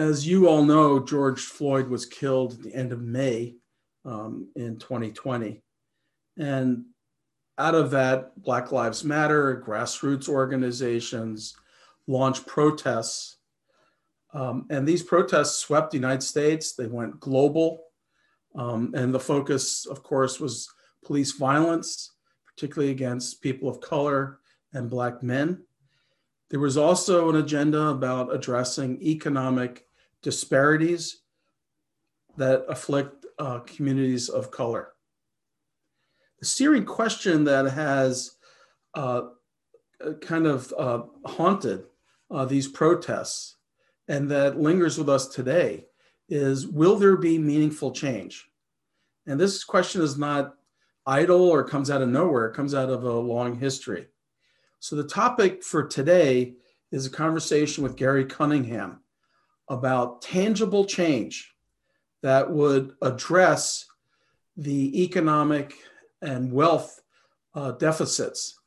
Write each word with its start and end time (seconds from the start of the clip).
As 0.00 0.26
you 0.26 0.48
all 0.48 0.64
know, 0.64 0.98
George 0.98 1.40
Floyd 1.40 1.88
was 1.88 2.06
killed 2.06 2.54
at 2.54 2.62
the 2.62 2.74
end 2.74 2.90
of 2.90 3.02
May 3.02 3.56
um, 4.06 4.48
in 4.56 4.78
2020. 4.78 5.62
And 6.38 6.86
out 7.58 7.74
of 7.74 7.90
that, 7.90 8.32
Black 8.40 8.72
Lives 8.72 9.04
Matter, 9.04 9.62
grassroots 9.62 10.26
organizations 10.26 11.54
launched 12.06 12.46
protests. 12.46 13.36
Um, 14.32 14.64
and 14.70 14.88
these 14.88 15.02
protests 15.02 15.58
swept 15.58 15.90
the 15.90 15.98
United 15.98 16.22
States, 16.22 16.72
they 16.72 16.86
went 16.86 17.20
global. 17.20 17.82
Um, 18.54 18.94
and 18.96 19.12
the 19.12 19.20
focus, 19.20 19.84
of 19.84 20.02
course, 20.02 20.40
was 20.40 20.66
police 21.04 21.32
violence, 21.32 22.12
particularly 22.46 22.90
against 22.90 23.42
people 23.42 23.68
of 23.68 23.82
color 23.82 24.38
and 24.72 24.88
Black 24.88 25.22
men. 25.22 25.62
There 26.48 26.58
was 26.58 26.78
also 26.78 27.28
an 27.28 27.36
agenda 27.36 27.88
about 27.88 28.34
addressing 28.34 29.02
economic 29.02 29.84
disparities 30.22 31.22
that 32.36 32.64
afflict 32.68 33.26
uh, 33.38 33.60
communities 33.60 34.28
of 34.28 34.50
color. 34.50 34.92
The 36.40 36.46
searing 36.46 36.84
question 36.84 37.44
that 37.44 37.66
has 37.66 38.36
uh, 38.94 39.22
kind 40.20 40.46
of 40.46 40.72
uh, 40.78 41.02
haunted 41.26 41.84
uh, 42.30 42.44
these 42.44 42.68
protests 42.68 43.56
and 44.08 44.30
that 44.30 44.58
lingers 44.58 44.98
with 44.98 45.08
us 45.08 45.28
today 45.28 45.86
is 46.28 46.66
will 46.66 46.96
there 46.96 47.16
be 47.16 47.38
meaningful 47.38 47.92
change? 47.92 48.48
And 49.26 49.38
this 49.38 49.64
question 49.64 50.02
is 50.02 50.16
not 50.16 50.54
idle 51.06 51.48
or 51.48 51.64
comes 51.64 51.90
out 51.90 52.02
of 52.02 52.08
nowhere, 52.08 52.46
it 52.46 52.54
comes 52.54 52.74
out 52.74 52.88
of 52.88 53.04
a 53.04 53.12
long 53.12 53.58
history. 53.58 54.06
So 54.78 54.96
the 54.96 55.04
topic 55.04 55.62
for 55.62 55.86
today 55.86 56.54
is 56.90 57.06
a 57.06 57.10
conversation 57.10 57.84
with 57.84 57.96
Gary 57.96 58.24
Cunningham 58.24 59.00
about 59.70 60.20
tangible 60.20 60.84
change 60.84 61.54
that 62.22 62.50
would 62.50 62.92
address 63.00 63.86
the 64.56 65.02
economic 65.02 65.74
and 66.20 66.52
wealth 66.52 67.00
uh, 67.54 67.72
deficits 67.72 68.58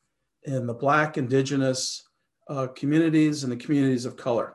in 0.44 0.66
the 0.66 0.74
Black, 0.74 1.16
Indigenous 1.16 2.08
uh, 2.48 2.66
communities 2.68 3.44
and 3.44 3.52
the 3.52 3.56
communities 3.56 4.06
of 4.06 4.16
color. 4.16 4.54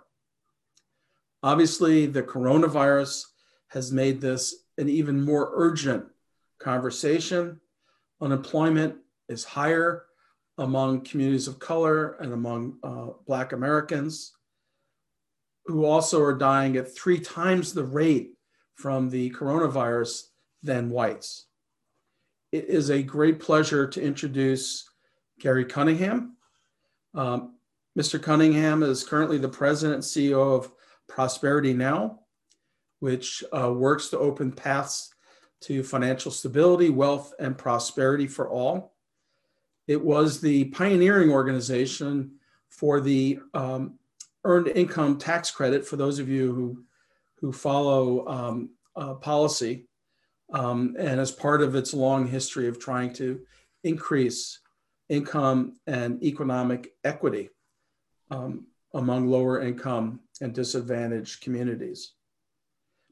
Obviously, 1.41 2.07
the 2.07 2.23
coronavirus 2.23 3.23
has 3.67 3.91
made 3.91 4.19
this 4.19 4.63
an 4.77 4.89
even 4.89 5.23
more 5.23 5.51
urgent 5.53 6.05
conversation. 6.59 7.59
Unemployment 8.21 8.95
is 9.29 9.45
higher 9.45 10.05
among 10.57 11.01
communities 11.01 11.47
of 11.47 11.59
color 11.59 12.17
and 12.19 12.33
among 12.33 12.77
uh, 12.83 13.07
Black 13.25 13.53
Americans 13.53 14.33
who 15.69 15.85
also 15.85 16.19
are 16.23 16.33
dying 16.33 16.77
at 16.77 16.95
three 16.95 17.19
times 17.19 17.73
the 17.73 17.83
rate 17.83 18.31
from 18.73 19.07
the 19.07 19.29
coronavirus 19.29 20.23
than 20.63 20.89
whites. 20.89 21.45
It 22.51 22.65
is 22.65 22.89
a 22.89 23.03
great 23.03 23.39
pleasure 23.39 23.85
to 23.85 24.01
introduce 24.01 24.89
Gary 25.39 25.65
Cunningham. 25.65 26.37
Um, 27.13 27.53
Mr. 27.95 28.19
Cunningham 28.19 28.81
is 28.81 29.03
currently 29.03 29.37
the 29.37 29.47
president 29.47 29.93
and 29.93 30.03
CEO 30.03 30.55
of 30.57 30.71
Prosperity 31.07 31.73
Now, 31.73 32.21
which 32.99 33.43
uh, 33.55 33.71
works 33.71 34.09
to 34.09 34.17
open 34.17 34.51
paths 34.51 35.13
to 35.61 35.83
financial 35.83 36.31
stability, 36.31 36.89
wealth, 36.89 37.35
and 37.39 37.55
prosperity 37.55 38.25
for 38.25 38.49
all. 38.49 38.95
It 39.87 40.03
was 40.03 40.41
the 40.41 40.65
pioneering 40.65 41.29
organization 41.29 42.39
for 42.69 42.99
the 43.01 43.39
um, 43.53 43.98
earned 44.43 44.67
income 44.67 45.17
tax 45.17 45.51
credit 45.51 45.85
for 45.85 45.95
those 45.95 46.19
of 46.19 46.29
you 46.29 46.53
who, 46.53 46.83
who 47.39 47.51
follow 47.51 48.27
um, 48.27 48.69
uh, 48.95 49.13
policy. 49.15 49.87
Um, 50.51 50.95
and 50.97 51.19
as 51.19 51.31
part 51.31 51.61
of 51.61 51.75
its 51.75 51.93
long 51.93 52.27
history 52.27 52.67
of 52.67 52.79
trying 52.79 53.13
to 53.13 53.41
increase 53.83 54.59
income 55.07 55.75
and 55.85 56.23
economic 56.23 56.91
equity 57.03 57.49
um, 58.31 58.67
among 58.93 59.27
lower 59.27 59.61
income 59.61 60.21
and 60.41 60.53
disadvantaged 60.53 61.41
communities. 61.41 62.13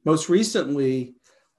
Most 0.06 0.30
recently, 0.30 1.16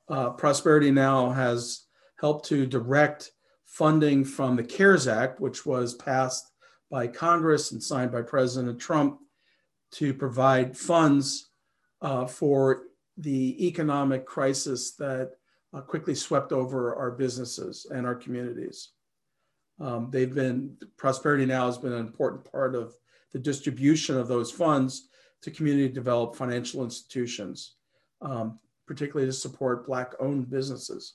uh, 0.08 0.30
Prosperity 0.30 0.90
Now 0.90 1.30
has 1.30 1.84
helped 2.18 2.46
to 2.46 2.66
direct 2.66 3.30
funding 3.66 4.24
from 4.24 4.56
the 4.56 4.64
CARES 4.64 5.06
Act, 5.06 5.40
which 5.40 5.66
was 5.66 5.94
passed 5.94 6.50
by 6.90 7.06
Congress 7.06 7.72
and 7.72 7.82
signed 7.82 8.10
by 8.10 8.22
President 8.22 8.80
Trump 8.80 9.18
to 9.92 10.14
provide 10.14 10.76
funds 10.76 11.50
uh, 12.02 12.26
for 12.26 12.82
the 13.16 13.66
economic 13.66 14.26
crisis 14.26 14.92
that 14.92 15.32
uh, 15.74 15.80
quickly 15.80 16.14
swept 16.14 16.52
over 16.52 16.94
our 16.94 17.10
businesses 17.10 17.86
and 17.90 18.06
our 18.06 18.14
communities. 18.14 18.90
Um, 19.80 20.08
they've 20.10 20.34
been, 20.34 20.76
Prosperity 20.96 21.46
Now 21.46 21.66
has 21.66 21.78
been 21.78 21.92
an 21.92 22.00
important 22.00 22.50
part 22.50 22.74
of 22.74 22.94
the 23.32 23.38
distribution 23.38 24.16
of 24.16 24.28
those 24.28 24.50
funds 24.50 25.08
to 25.42 25.50
community 25.50 25.88
developed 25.88 26.36
financial 26.36 26.82
institutions, 26.82 27.74
um, 28.22 28.58
particularly 28.86 29.28
to 29.28 29.32
support 29.32 29.86
Black 29.86 30.14
owned 30.20 30.50
businesses. 30.50 31.14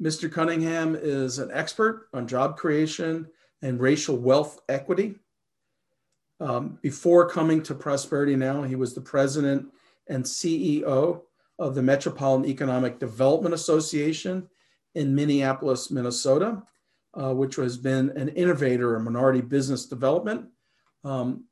Mr. 0.00 0.30
Cunningham 0.30 0.96
is 1.00 1.38
an 1.38 1.50
expert 1.52 2.08
on 2.12 2.26
job 2.26 2.56
creation 2.56 3.26
and 3.62 3.80
racial 3.80 4.16
wealth 4.16 4.60
equity. 4.68 5.14
Um, 6.42 6.76
before 6.82 7.28
coming 7.28 7.62
to 7.62 7.74
Prosperity 7.74 8.34
Now, 8.34 8.64
he 8.64 8.74
was 8.74 8.94
the 8.94 9.00
president 9.00 9.68
and 10.08 10.24
CEO 10.24 11.20
of 11.60 11.74
the 11.76 11.82
Metropolitan 11.82 12.50
Economic 12.50 12.98
Development 12.98 13.54
Association 13.54 14.48
in 14.96 15.14
Minneapolis, 15.14 15.92
Minnesota, 15.92 16.64
uh, 17.14 17.32
which 17.32 17.54
has 17.56 17.76
been 17.76 18.10
an 18.16 18.28
innovator 18.30 18.96
in 18.96 19.04
minority 19.04 19.40
business 19.40 19.86
development. 19.86 20.48
Um, 21.04 21.44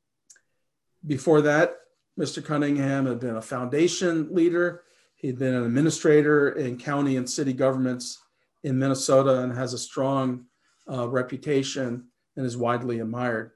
before 1.06 1.40
that, 1.42 1.76
Mr. 2.18 2.44
Cunningham 2.44 3.06
had 3.06 3.20
been 3.20 3.36
a 3.36 3.42
foundation 3.42 4.34
leader. 4.34 4.82
He'd 5.14 5.38
been 5.38 5.54
an 5.54 5.64
administrator 5.64 6.50
in 6.50 6.78
county 6.78 7.16
and 7.16 7.30
city 7.30 7.52
governments 7.52 8.18
in 8.64 8.76
Minnesota 8.76 9.42
and 9.42 9.56
has 9.56 9.72
a 9.72 9.78
strong 9.78 10.46
uh, 10.90 11.08
reputation 11.08 12.08
and 12.36 12.44
is 12.44 12.56
widely 12.56 12.98
admired. 12.98 13.52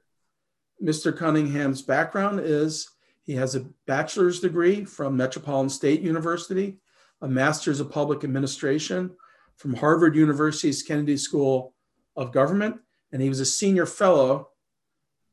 Mr. 0.83 1.15
Cunningham's 1.15 1.81
background 1.81 2.41
is 2.43 2.89
he 3.23 3.33
has 3.33 3.55
a 3.55 3.65
bachelor's 3.87 4.39
degree 4.39 4.85
from 4.85 5.17
Metropolitan 5.17 5.69
State 5.69 6.01
University, 6.01 6.77
a 7.21 7.27
master's 7.27 7.79
of 7.79 7.91
public 7.91 8.23
administration 8.23 9.11
from 9.57 9.73
Harvard 9.73 10.15
University's 10.15 10.83
Kennedy 10.83 11.17
School 11.17 11.73
of 12.15 12.31
Government, 12.31 12.77
and 13.11 13.21
he 13.21 13.29
was 13.29 13.39
a 13.39 13.45
senior 13.45 13.85
fellow 13.85 14.49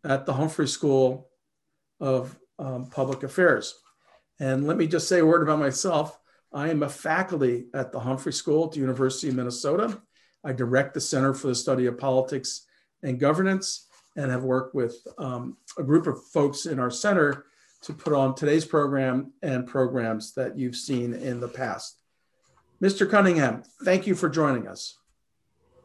at 0.05 0.27
the 0.27 0.33
Humphrey 0.33 0.69
School 0.69 1.29
of 2.01 2.39
um, 2.59 2.87
Public 2.87 3.23
Affairs. 3.23 3.75
And 4.41 4.67
let 4.67 4.77
me 4.77 4.87
just 4.87 5.09
say 5.09 5.21
a 5.21 5.27
word 5.27 5.43
about 5.43 5.59
myself. 5.59 6.19
I 6.53 6.69
am 6.69 6.83
a 6.83 6.89
faculty 6.89 7.67
at 7.75 7.93
the 7.93 8.01
Humphrey 8.01 8.33
School 8.33 8.67
at 8.67 8.73
the 8.73 8.81
University 8.81 9.29
of 9.29 9.35
Minnesota. 9.35 10.01
I 10.45 10.53
direct 10.53 10.95
the 10.95 11.01
Center 11.01 11.35
for 11.35 11.49
the 11.49 11.55
Study 11.55 11.87
of 11.87 11.99
Politics 11.99 12.67
and 13.03 13.21
Governance 13.21 13.87
and 14.17 14.31
have 14.31 14.45
worked 14.45 14.75
with 14.75 14.97
um, 15.19 15.57
a 15.79 15.83
group 15.83 16.07
of 16.07 16.23
folks 16.27 16.67
in 16.67 16.79
our 16.79 16.91
center 16.91 17.47
to 17.83 17.93
put 17.93 18.13
on 18.13 18.35
today's 18.35 18.65
program 18.65 19.33
and 19.43 19.67
programs 19.67 20.35
that 20.35 20.57
you've 20.57 20.77
seen 20.77 21.15
in 21.15 21.41
the 21.41 21.49
past. 21.49 21.99
Mr. 22.83 23.09
Cunningham, 23.09 23.63
thank 23.85 24.07
you 24.07 24.15
for 24.15 24.29
joining 24.29 24.67
us. 24.67 24.99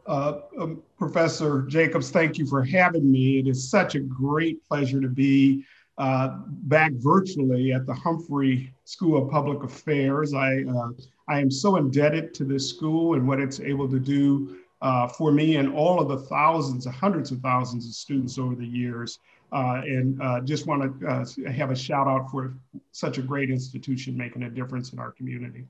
Uh, 0.05 0.39
um, 0.59 0.81
Professor 0.97 1.63
Jacobs, 1.63 2.11
thank 2.11 2.37
you 2.37 2.47
for 2.47 2.63
having 2.63 3.11
me. 3.11 3.39
It 3.39 3.47
is 3.47 3.69
such 3.69 3.95
a 3.95 3.99
great 3.99 4.63
pleasure 4.67 5.01
to 5.01 5.09
be 5.09 5.65
uh, 5.97 6.37
back 6.47 6.91
virtually 6.93 7.73
at 7.73 7.85
the 7.85 7.93
Humphrey 7.93 8.73
School 8.85 9.23
of 9.23 9.31
Public 9.31 9.63
Affairs. 9.63 10.33
I, 10.33 10.63
uh, 10.63 10.89
I 11.27 11.39
am 11.39 11.51
so 11.51 11.75
indebted 11.75 12.33
to 12.35 12.45
this 12.45 12.69
school 12.69 13.15
and 13.15 13.27
what 13.27 13.39
it's 13.39 13.59
able 13.59 13.89
to 13.89 13.99
do 13.99 14.57
uh, 14.81 15.07
for 15.07 15.31
me 15.31 15.55
and 15.55 15.73
all 15.73 15.99
of 15.99 16.07
the 16.07 16.25
thousands, 16.27 16.85
hundreds 16.85 17.31
of 17.31 17.39
thousands 17.41 17.87
of 17.87 17.93
students 17.93 18.37
over 18.37 18.55
the 18.55 18.65
years. 18.65 19.19
Uh, 19.51 19.81
and 19.85 20.21
uh, 20.21 20.41
just 20.41 20.67
want 20.67 20.99
to 20.99 21.07
uh, 21.07 21.25
have 21.49 21.71
a 21.71 21.75
shout 21.75 22.07
out 22.07 22.29
for 22.29 22.53
such 22.91 23.17
a 23.17 23.21
great 23.21 23.49
institution 23.49 24.17
making 24.17 24.43
a 24.43 24.49
difference 24.49 24.91
in 24.91 24.99
our 24.99 25.11
community. 25.11 25.65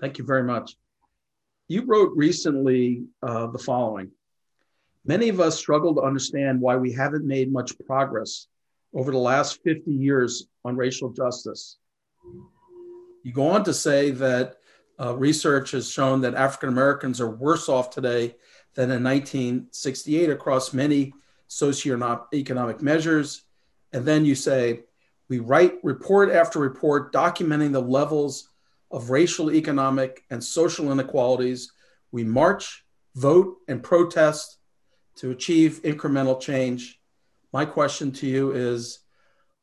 Thank 0.00 0.18
you 0.18 0.24
very 0.24 0.42
much. 0.42 0.76
You 1.68 1.84
wrote 1.84 2.12
recently 2.16 3.04
uh, 3.22 3.46
the 3.48 3.58
following 3.58 4.10
Many 5.06 5.28
of 5.28 5.38
us 5.38 5.58
struggle 5.58 5.94
to 5.96 6.00
understand 6.00 6.60
why 6.60 6.76
we 6.76 6.90
haven't 6.90 7.26
made 7.26 7.52
much 7.52 7.72
progress 7.86 8.46
over 8.94 9.10
the 9.10 9.18
last 9.18 9.62
50 9.62 9.90
years 9.92 10.46
on 10.64 10.76
racial 10.76 11.10
justice. 11.10 11.76
You 13.22 13.32
go 13.32 13.48
on 13.48 13.64
to 13.64 13.74
say 13.74 14.12
that 14.12 14.56
uh, 15.00 15.16
research 15.16 15.72
has 15.72 15.90
shown 15.90 16.20
that 16.22 16.34
African 16.34 16.68
Americans 16.68 17.20
are 17.20 17.30
worse 17.30 17.68
off 17.68 17.90
today 17.90 18.36
than 18.74 18.90
in 18.90 19.02
1968 19.02 20.30
across 20.30 20.72
many 20.72 21.12
socioeconomic 21.48 22.80
measures. 22.80 23.42
And 23.92 24.04
then 24.04 24.24
you 24.24 24.34
say, 24.34 24.80
We 25.28 25.38
write 25.38 25.74
report 25.82 26.30
after 26.30 26.58
report 26.58 27.12
documenting 27.12 27.72
the 27.72 27.82
levels 27.82 28.48
of 28.90 29.10
racial, 29.10 29.52
economic, 29.52 30.24
and 30.30 30.42
social 30.42 30.92
inequalities. 30.92 31.72
We 32.12 32.24
march, 32.24 32.84
vote, 33.14 33.56
and 33.68 33.82
protest 33.82 34.58
to 35.16 35.30
achieve 35.30 35.80
incremental 35.84 36.40
change. 36.40 37.00
My 37.52 37.64
question 37.64 38.10
to 38.12 38.26
you 38.26 38.52
is 38.52 39.00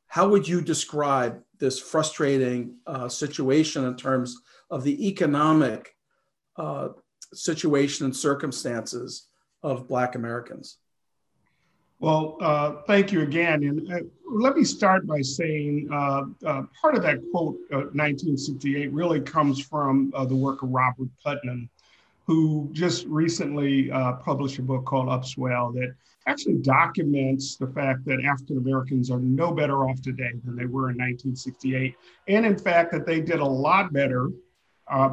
how 0.07 0.27
would 0.29 0.47
you 0.47 0.61
describe 0.61 1.41
this 1.59 1.79
frustrating 1.79 2.75
uh, 2.85 3.07
situation 3.07 3.85
in 3.85 3.95
terms 3.95 4.41
of 4.71 4.83
the 4.83 5.07
economic 5.07 5.95
uh, 6.57 6.89
situation 7.33 8.05
and 8.05 8.15
circumstances 8.15 9.27
of 9.61 9.87
Black 9.87 10.15
Americans? 10.15 10.77
Well, 11.99 12.37
uh, 12.41 12.77
thank 12.87 13.11
you 13.11 13.21
again. 13.21 13.63
And 13.63 13.93
uh, 13.93 13.99
let 14.25 14.55
me 14.55 14.63
start 14.63 15.05
by 15.05 15.21
saying 15.21 15.87
uh, 15.93 16.23
uh 16.43 16.63
part 16.81 16.95
of 16.95 17.03
that 17.03 17.19
quote, 17.31 17.59
1968, 17.69 18.87
uh, 18.87 18.91
really 18.91 19.21
comes 19.21 19.61
from 19.61 20.11
uh, 20.15 20.25
the 20.25 20.35
work 20.35 20.63
of 20.63 20.69
Robert 20.69 21.09
Putnam, 21.23 21.69
who 22.25 22.69
just 22.71 23.05
recently 23.05 23.89
published 24.25 24.57
a 24.57 24.63
book 24.63 24.85
called 24.85 25.09
Upswing 25.09 25.73
that 25.75 25.93
actually 26.25 26.57
documents 26.57 27.55
the 27.55 27.67
fact 27.67 28.05
that 28.05 28.23
African 28.23 28.57
Americans 28.57 29.11
are 29.11 29.19
no 29.19 29.51
better 29.51 29.87
off 29.87 30.01
today 30.01 30.31
than 30.43 30.55
they 30.55 30.65
were 30.65 30.89
in 30.89 30.97
1968. 30.97 31.95
And 32.27 32.45
in 32.45 32.57
fact, 32.57 32.91
that 32.93 33.05
they 33.05 33.21
did 33.21 33.39
a 33.39 33.45
lot 33.45 33.93
better, 33.93 34.31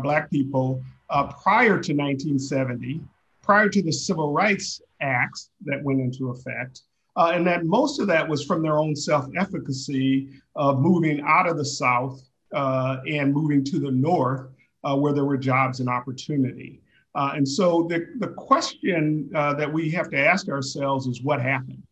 Black 0.02 0.30
people, 0.30 0.82
prior 1.08 1.80
to 1.80 1.92
1970 1.94 3.00
prior 3.48 3.70
to 3.70 3.82
the 3.82 3.90
Civil 3.90 4.30
Rights 4.30 4.82
Acts 5.00 5.48
that 5.64 5.82
went 5.82 6.02
into 6.02 6.28
effect, 6.28 6.82
uh, 7.16 7.32
and 7.34 7.46
that 7.46 7.64
most 7.64 7.98
of 7.98 8.06
that 8.06 8.28
was 8.28 8.44
from 8.44 8.62
their 8.62 8.76
own 8.76 8.94
self 8.94 9.26
efficacy 9.38 10.28
of 10.54 10.80
moving 10.80 11.22
out 11.22 11.48
of 11.48 11.56
the 11.56 11.64
South 11.64 12.20
uh, 12.54 12.98
and 13.08 13.32
moving 13.32 13.64
to 13.64 13.78
the 13.78 13.90
North, 13.90 14.50
uh, 14.84 14.94
where 14.94 15.14
there 15.14 15.24
were 15.24 15.38
jobs 15.38 15.80
and 15.80 15.88
opportunity. 15.88 16.82
Uh, 17.14 17.32
and 17.36 17.48
so 17.48 17.86
the, 17.88 18.06
the 18.18 18.28
question 18.28 19.30
uh, 19.34 19.54
that 19.54 19.72
we 19.72 19.90
have 19.90 20.10
to 20.10 20.18
ask 20.18 20.50
ourselves 20.50 21.06
is 21.06 21.22
what 21.22 21.40
happened? 21.40 21.82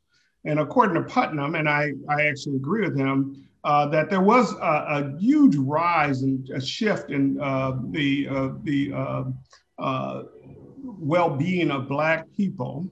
And 0.45 0.61
according 0.61 1.03
to 1.03 1.09
Putnam, 1.09 1.55
and 1.55 1.71
I, 1.71 1.93
I 2.07 2.27
actually 2.27 2.57
agree 2.57 2.87
with 2.87 2.97
him, 2.97 3.46
uh, 3.67 3.85
that 3.89 4.09
there 4.09 4.21
was 4.21 4.53
a, 4.53 4.57
a, 4.57 5.19
huge 5.19 5.57
rise 5.57 6.23
and 6.23 6.49
a 6.51 6.61
shift 6.61 7.11
in 7.11 7.39
uh, 7.41 7.73
the 7.91 8.29
uh, 8.29 8.49
the 8.63 8.93
uh, 9.79 10.23
well-being 10.85 11.73
of 11.73 11.89
Black 11.89 12.31
people 12.33 12.89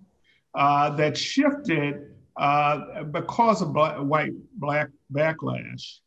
uh, 0.55 0.91
that 0.97 1.17
shifted 1.17 2.15
uh, 2.37 3.05
because 3.05 3.63
of 3.63 3.73
black, 3.73 3.97
white 3.99 4.33
Black 4.57 4.89
backlash 5.13 5.99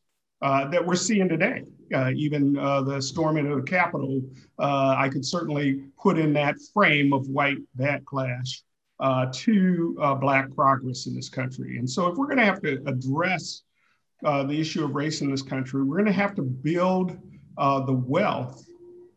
uh, 0.41 0.67
that 0.67 0.85
we're 0.85 0.95
seeing 0.95 1.29
today. 1.29 1.63
Uh, 1.93 2.11
even 2.13 2.57
uh, 2.57 2.81
the 2.81 3.01
storming 3.01 3.49
of 3.49 3.55
the 3.55 3.63
Capitol, 3.63 4.21
uh, 4.59 4.95
I 4.97 5.07
could 5.07 5.25
certainly 5.25 5.85
put 5.97 6.17
in 6.17 6.33
that 6.33 6.55
frame 6.73 7.13
of 7.13 7.25
white 7.29 7.59
backlash 7.79 8.61
to 9.31 10.17
Black 10.19 10.53
progress 10.53 11.07
in 11.07 11.15
this 11.15 11.29
country. 11.29 11.77
And 11.77 11.89
so, 11.89 12.07
if 12.07 12.17
we're 12.17 12.25
going 12.25 12.39
to 12.39 12.45
have 12.45 12.61
to 12.63 12.83
address 12.85 13.63
the 14.21 14.59
issue 14.59 14.83
of 14.83 14.95
race 14.95 15.21
in 15.21 15.31
this 15.31 15.41
country, 15.41 15.83
we're 15.83 15.97
going 15.97 16.05
to 16.05 16.11
have 16.11 16.35
to 16.35 16.43
build 16.43 17.17
the 17.57 18.03
wealth 18.05 18.65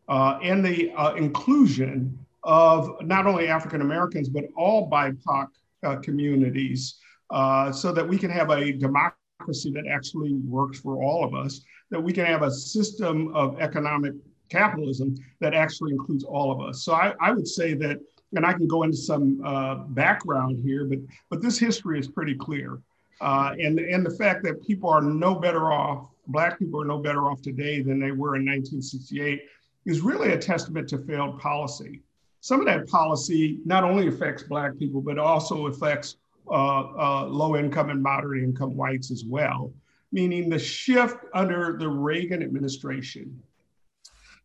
and 0.07 0.63
the 0.63 0.91
inclusion 1.17 2.17
of 2.43 2.89
not 3.03 3.27
only 3.27 3.47
African 3.47 3.81
Americans, 3.81 4.29
but 4.29 4.45
all 4.55 4.89
BIPOC 4.89 5.47
uh, 5.83 5.95
communities 5.97 6.97
uh, 7.29 7.71
so 7.71 7.91
that 7.91 8.07
we 8.07 8.17
can 8.17 8.29
have 8.29 8.49
a 8.49 8.71
democracy 8.71 9.71
that 9.71 9.85
actually 9.89 10.33
works 10.33 10.79
for 10.79 11.01
all 11.01 11.23
of 11.23 11.33
us, 11.33 11.61
that 11.89 12.01
we 12.01 12.13
can 12.13 12.25
have 12.25 12.43
a 12.43 12.51
system 12.51 13.33
of 13.35 13.59
economic 13.59 14.13
capitalism 14.49 15.15
that 15.39 15.53
actually 15.53 15.91
includes 15.91 16.23
all 16.23 16.51
of 16.51 16.61
us. 16.67 16.83
So 16.83 16.93
I, 16.93 17.13
I 17.21 17.31
would 17.31 17.47
say 17.47 17.73
that, 17.75 17.99
and 18.35 18.45
I 18.45 18.53
can 18.53 18.67
go 18.67 18.83
into 18.83 18.97
some 18.97 19.41
uh, 19.45 19.75
background 19.89 20.59
here, 20.59 20.85
but, 20.85 20.99
but 21.29 21.41
this 21.41 21.57
history 21.57 21.99
is 21.99 22.07
pretty 22.07 22.35
clear. 22.35 22.81
Uh, 23.21 23.53
and, 23.59 23.79
and 23.79 24.05
the 24.05 24.17
fact 24.17 24.43
that 24.43 24.65
people 24.65 24.89
are 24.89 25.01
no 25.01 25.35
better 25.35 25.71
off, 25.71 26.07
Black 26.27 26.59
people 26.59 26.81
are 26.81 26.85
no 26.85 26.97
better 26.97 27.29
off 27.29 27.41
today 27.41 27.81
than 27.81 27.99
they 27.99 28.11
were 28.11 28.35
in 28.35 28.45
1968 28.45 29.41
is 29.85 30.01
really 30.01 30.31
a 30.31 30.37
testament 30.37 30.87
to 30.89 30.97
failed 30.99 31.39
policy 31.39 32.01
some 32.41 32.59
of 32.59 32.65
that 32.65 32.87
policy 32.87 33.59
not 33.65 33.83
only 33.83 34.07
affects 34.07 34.43
Black 34.43 34.77
people, 34.77 34.99
but 34.99 35.17
also 35.17 35.67
affects 35.67 36.17
uh, 36.49 36.53
uh, 36.53 37.25
low 37.27 37.55
income 37.55 37.91
and 37.91 38.01
moderate 38.01 38.43
income 38.43 38.75
whites 38.75 39.11
as 39.11 39.23
well, 39.23 39.71
meaning 40.11 40.49
the 40.49 40.59
shift 40.59 41.17
under 41.35 41.77
the 41.77 41.87
Reagan 41.87 42.41
administration 42.41 43.41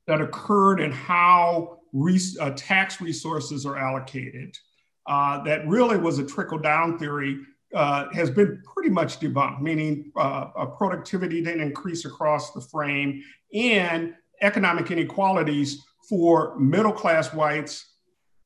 that 0.06 0.20
occurred 0.20 0.80
in 0.80 0.92
how 0.92 1.78
res- 1.92 2.38
uh, 2.38 2.50
tax 2.54 3.00
resources 3.00 3.64
are 3.64 3.78
allocated, 3.78 4.56
uh, 5.06 5.42
that 5.44 5.66
really 5.66 5.96
was 5.96 6.18
a 6.18 6.24
trickle 6.24 6.58
down 6.58 6.98
theory. 6.98 7.38
Uh, 7.76 8.10
has 8.10 8.30
been 8.30 8.62
pretty 8.64 8.88
much 8.88 9.20
debunked, 9.20 9.60
meaning 9.60 10.10
uh, 10.16 10.64
productivity 10.78 11.42
didn't 11.42 11.60
increase 11.60 12.06
across 12.06 12.54
the 12.54 12.60
frame, 12.62 13.22
and 13.52 14.14
economic 14.40 14.90
inequalities 14.90 15.84
for 16.08 16.58
middle 16.58 16.90
class 16.90 17.34
whites, 17.34 17.84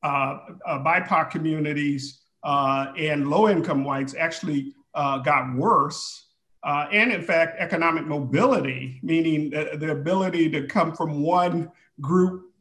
uh, 0.03 0.37
uh, 0.67 0.79
BIPOC 0.79 1.31
communities, 1.31 2.23
uh, 2.43 2.87
and 2.97 3.29
low 3.29 3.47
income 3.47 3.85
whites 3.85 4.13
actually 4.19 4.73
got 4.93 5.55
worse. 5.55 6.27
And 6.65 7.13
in 7.13 7.21
fact, 7.21 7.55
economic 7.57 8.05
mobility, 8.05 8.99
meaning 9.01 9.51
the, 9.51 9.77
the 9.77 9.91
ability 9.91 10.49
to 10.49 10.67
come 10.67 10.93
from 10.93 11.21
one 11.21 11.71
group 12.01 12.51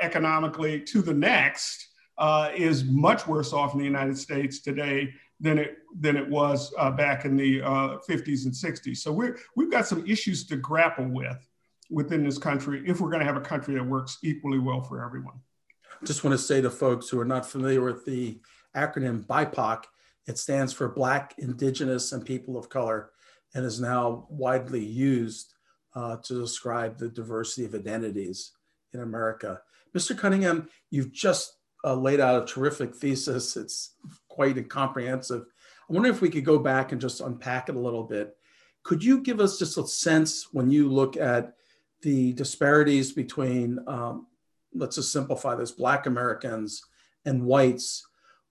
economically 0.00 0.80
to 0.82 1.02
the 1.02 1.14
next, 1.14 1.88
is 2.54 2.84
much 2.84 3.26
worse 3.26 3.52
off 3.52 3.72
in 3.72 3.80
the 3.80 3.84
United 3.84 4.16
States 4.16 4.60
today 4.60 5.12
than 5.40 5.58
it 5.58 5.78
than 5.98 6.16
it 6.16 6.28
was 6.28 6.72
uh, 6.78 6.90
back 6.90 7.24
in 7.24 7.36
the 7.36 7.62
uh, 7.62 7.98
50s 8.08 8.44
and 8.44 8.54
60s. 8.54 8.98
So 8.98 9.12
we're 9.12 9.38
we've 9.56 9.70
got 9.70 9.86
some 9.86 10.06
issues 10.06 10.46
to 10.46 10.56
grapple 10.56 11.08
with 11.08 11.48
within 11.90 12.24
this 12.24 12.38
country 12.38 12.82
if 12.86 13.00
we're 13.00 13.10
going 13.10 13.20
to 13.20 13.26
have 13.26 13.36
a 13.36 13.40
country 13.40 13.74
that 13.74 13.84
works 13.84 14.18
equally 14.22 14.58
well 14.58 14.82
for 14.82 15.04
everyone. 15.04 15.40
Just 16.04 16.24
want 16.24 16.32
to 16.32 16.38
say 16.38 16.60
to 16.60 16.70
folks 16.70 17.08
who 17.08 17.18
are 17.20 17.24
not 17.24 17.44
familiar 17.44 17.82
with 17.82 18.04
the 18.04 18.40
acronym 18.74 19.26
BIPOC, 19.26 19.84
it 20.26 20.38
stands 20.38 20.72
for 20.72 20.88
Black, 20.88 21.34
Indigenous, 21.38 22.12
and 22.12 22.24
People 22.24 22.56
of 22.56 22.68
Color, 22.68 23.10
and 23.54 23.66
is 23.66 23.80
now 23.80 24.26
widely 24.30 24.84
used 24.84 25.54
uh, 25.94 26.16
to 26.18 26.40
describe 26.40 26.96
the 26.96 27.08
diversity 27.08 27.66
of 27.66 27.74
identities 27.74 28.52
in 28.92 29.00
America. 29.00 29.60
Mr. 29.94 30.16
Cunningham, 30.16 30.68
you've 30.90 31.12
just 31.12 31.56
uh, 31.84 31.94
laid 31.94 32.20
out 32.20 32.42
a 32.42 32.46
terrific 32.46 32.94
thesis. 32.94 33.56
It's 33.56 33.94
quite 34.30 34.68
comprehensive. 34.70 35.44
I 35.88 35.92
wonder 35.92 36.08
if 36.08 36.22
we 36.22 36.30
could 36.30 36.44
go 36.46 36.58
back 36.58 36.92
and 36.92 37.00
just 37.00 37.20
unpack 37.20 37.68
it 37.68 37.76
a 37.76 37.78
little 37.78 38.04
bit. 38.04 38.36
Could 38.82 39.04
you 39.04 39.20
give 39.20 39.40
us 39.40 39.58
just 39.58 39.76
a 39.76 39.86
sense 39.86 40.54
when 40.54 40.70
you 40.70 40.88
look 40.88 41.18
at 41.18 41.54
the 42.00 42.32
disparities 42.32 43.12
between, 43.12 43.78
um, 43.86 44.26
let's 44.72 44.96
just 44.96 45.12
simplify 45.12 45.54
this, 45.54 45.72
Black 45.72 46.06
Americans 46.06 46.82
and 47.26 47.44
whites, 47.44 48.06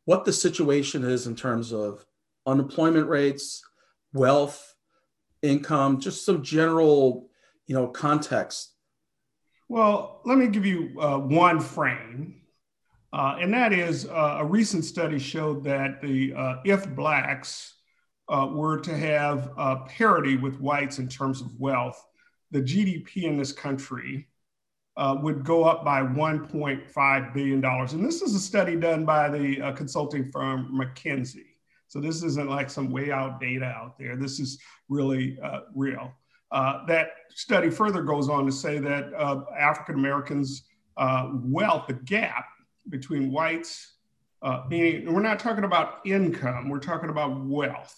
what 0.06 0.26
the 0.26 0.34
situation 0.34 1.04
is 1.04 1.26
in 1.26 1.36
terms 1.36 1.74
of 1.74 2.06
unemployment 2.46 3.08
rates, 3.08 3.64
wealth, 4.14 4.76
income, 5.42 6.00
just 6.00 6.26
some 6.26 6.44
general, 6.44 7.30
you 7.66 7.74
know, 7.74 7.88
context. 7.88 8.74
Well, 9.68 10.22
let 10.26 10.38
me 10.38 10.48
give 10.48 10.66
you 10.66 11.00
uh, 11.00 11.20
one 11.20 11.60
frame, 11.60 12.39
uh, 13.12 13.38
and 13.40 13.54
that 13.54 13.74
is 13.74 14.06
uh, 14.06 14.38
a 14.40 14.46
recent 14.46 14.86
study 14.86 15.18
showed 15.18 15.64
that 15.64 16.02
the 16.02 16.34
uh, 16.34 16.56
if 16.64 16.88
blacks 16.96 17.76
uh, 18.28 18.48
were 18.52 18.80
to 18.80 18.96
have 18.96 19.52
uh, 19.58 19.78
parity 19.86 20.38
with 20.38 20.60
whites 20.60 21.00
in 21.00 21.08
terms 21.08 21.42
of 21.42 21.60
wealth, 21.60 22.06
the 22.52 22.62
GDP 22.62 23.24
in 23.24 23.38
this 23.38 23.52
country 23.52 24.28
uh, 24.96 25.18
would 25.24 25.44
go 25.44 25.64
up 25.64 25.84
by 25.84 26.02
$1.5 26.02 27.34
billion. 27.34 27.66
And 27.66 28.06
this 28.06 28.22
is 28.22 28.36
a 28.36 28.40
study 28.40 28.76
done 28.76 29.06
by 29.06 29.30
the 29.30 29.74
consulting 29.76 30.32
firm 30.32 30.70
McKinsey. 30.72 31.46
So 31.88 32.00
this 32.00 32.22
isn't 32.22 32.50
like 32.50 32.70
some 32.70 32.92
way 32.92 33.12
out 33.12 33.40
data 33.40 33.66
out 33.66 33.98
there. 33.98 34.16
This 34.16 34.40
is 34.40 34.60
really 34.90 35.40
real. 35.74 36.12
That 36.52 37.08
study 37.30 37.72
further 37.72 38.04
goes 38.04 38.30
on 38.30 38.46
to 38.46 38.52
say 38.52 38.78
that 38.78 39.14
African 39.58 39.96
Americans' 39.96 40.64
wealth, 40.98 41.88
the 41.88 41.94
gap 41.94 42.46
between 42.90 43.32
whites, 43.32 43.96
meaning 44.70 45.14
we're 45.14 45.22
not 45.22 45.40
talking 45.40 45.64
about 45.64 46.00
income, 46.06 46.70
we're 46.70 46.80
talking 46.80 47.10
about 47.10 47.46
wealth. 47.46 47.96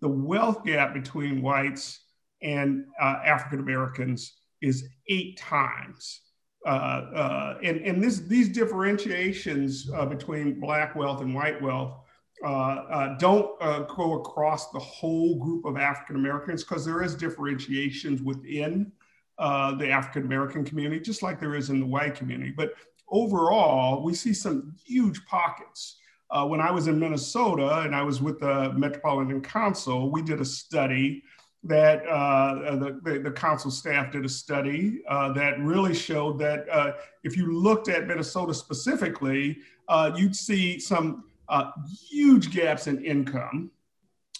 The 0.00 0.08
wealth 0.08 0.64
gap 0.64 0.92
between 0.94 1.42
whites 1.42 2.00
and 2.42 2.86
African 3.00 3.60
Americans 3.60 4.34
is 4.60 4.88
eight 5.08 5.38
times. 5.38 6.20
Uh, 6.66 6.70
uh, 7.14 7.58
and 7.62 7.80
and 7.82 8.02
this, 8.02 8.20
these 8.20 8.48
differentiations 8.48 9.90
uh, 9.94 10.06
between 10.06 10.58
black 10.58 10.96
wealth 10.96 11.20
and 11.20 11.34
white 11.34 11.60
wealth 11.60 11.94
uh, 12.42 12.48
uh, 12.48 13.18
don't 13.18 13.50
uh, 13.60 13.80
go 13.80 14.20
across 14.20 14.70
the 14.70 14.78
whole 14.78 15.36
group 15.36 15.64
of 15.64 15.76
African 15.76 16.16
Americans 16.16 16.64
because 16.64 16.84
there 16.84 17.02
is 17.02 17.14
differentiations 17.14 18.22
within 18.22 18.92
uh, 19.38 19.74
the 19.76 19.90
African 19.90 20.24
American 20.24 20.64
community, 20.64 21.00
just 21.00 21.22
like 21.22 21.38
there 21.38 21.54
is 21.54 21.70
in 21.70 21.80
the 21.80 21.86
white 21.86 22.14
community. 22.14 22.52
But 22.56 22.72
overall, 23.14 24.02
we 24.02 24.12
see 24.12 24.34
some 24.34 24.74
huge 24.84 25.24
pockets. 25.26 25.96
Uh, 26.30 26.44
when 26.44 26.60
I 26.60 26.70
was 26.72 26.88
in 26.88 26.98
Minnesota 26.98 27.82
and 27.84 27.94
I 27.94 28.02
was 28.02 28.20
with 28.20 28.40
the 28.40 28.72
Metropolitan 28.76 29.40
Council, 29.40 30.10
we 30.10 30.20
did 30.20 30.40
a 30.40 30.44
study 30.44 31.22
that 31.62 32.04
uh, 32.06 32.76
the, 32.76 33.00
the, 33.04 33.18
the, 33.20 33.30
council 33.30 33.70
staff 33.70 34.12
did 34.12 34.24
a 34.24 34.28
study 34.28 35.00
uh, 35.08 35.32
that 35.32 35.58
really 35.60 35.94
showed 35.94 36.38
that 36.38 36.68
uh, 36.68 36.92
if 37.22 37.38
you 37.38 37.58
looked 37.58 37.88
at 37.88 38.06
Minnesota 38.06 38.52
specifically, 38.52 39.58
uh, 39.88 40.10
you'd 40.14 40.36
see 40.36 40.78
some 40.78 41.24
uh, 41.48 41.70
huge 42.10 42.50
gaps 42.50 42.86
in 42.86 43.02
income 43.02 43.70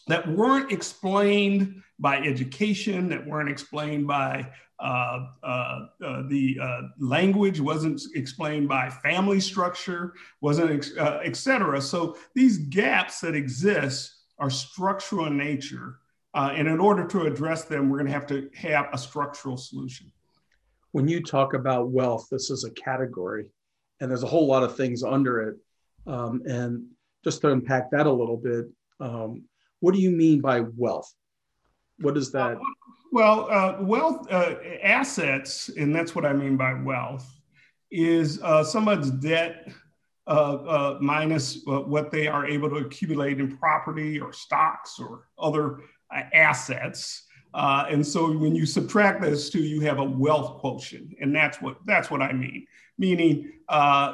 that 0.07 0.29
weren't 0.29 0.71
explained 0.71 1.83
by 1.99 2.19
education, 2.19 3.09
that 3.09 3.27
weren't 3.27 3.49
explained 3.49 4.07
by 4.07 4.51
uh, 4.81 5.27
uh, 5.43 5.87
uh, 6.05 6.23
the 6.29 6.59
uh, 6.61 6.83
language 6.99 7.61
wasn't 7.61 8.01
explained 8.15 8.69
by 8.69 8.91
family 8.91 9.41
structure, 9.41 10.13
wasn't, 10.41 10.91
uh, 10.99 11.21
et 11.23 11.37
cetera. 11.37 11.81
So 11.81 12.17
these 12.35 12.59
gaps 12.59 13.21
that 13.21 13.35
exist 13.35 14.13
are 14.39 14.51
structural 14.51 15.27
in 15.27 15.37
nature. 15.37 16.01
Uh, 16.35 16.53
and 16.57 16.67
in 16.67 16.81
order 16.81 17.07
to 17.07 17.23
address 17.23 17.65
them, 17.65 17.89
we're 17.89 17.99
going 17.99 18.09
to 18.09 18.13
have 18.13 18.27
to 18.27 18.51
have 18.57 18.89
a 18.93 18.99
structural 18.99 19.57
solution. 19.57 20.11
When 20.91 21.07
you 21.07 21.23
talk 21.23 21.55
about 21.55 21.91
wealth, 21.91 22.27
this 22.31 22.51
is 22.51 22.65
a 22.65 22.71
category, 22.73 23.47
and 24.01 24.11
there's 24.11 24.25
a 24.25 24.27
whole 24.27 24.47
lot 24.47 24.65
of 24.65 24.77
things 24.77 25.05
under 25.05 25.49
it. 25.49 25.57
Um, 26.07 26.43
and 26.47 26.85
just 27.23 27.41
to 27.43 27.53
unpack 27.53 27.91
that 27.93 28.07
a 28.07 28.13
little 28.13 28.37
bit, 28.37 28.67
um, 29.01 29.45
what 29.85 29.93
do 29.93 30.01
you 30.01 30.11
mean 30.11 30.41
by 30.41 30.61
wealth? 30.79 31.13
What 31.99 32.17
is 32.17 32.33
that? 32.33 32.57
Well, 33.13 33.51
uh, 33.51 33.83
wealth, 33.83 34.27
uh, 34.33 34.55
assets, 34.83 35.69
and 35.69 35.95
that's 35.95 36.15
what 36.15 36.25
I 36.25 36.33
mean 36.33 36.57
by 36.57 36.73
wealth, 36.73 37.31
is 37.91 38.41
uh, 38.43 38.65
someone's 38.65 39.11
debt 39.11 39.69
uh, 40.27 40.31
uh, 40.31 40.99
minus 41.03 41.59
uh, 41.69 41.81
what 41.81 42.11
they 42.11 42.27
are 42.29 42.47
able 42.47 42.71
to 42.71 42.77
accumulate 42.77 43.39
in 43.41 43.59
property 43.59 44.19
or 44.19 44.33
stocks 44.33 44.99
or 44.99 45.29
other 45.39 45.81
assets. 46.33 47.27
And 47.55 48.07
so 48.07 48.37
when 48.37 48.55
you 48.55 48.67
subtract 48.67 49.23
those 49.23 49.51
two, 49.51 49.63
you 49.63 49.81
have 49.81 49.99
a 49.99 50.05
wealth 50.05 50.59
quotient, 50.59 51.15
and 51.21 51.35
that's 51.35 51.61
what 51.61 51.77
that's 51.87 52.11
what 52.11 52.21
I 52.21 52.33
mean. 52.33 52.67
Meaning, 52.99 53.53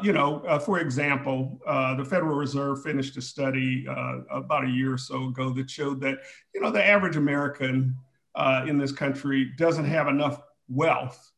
you 0.03 0.13
know, 0.13 0.61
for 0.65 0.81
example, 0.81 1.61
the 1.67 2.07
Federal 2.09 2.37
Reserve 2.37 2.83
finished 2.83 3.17
a 3.17 3.23
study 3.23 3.87
about 4.31 4.65
a 4.65 4.69
year 4.69 4.95
or 4.95 4.99
so 4.99 5.27
ago 5.27 5.51
that 5.51 5.71
showed 5.71 6.01
that 6.01 6.19
you 6.55 6.61
know 6.61 6.71
the 6.71 6.85
average 6.85 7.17
American 7.17 7.97
uh, 8.35 8.65
in 8.67 8.79
this 8.79 8.93
country 8.93 9.53
doesn't 9.57 9.85
have 9.85 10.09
enough 10.09 10.41
wealth 10.69 11.33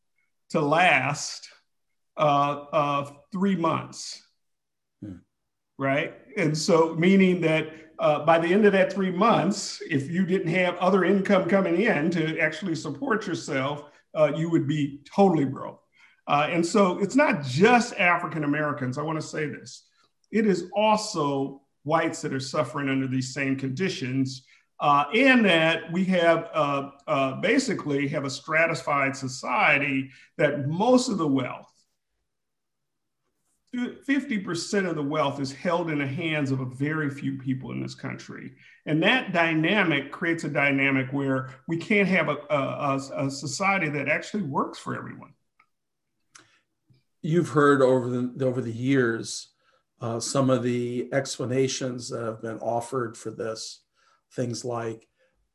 to 0.49 0.61
last 0.61 1.49
uh, 2.17 2.65
uh, 2.71 3.11
three 3.31 3.55
months. 3.55 4.21
Right? 5.77 6.13
And 6.37 6.57
so, 6.57 6.95
meaning 6.95 7.41
that 7.41 7.69
uh, 7.99 8.25
by 8.25 8.39
the 8.39 8.47
end 8.47 8.65
of 8.65 8.73
that 8.73 8.91
three 8.91 9.11
months, 9.11 9.81
if 9.89 10.09
you 10.09 10.25
didn't 10.25 10.49
have 10.49 10.75
other 10.77 11.03
income 11.03 11.47
coming 11.47 11.81
in 11.81 12.09
to 12.11 12.39
actually 12.39 12.75
support 12.75 13.27
yourself, 13.27 13.85
uh, 14.15 14.31
you 14.35 14.49
would 14.49 14.67
be 14.67 15.01
totally 15.05 15.45
broke. 15.45 15.81
Uh, 16.27 16.47
and 16.49 16.65
so, 16.65 16.99
it's 16.99 17.15
not 17.15 17.43
just 17.43 17.93
African 17.95 18.43
Americans. 18.43 18.97
I 18.97 19.01
want 19.01 19.19
to 19.19 19.27
say 19.27 19.47
this 19.47 19.85
it 20.31 20.47
is 20.47 20.69
also 20.75 21.61
whites 21.83 22.21
that 22.21 22.33
are 22.33 22.39
suffering 22.39 22.89
under 22.89 23.07
these 23.07 23.33
same 23.33 23.55
conditions 23.55 24.45
uh, 24.79 25.05
and 25.13 25.45
that 25.45 25.91
we 25.91 26.03
have 26.05 26.49
uh, 26.53 26.89
uh, 27.07 27.33
basically 27.39 28.07
have 28.07 28.25
a 28.25 28.29
stratified 28.29 29.15
society 29.15 30.09
that 30.37 30.67
most 30.67 31.09
of 31.09 31.17
the 31.17 31.27
wealth 31.27 31.72
50% 33.75 34.87
of 34.87 34.95
the 34.95 35.03
wealth 35.03 35.39
is 35.39 35.51
held 35.51 35.89
in 35.89 35.97
the 35.97 36.07
hands 36.07 36.51
of 36.51 36.59
a 36.59 36.65
very 36.65 37.09
few 37.09 37.39
people 37.39 37.71
in 37.71 37.81
this 37.81 37.95
country. 37.95 38.53
And 38.85 39.01
that 39.01 39.33
dynamic 39.33 40.11
creates 40.11 40.43
a 40.43 40.49
dynamic 40.49 41.11
where 41.11 41.49
we 41.67 41.77
can't 41.77 42.07
have 42.07 42.29
a, 42.29 42.37
a, 42.49 43.25
a 43.25 43.31
society 43.31 43.89
that 43.89 44.07
actually 44.07 44.43
works 44.43 44.77
for 44.77 44.95
everyone. 44.95 45.33
You've 47.23 47.49
heard 47.49 47.81
over 47.81 48.09
the, 48.09 48.45
over 48.45 48.61
the 48.61 48.71
years 48.71 49.49
uh, 50.01 50.19
some 50.19 50.49
of 50.49 50.61
the 50.61 51.09
explanations 51.11 52.09
that 52.09 52.21
have 52.21 52.41
been 52.41 52.59
offered 52.59 53.17
for 53.17 53.31
this 53.31 53.79
things 54.35 54.65
like, 54.65 55.07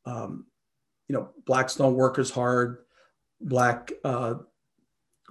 um, 0.06 0.46
you 1.08 1.16
know, 1.16 1.30
blacks 1.46 1.74
don't 1.76 1.94
work 1.94 2.18
as 2.18 2.30
hard, 2.30 2.78
black 3.40 3.92
uh, 4.04 4.34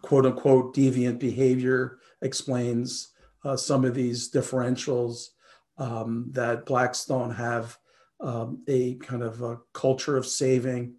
quote 0.01 0.25
unquote 0.25 0.75
deviant 0.75 1.19
behavior 1.19 1.96
explains 2.21 3.09
uh, 3.43 3.55
some 3.55 3.85
of 3.85 3.93
these 3.93 4.31
differentials 4.31 5.29
um, 5.77 6.29
that 6.31 6.65
blacks 6.65 7.05
don't 7.05 7.31
have 7.31 7.77
um, 8.19 8.63
a 8.67 8.95
kind 8.95 9.23
of 9.23 9.41
a 9.41 9.59
culture 9.73 10.17
of 10.17 10.25
saving. 10.25 10.95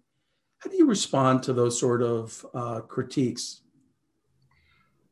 How 0.59 0.69
do 0.69 0.77
you 0.77 0.85
respond 0.85 1.43
to 1.43 1.53
those 1.53 1.79
sort 1.79 2.01
of 2.01 2.45
uh, 2.53 2.81
critiques? 2.81 3.61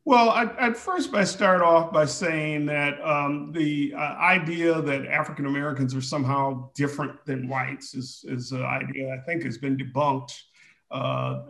Well, 0.08 0.30
I'd, 0.30 0.78
first 0.78 1.14
I 1.14 1.26
start 1.26 1.62
off 1.62 1.92
by 1.92 2.06
saying 2.06 2.66
that 2.68 2.98
um, 3.04 3.52
the 3.52 3.94
uh, 3.94 4.00
idea 4.00 4.82
that 4.82 5.06
African 5.06 5.48
Americans 5.48 5.94
are 5.94 6.02
somehow 6.02 6.70
different 6.76 7.26
than 7.26 7.50
whites 7.50 7.94
is, 7.94 8.24
is 8.26 8.54
an 8.54 8.64
idea 8.64 9.14
I 9.14 9.18
think 9.26 9.44
has 9.44 9.58
been 9.58 9.76
debunked 9.76 10.34
uh, 10.92 10.94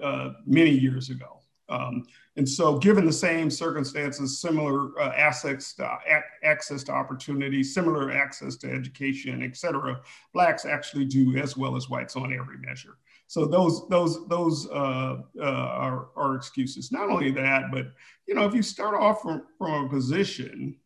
uh, 0.04 0.34
many 0.48 0.72
years 0.72 1.12
ago. 1.12 1.42
Um, 1.70 2.04
and 2.38 2.48
so, 2.48 2.77
given 2.77 3.06
the 3.06 3.12
same 3.12 3.50
circumstances, 3.50 4.39
similar 4.39 4.98
uh, 5.00 5.12
access, 5.15 5.74
to, 5.74 5.98
access 6.44 6.84
to 6.84 6.91
opportunity, 6.91 7.63
similar 7.63 8.12
access 8.12 8.56
to 8.58 8.72
education, 8.72 9.41
et 9.41 9.58
cetera, 9.58 10.00
Blacks 10.34 10.63
actually 10.63 11.06
do 11.06 11.36
as 11.38 11.58
well 11.58 11.75
as 11.75 11.89
whites 11.89 12.15
on 12.15 12.32
every 12.32 12.60
measure. 12.60 12.98
So 13.25 13.46
those 13.46 13.88
those 13.89 14.25
those 14.27 14.70
uh, 14.70 15.17
uh, 15.38 15.44
are, 15.44 16.10
are 16.15 16.36
excuses. 16.36 16.91
Not 16.91 17.10
only 17.10 17.32
that, 17.32 17.72
but 17.72 17.88
you 18.27 18.36
know, 18.36 18.46
if 18.46 18.53
you 18.53 18.62
start 18.62 18.96
off 18.96 19.22
from, 19.24 19.44
from 19.58 19.86
a 19.86 19.89
position, 19.89 20.77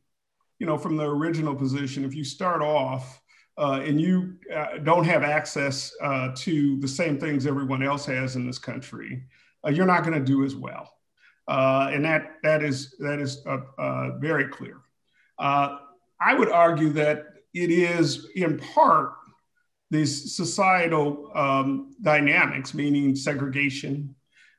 you 0.57 0.65
know, 0.65 0.77
from 0.77 0.95
the 0.95 1.03
original 1.05 1.53
position, 1.53 2.05
if 2.05 2.15
you 2.15 2.23
start 2.23 2.61
off 2.61 3.21
uh, 3.57 3.81
and 3.83 3.99
you 3.99 4.37
uh, 4.55 4.77
don't 4.83 5.03
have 5.03 5.21
access 5.23 5.93
uh, 6.01 6.29
to 6.37 6.79
the 6.79 6.87
same 6.87 7.19
things 7.19 7.45
everyone 7.45 7.83
else 7.83 8.05
has 8.05 8.37
in 8.37 8.47
this 8.47 8.57
country, 8.57 9.23
uh, 9.65 9.69
you're 9.69 9.85
not 9.85 10.03
going 10.03 10.17
to 10.17 10.25
do 10.25 10.45
as 10.45 10.55
well. 10.55 10.89
And 11.47 12.05
that 12.05 12.37
that 12.43 12.63
is 12.63 12.95
that 12.99 13.19
is 13.19 13.43
very 14.19 14.47
clear. 14.47 14.77
I 15.39 16.35
would 16.37 16.51
argue 16.51 16.89
that 16.93 17.25
it 17.53 17.71
is 17.71 18.27
in 18.35 18.59
part 18.59 19.13
these 19.89 20.35
societal 20.35 21.31
um, 21.35 21.93
dynamics, 22.01 22.73
meaning 22.73 23.15
segregation, 23.15 24.15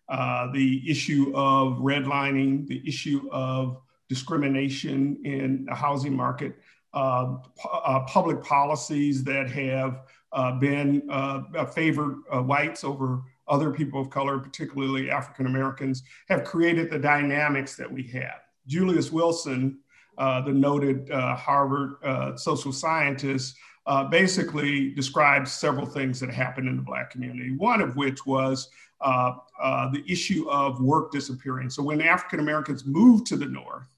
uh, 0.08 0.52
the 0.52 0.82
issue 0.88 1.32
of 1.34 1.78
redlining, 1.78 2.66
the 2.66 2.86
issue 2.86 3.28
of 3.32 3.80
discrimination 4.10 5.18
in 5.24 5.64
the 5.64 5.74
housing 5.74 6.14
market, 6.14 6.54
uh, 6.92 7.36
uh, 7.64 8.00
public 8.00 8.42
policies 8.44 9.24
that 9.24 9.48
have 9.50 10.02
uh, 10.32 10.52
been 10.52 11.02
uh, 11.10 11.64
favored 11.64 12.16
uh, 12.30 12.42
whites 12.42 12.84
over 12.84 13.22
other 13.48 13.70
people 13.70 14.00
of 14.00 14.10
color, 14.10 14.38
particularly 14.38 15.10
African 15.10 15.46
Americans, 15.46 16.02
have 16.28 16.44
created 16.44 16.90
the 16.90 16.98
dynamics 16.98 17.76
that 17.76 17.90
we 17.90 18.04
have. 18.08 18.40
Julius 18.66 19.10
Wilson, 19.10 19.78
the 20.18 20.52
noted 20.52 21.10
Harvard 21.10 22.38
social 22.38 22.72
scientist, 22.72 23.56
uh, 23.86 24.04
basically 24.04 24.90
described 24.90 25.48
several 25.48 25.86
things 25.86 26.20
that 26.20 26.30
happened 26.30 26.68
in 26.68 26.76
the 26.76 26.82
Black 26.82 27.10
community, 27.10 27.54
one 27.56 27.80
of 27.80 27.96
which 27.96 28.24
was 28.26 28.68
uh, 29.00 29.32
uh, 29.60 29.90
the 29.90 30.04
issue 30.06 30.48
of 30.48 30.80
work 30.80 31.10
disappearing. 31.10 31.68
So 31.68 31.82
when 31.82 32.00
African 32.00 32.40
Americans 32.40 32.84
moved 32.84 33.26
to 33.28 33.36
the 33.36 33.46
North, 33.46 33.88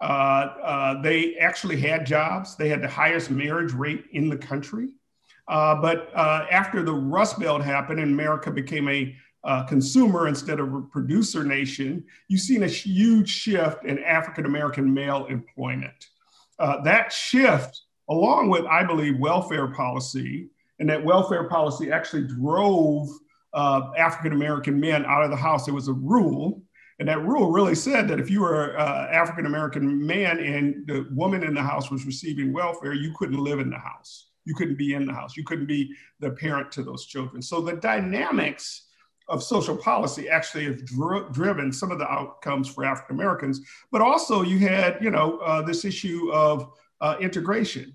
uh, 0.00 0.04
uh, 0.04 1.02
they 1.02 1.36
actually 1.36 1.80
had 1.80 2.04
jobs. 2.04 2.56
They 2.56 2.68
had 2.68 2.82
the 2.82 2.88
highest 2.88 3.30
marriage 3.30 3.72
rate 3.72 4.06
in 4.12 4.28
the 4.28 4.36
country. 4.36 4.88
Uh, 5.48 5.74
but 5.80 6.10
after 6.14 6.82
the 6.82 6.92
Rust 6.92 7.38
Belt 7.38 7.62
happened 7.62 8.00
and 8.00 8.12
America 8.12 8.50
became 8.50 8.88
a 8.88 9.16
consumer 9.68 10.28
instead 10.28 10.60
of 10.60 10.74
a 10.74 10.80
producer 10.82 11.44
nation, 11.44 12.04
you've 12.28 12.40
seen 12.40 12.62
a 12.62 12.68
huge 12.68 13.28
shift 13.28 13.84
in 13.84 13.98
African 14.02 14.46
American 14.46 14.92
male 14.92 15.26
employment. 15.26 16.08
that 16.58 17.12
shift 17.12 17.82
along 18.08 18.50
with, 18.50 18.64
I 18.66 18.84
believe, 18.84 19.18
welfare 19.18 19.68
policy, 19.68 20.48
and 20.78 20.88
that 20.88 21.04
welfare 21.04 21.44
policy 21.48 21.90
actually 21.90 22.26
drove 22.26 23.08
uh, 23.52 23.92
African 23.96 24.32
American 24.32 24.78
men 24.78 25.04
out 25.06 25.22
of 25.22 25.30
the 25.30 25.36
house. 25.36 25.68
It 25.68 25.74
was 25.74 25.88
a 25.88 25.92
rule. 25.92 26.62
And 26.98 27.08
that 27.08 27.24
rule 27.24 27.50
really 27.50 27.74
said 27.74 28.06
that 28.08 28.20
if 28.20 28.30
you 28.30 28.40
were 28.40 28.76
an 28.76 29.14
African 29.14 29.46
American 29.46 30.06
man 30.06 30.38
and 30.38 30.86
the 30.86 31.08
woman 31.12 31.42
in 31.42 31.54
the 31.54 31.62
house 31.62 31.90
was 31.90 32.06
receiving 32.06 32.52
welfare, 32.52 32.92
you 32.92 33.12
couldn't 33.16 33.38
live 33.38 33.58
in 33.58 33.70
the 33.70 33.78
house. 33.78 34.26
You 34.44 34.54
couldn't 34.54 34.78
be 34.78 34.94
in 34.94 35.06
the 35.06 35.12
house. 35.12 35.36
You 35.36 35.44
couldn't 35.44 35.66
be 35.66 35.94
the 36.20 36.30
parent 36.30 36.70
to 36.72 36.82
those 36.82 37.06
children. 37.06 37.42
So 37.42 37.60
the 37.60 37.74
dynamics 37.74 38.86
of 39.28 39.42
social 39.42 39.76
policy 39.76 40.28
actually 40.28 40.64
have 40.64 40.84
dri- 40.84 41.24
driven 41.32 41.72
some 41.72 41.90
of 41.90 41.98
the 41.98 42.10
outcomes 42.10 42.68
for 42.68 42.84
African 42.84 43.16
Americans. 43.16 43.60
But 43.90 44.02
also, 44.02 44.42
you 44.42 44.58
had, 44.58 44.98
you 45.00 45.10
know, 45.10 45.38
uh, 45.38 45.62
this 45.62 45.84
issue 45.84 46.30
of 46.32 46.70
uh, 47.00 47.16
integration. 47.20 47.94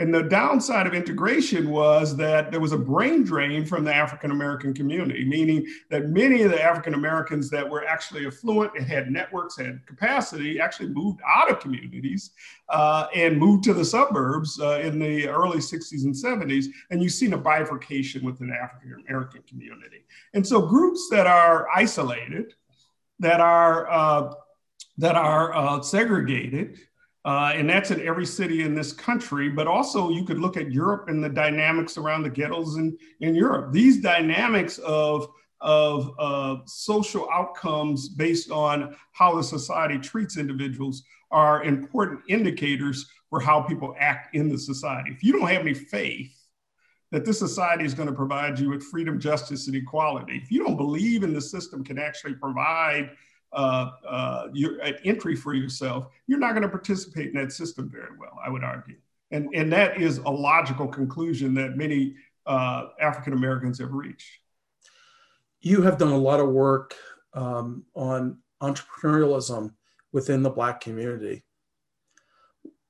And 0.00 0.14
the 0.14 0.22
downside 0.22 0.86
of 0.86 0.94
integration 0.94 1.68
was 1.68 2.16
that 2.16 2.50
there 2.50 2.58
was 2.58 2.72
a 2.72 2.78
brain 2.78 3.22
drain 3.22 3.66
from 3.66 3.84
the 3.84 3.94
African 3.94 4.30
American 4.30 4.72
community, 4.72 5.26
meaning 5.26 5.66
that 5.90 6.08
many 6.08 6.40
of 6.40 6.50
the 6.50 6.62
African 6.62 6.94
Americans 6.94 7.50
that 7.50 7.68
were 7.68 7.84
actually 7.84 8.26
affluent 8.26 8.72
and 8.76 8.86
had 8.86 9.10
networks, 9.10 9.58
had 9.58 9.86
capacity, 9.86 10.58
actually 10.58 10.88
moved 10.88 11.20
out 11.28 11.50
of 11.50 11.60
communities 11.60 12.30
uh, 12.70 13.08
and 13.14 13.36
moved 13.36 13.62
to 13.64 13.74
the 13.74 13.84
suburbs 13.84 14.58
uh, 14.58 14.80
in 14.82 14.98
the 14.98 15.28
early 15.28 15.58
60s 15.58 16.04
and 16.04 16.14
70s. 16.14 16.64
And 16.90 17.02
you've 17.02 17.12
seen 17.12 17.34
a 17.34 17.38
bifurcation 17.38 18.24
within 18.24 18.48
the 18.48 18.54
African 18.54 19.04
American 19.06 19.42
community. 19.42 20.06
And 20.32 20.46
so 20.46 20.62
groups 20.62 21.08
that 21.10 21.26
are 21.26 21.68
isolated, 21.74 22.54
that 23.18 23.40
are 23.40 23.90
uh, 23.90 24.32
that 24.96 25.16
are 25.16 25.54
uh, 25.54 25.82
segregated, 25.82 26.78
uh, 27.24 27.52
and 27.54 27.68
that's 27.68 27.90
in 27.90 28.00
every 28.06 28.24
city 28.24 28.62
in 28.62 28.74
this 28.74 28.92
country. 28.92 29.48
But 29.48 29.66
also, 29.66 30.10
you 30.10 30.24
could 30.24 30.38
look 30.38 30.56
at 30.56 30.72
Europe 30.72 31.08
and 31.08 31.22
the 31.22 31.28
dynamics 31.28 31.98
around 31.98 32.22
the 32.22 32.30
ghettos 32.30 32.76
in, 32.76 32.96
in 33.20 33.34
Europe. 33.34 33.72
These 33.72 34.00
dynamics 34.00 34.78
of, 34.78 35.28
of 35.60 36.10
uh, 36.18 36.56
social 36.66 37.28
outcomes 37.30 38.08
based 38.08 38.50
on 38.50 38.96
how 39.12 39.36
the 39.36 39.42
society 39.42 39.98
treats 39.98 40.38
individuals 40.38 41.02
are 41.30 41.62
important 41.64 42.20
indicators 42.28 43.06
for 43.28 43.38
how 43.38 43.60
people 43.60 43.94
act 43.98 44.34
in 44.34 44.48
the 44.48 44.58
society. 44.58 45.10
If 45.10 45.22
you 45.22 45.32
don't 45.32 45.48
have 45.48 45.60
any 45.60 45.74
faith 45.74 46.34
that 47.12 47.24
this 47.24 47.38
society 47.38 47.84
is 47.84 47.94
going 47.94 48.08
to 48.08 48.14
provide 48.14 48.58
you 48.58 48.70
with 48.70 48.82
freedom, 48.84 49.20
justice, 49.20 49.66
and 49.66 49.76
equality, 49.76 50.40
if 50.42 50.50
you 50.50 50.64
don't 50.64 50.76
believe 50.76 51.22
in 51.22 51.32
the 51.32 51.40
system 51.40 51.84
can 51.84 51.98
actually 51.98 52.34
provide 52.34 53.10
uh, 53.52 53.90
uh, 54.06 54.46
your, 54.52 54.80
an 54.80 54.94
entry 55.04 55.34
for 55.34 55.54
yourself, 55.54 56.06
you're 56.26 56.38
not 56.38 56.52
going 56.52 56.62
to 56.62 56.68
participate 56.68 57.28
in 57.28 57.34
that 57.34 57.52
system 57.52 57.90
very 57.90 58.16
well, 58.18 58.38
I 58.44 58.50
would 58.50 58.64
argue. 58.64 58.96
And, 59.30 59.48
and 59.54 59.72
that 59.72 60.00
is 60.00 60.18
a 60.18 60.30
logical 60.30 60.88
conclusion 60.88 61.54
that 61.54 61.76
many 61.76 62.16
uh, 62.46 62.88
African 63.00 63.32
Americans 63.32 63.78
have 63.78 63.92
reached. 63.92 64.38
You 65.60 65.82
have 65.82 65.98
done 65.98 66.12
a 66.12 66.18
lot 66.18 66.40
of 66.40 66.48
work 66.48 66.94
um, 67.34 67.84
on 67.94 68.38
entrepreneurialism 68.62 69.74
within 70.12 70.42
the 70.42 70.50
Black 70.50 70.80
community, 70.80 71.44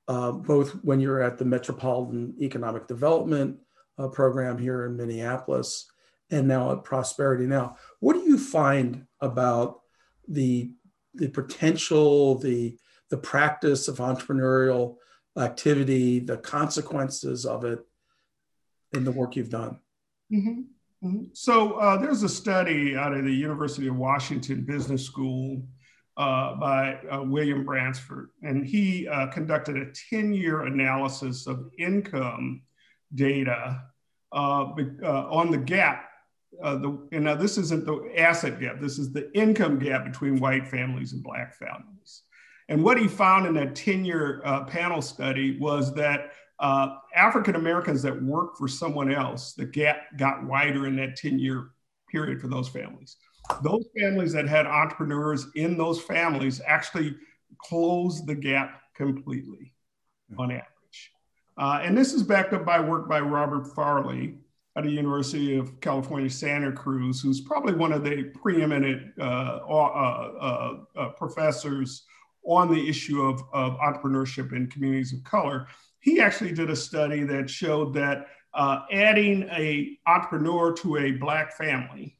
uh, 0.07 0.31
both 0.31 0.71
when 0.83 0.99
you're 0.99 1.21
at 1.21 1.37
the 1.37 1.45
Metropolitan 1.45 2.33
Economic 2.41 2.87
Development 2.87 3.57
uh, 3.97 4.07
Program 4.07 4.57
here 4.57 4.85
in 4.85 4.97
Minneapolis 4.97 5.91
and 6.31 6.47
now 6.47 6.71
at 6.71 6.83
Prosperity 6.83 7.45
Now. 7.45 7.77
What 7.99 8.13
do 8.13 8.21
you 8.21 8.37
find 8.37 9.05
about 9.19 9.80
the 10.31 10.71
the 11.13 11.29
potential, 11.29 12.37
the 12.39 12.77
the 13.09 13.17
practice 13.17 13.87
of 13.87 13.97
entrepreneurial 13.97 14.95
activity, 15.37 16.19
the 16.19 16.37
consequences 16.37 17.45
of 17.45 17.65
it 17.65 17.79
in 18.93 19.03
the 19.03 19.11
work 19.11 19.35
you've 19.35 19.49
done. 19.49 19.79
Mm-hmm. 20.31 20.61
Mm-hmm. 21.07 21.23
So 21.33 21.73
uh, 21.73 21.97
there's 21.97 22.23
a 22.23 22.29
study 22.29 22.95
out 22.95 23.13
of 23.13 23.25
the 23.25 23.33
University 23.33 23.87
of 23.87 23.95
Washington 23.95 24.63
Business 24.63 25.03
School 25.03 25.63
uh, 26.17 26.55
by 26.55 26.99
uh, 27.11 27.23
William 27.23 27.65
Bradford, 27.65 28.29
and 28.43 28.65
he 28.65 29.07
uh, 29.07 29.27
conducted 29.27 29.77
a 29.77 29.85
10-year 30.13 30.63
analysis 30.63 31.47
of 31.47 31.69
income 31.79 32.61
data 33.15 33.81
uh, 34.31 34.73
uh, 35.03 35.27
on 35.29 35.51
the 35.51 35.57
gap 35.57 36.10
uh, 36.61 36.75
the, 36.75 37.07
and 37.11 37.23
now 37.23 37.35
this 37.35 37.57
isn't 37.57 37.85
the 37.85 38.13
asset 38.17 38.59
gap, 38.59 38.79
this 38.79 38.99
is 38.99 39.11
the 39.11 39.31
income 39.37 39.79
gap 39.79 40.05
between 40.05 40.39
white 40.39 40.67
families 40.67 41.13
and 41.13 41.23
black 41.23 41.55
families. 41.55 42.23
And 42.69 42.83
what 42.83 42.97
he 42.97 43.07
found 43.07 43.45
in 43.47 43.53
that 43.55 43.75
10 43.75 44.05
year 44.05 44.41
uh, 44.45 44.63
panel 44.65 45.01
study 45.01 45.57
was 45.59 45.93
that 45.95 46.31
uh, 46.59 46.95
African 47.15 47.55
Americans 47.55 48.01
that 48.03 48.21
worked 48.21 48.57
for 48.57 48.67
someone 48.67 49.11
else, 49.11 49.53
the 49.53 49.65
gap 49.65 49.97
got 50.17 50.45
wider 50.45 50.87
in 50.87 50.95
that 50.97 51.15
10 51.15 51.39
year 51.39 51.71
period 52.09 52.39
for 52.39 52.47
those 52.47 52.69
families. 52.69 53.17
Those 53.63 53.85
families 53.99 54.31
that 54.33 54.47
had 54.47 54.67
entrepreneurs 54.67 55.47
in 55.55 55.77
those 55.77 56.01
families 56.01 56.61
actually 56.65 57.15
closed 57.57 58.27
the 58.27 58.35
gap 58.35 58.81
completely 58.95 59.73
on 60.37 60.51
average. 60.51 61.11
Uh, 61.57 61.81
and 61.83 61.97
this 61.97 62.13
is 62.13 62.23
backed 62.23 62.53
up 62.53 62.65
by 62.65 62.79
work 62.79 63.09
by 63.09 63.19
Robert 63.19 63.75
Fairlie, 63.75 64.35
at 64.75 64.83
the 64.83 64.89
University 64.89 65.57
of 65.57 65.79
California, 65.81 66.29
Santa 66.29 66.71
Cruz, 66.71 67.21
who's 67.21 67.41
probably 67.41 67.73
one 67.73 67.91
of 67.91 68.03
the 68.03 68.31
preeminent 68.41 69.13
uh, 69.19 69.59
uh, 69.67 70.31
uh, 70.39 70.77
uh, 70.95 71.09
professors 71.09 72.03
on 72.43 72.71
the 72.71 72.89
issue 72.89 73.21
of, 73.21 73.43
of 73.53 73.77
entrepreneurship 73.79 74.53
in 74.53 74.67
communities 74.67 75.13
of 75.13 75.23
color. 75.23 75.67
He 75.99 76.21
actually 76.21 76.53
did 76.53 76.69
a 76.69 76.75
study 76.75 77.23
that 77.23 77.49
showed 77.49 77.93
that 77.95 78.27
uh, 78.53 78.79
adding 78.91 79.43
a 79.51 79.97
entrepreneur 80.07 80.73
to 80.73 80.97
a 80.97 81.11
black 81.11 81.55
family 81.55 82.17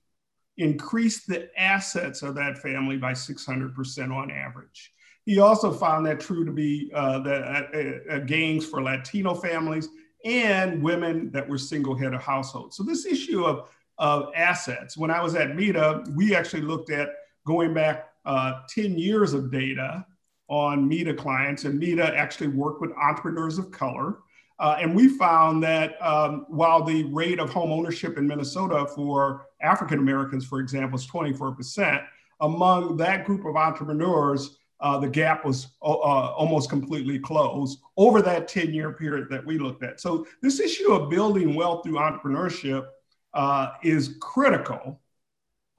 increased 0.58 1.28
the 1.28 1.50
assets 1.60 2.22
of 2.22 2.36
that 2.36 2.58
family 2.58 2.98
by 2.98 3.14
600% 3.14 4.16
on 4.16 4.30
average. 4.30 4.92
He 5.26 5.40
also 5.40 5.72
found 5.72 6.06
that 6.06 6.20
true 6.20 6.46
to 6.46 6.52
be 6.52 6.92
uh, 6.94 7.20
the 7.20 8.24
gains 8.28 8.66
for 8.66 8.82
Latino 8.82 9.34
families 9.34 9.88
and 10.26 10.82
women 10.82 11.32
that 11.32 11.48
were 11.48 11.58
single 11.58 11.96
head 11.96 12.14
of 12.14 12.22
households. 12.22 12.78
So 12.78 12.84
this 12.84 13.06
issue 13.06 13.46
of, 13.46 13.70
of 13.98 14.32
assets, 14.36 14.98
when 14.98 15.12
I 15.12 15.22
was 15.22 15.36
at 15.36 15.56
MEDA, 15.56 16.06
we 16.16 16.36
actually 16.36 16.62
looked 16.62 16.92
at 16.92 17.10
going 17.46 17.74
back 17.74 18.10
uh, 18.26 18.62
10 18.70 18.98
years 18.98 19.34
of 19.34 19.52
data 19.52 20.06
on 20.48 20.88
MEDA 20.88 21.14
clients, 21.14 21.64
and 21.64 21.80
MEDA 21.80 22.16
actually 22.16 22.48
worked 22.48 22.82
with 22.82 22.92
entrepreneurs 22.92 23.58
of 23.58 23.72
color. 23.72 24.20
Uh, 24.60 24.78
and 24.80 24.96
we 24.96 25.08
found 25.08 25.64
that 25.64 26.00
um, 26.06 26.46
while 26.50 26.84
the 26.84 27.04
rate 27.06 27.40
of 27.40 27.50
home 27.50 27.72
ownership 27.72 28.18
in 28.18 28.28
Minnesota 28.28 28.86
for 28.96 29.48
African 29.62 29.98
Americans, 29.98 30.46
for 30.46 30.60
example, 30.60 31.00
is 31.00 31.08
24%, 31.08 32.06
among 32.42 32.98
that 32.98 33.26
group 33.26 33.46
of 33.46 33.56
entrepreneurs, 33.56 34.58
uh, 34.82 34.98
the 34.98 35.08
gap 35.08 35.46
was 35.46 35.68
uh, 35.82 35.92
uh 35.92 36.34
almost 36.36 36.70
completely 36.70 37.18
closed 37.20 37.80
over 37.98 38.22
that 38.22 38.48
10 38.48 38.74
year 38.74 38.92
period 38.92 39.28
that 39.30 39.46
we 39.46 39.60
looked 39.60 39.84
at. 39.84 40.02
So, 40.02 40.26
this 40.42 40.60
issue 40.60 40.92
of 40.92 41.10
building 41.10 41.56
wealth 41.56 41.84
through 41.84 42.00
entrepreneurship 42.00 42.88
uh, 43.34 43.70
is 43.84 44.18
critical 44.20 45.00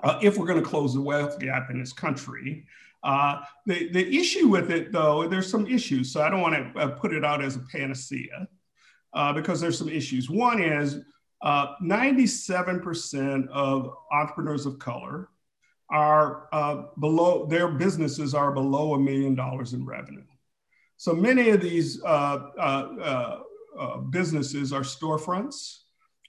uh, 0.03 0.19
if 0.23 0.39
we're 0.39 0.47
going 0.47 0.63
to 0.63 0.69
close 0.69 0.95
the 0.95 1.01
wealth 1.01 1.39
gap 1.39 1.71
in 1.71 1.81
this 1.81 1.93
country. 1.93 2.67
Uh, 3.03 3.41
the, 3.67 3.91
the 3.93 4.17
issue 4.17 4.47
with 4.47 4.71
it, 4.71 4.93
though, 4.93 5.27
there's 5.27 5.51
some 5.51 5.67
issues. 5.67 6.13
So, 6.13 6.23
I 6.23 6.31
don't 6.31 6.41
want 6.41 6.77
to 6.77 6.89
put 6.91 7.13
it 7.13 7.25
out 7.25 7.43
as 7.43 7.57
a 7.57 7.61
panacea 7.61 8.47
because 9.35 9.61
there's 9.61 9.79
some 9.79 9.89
issues. 9.89 10.31
One 10.31 10.63
is 10.63 11.01
97% 11.45 13.49
of 13.49 13.97
entrepreneurs 14.13 14.65
of 14.65 14.79
color 14.79 15.29
are 15.93 16.49
uh, 16.53 16.85
below, 16.99 17.47
their 17.47 17.69
businesses 17.69 18.35
are 18.35 18.51
below 18.51 18.95
a 18.95 18.99
million 18.99 19.35
dollars 19.35 19.75
in 19.75 19.85
revenue. 19.85 20.25
So 20.97 21.13
many 21.13 21.51
of 21.51 21.61
these 21.61 22.03
uh, 22.03 22.39
uh, 22.59 22.89
uh, 23.01 23.39
uh 23.79 23.97
businesses 23.99 24.73
are 24.73 24.83
storefronts, 24.83 25.81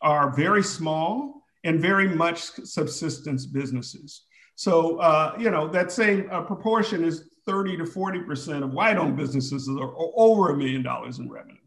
are 0.02 0.36
very 0.36 0.64
small 0.64 1.44
and 1.64 1.80
very 1.80 2.10
much 2.10 2.40
subsistence 2.66 3.46
businesses. 3.46 4.26
So, 4.56 5.02
you 5.40 5.50
know, 5.50 5.68
that 5.70 5.92
same 5.92 6.28
proportion 6.46 7.04
is 7.06 7.30
30 7.46 7.78
to 7.78 7.84
40% 7.84 8.64
of 8.64 8.74
white 8.74 8.98
owned 8.98 9.16
businesses 9.16 9.68
are 9.70 9.94
over 10.16 10.52
a 10.52 10.58
million 10.58 10.84
dollars 10.84 11.20
in 11.20 11.30
revenue. 11.30 11.63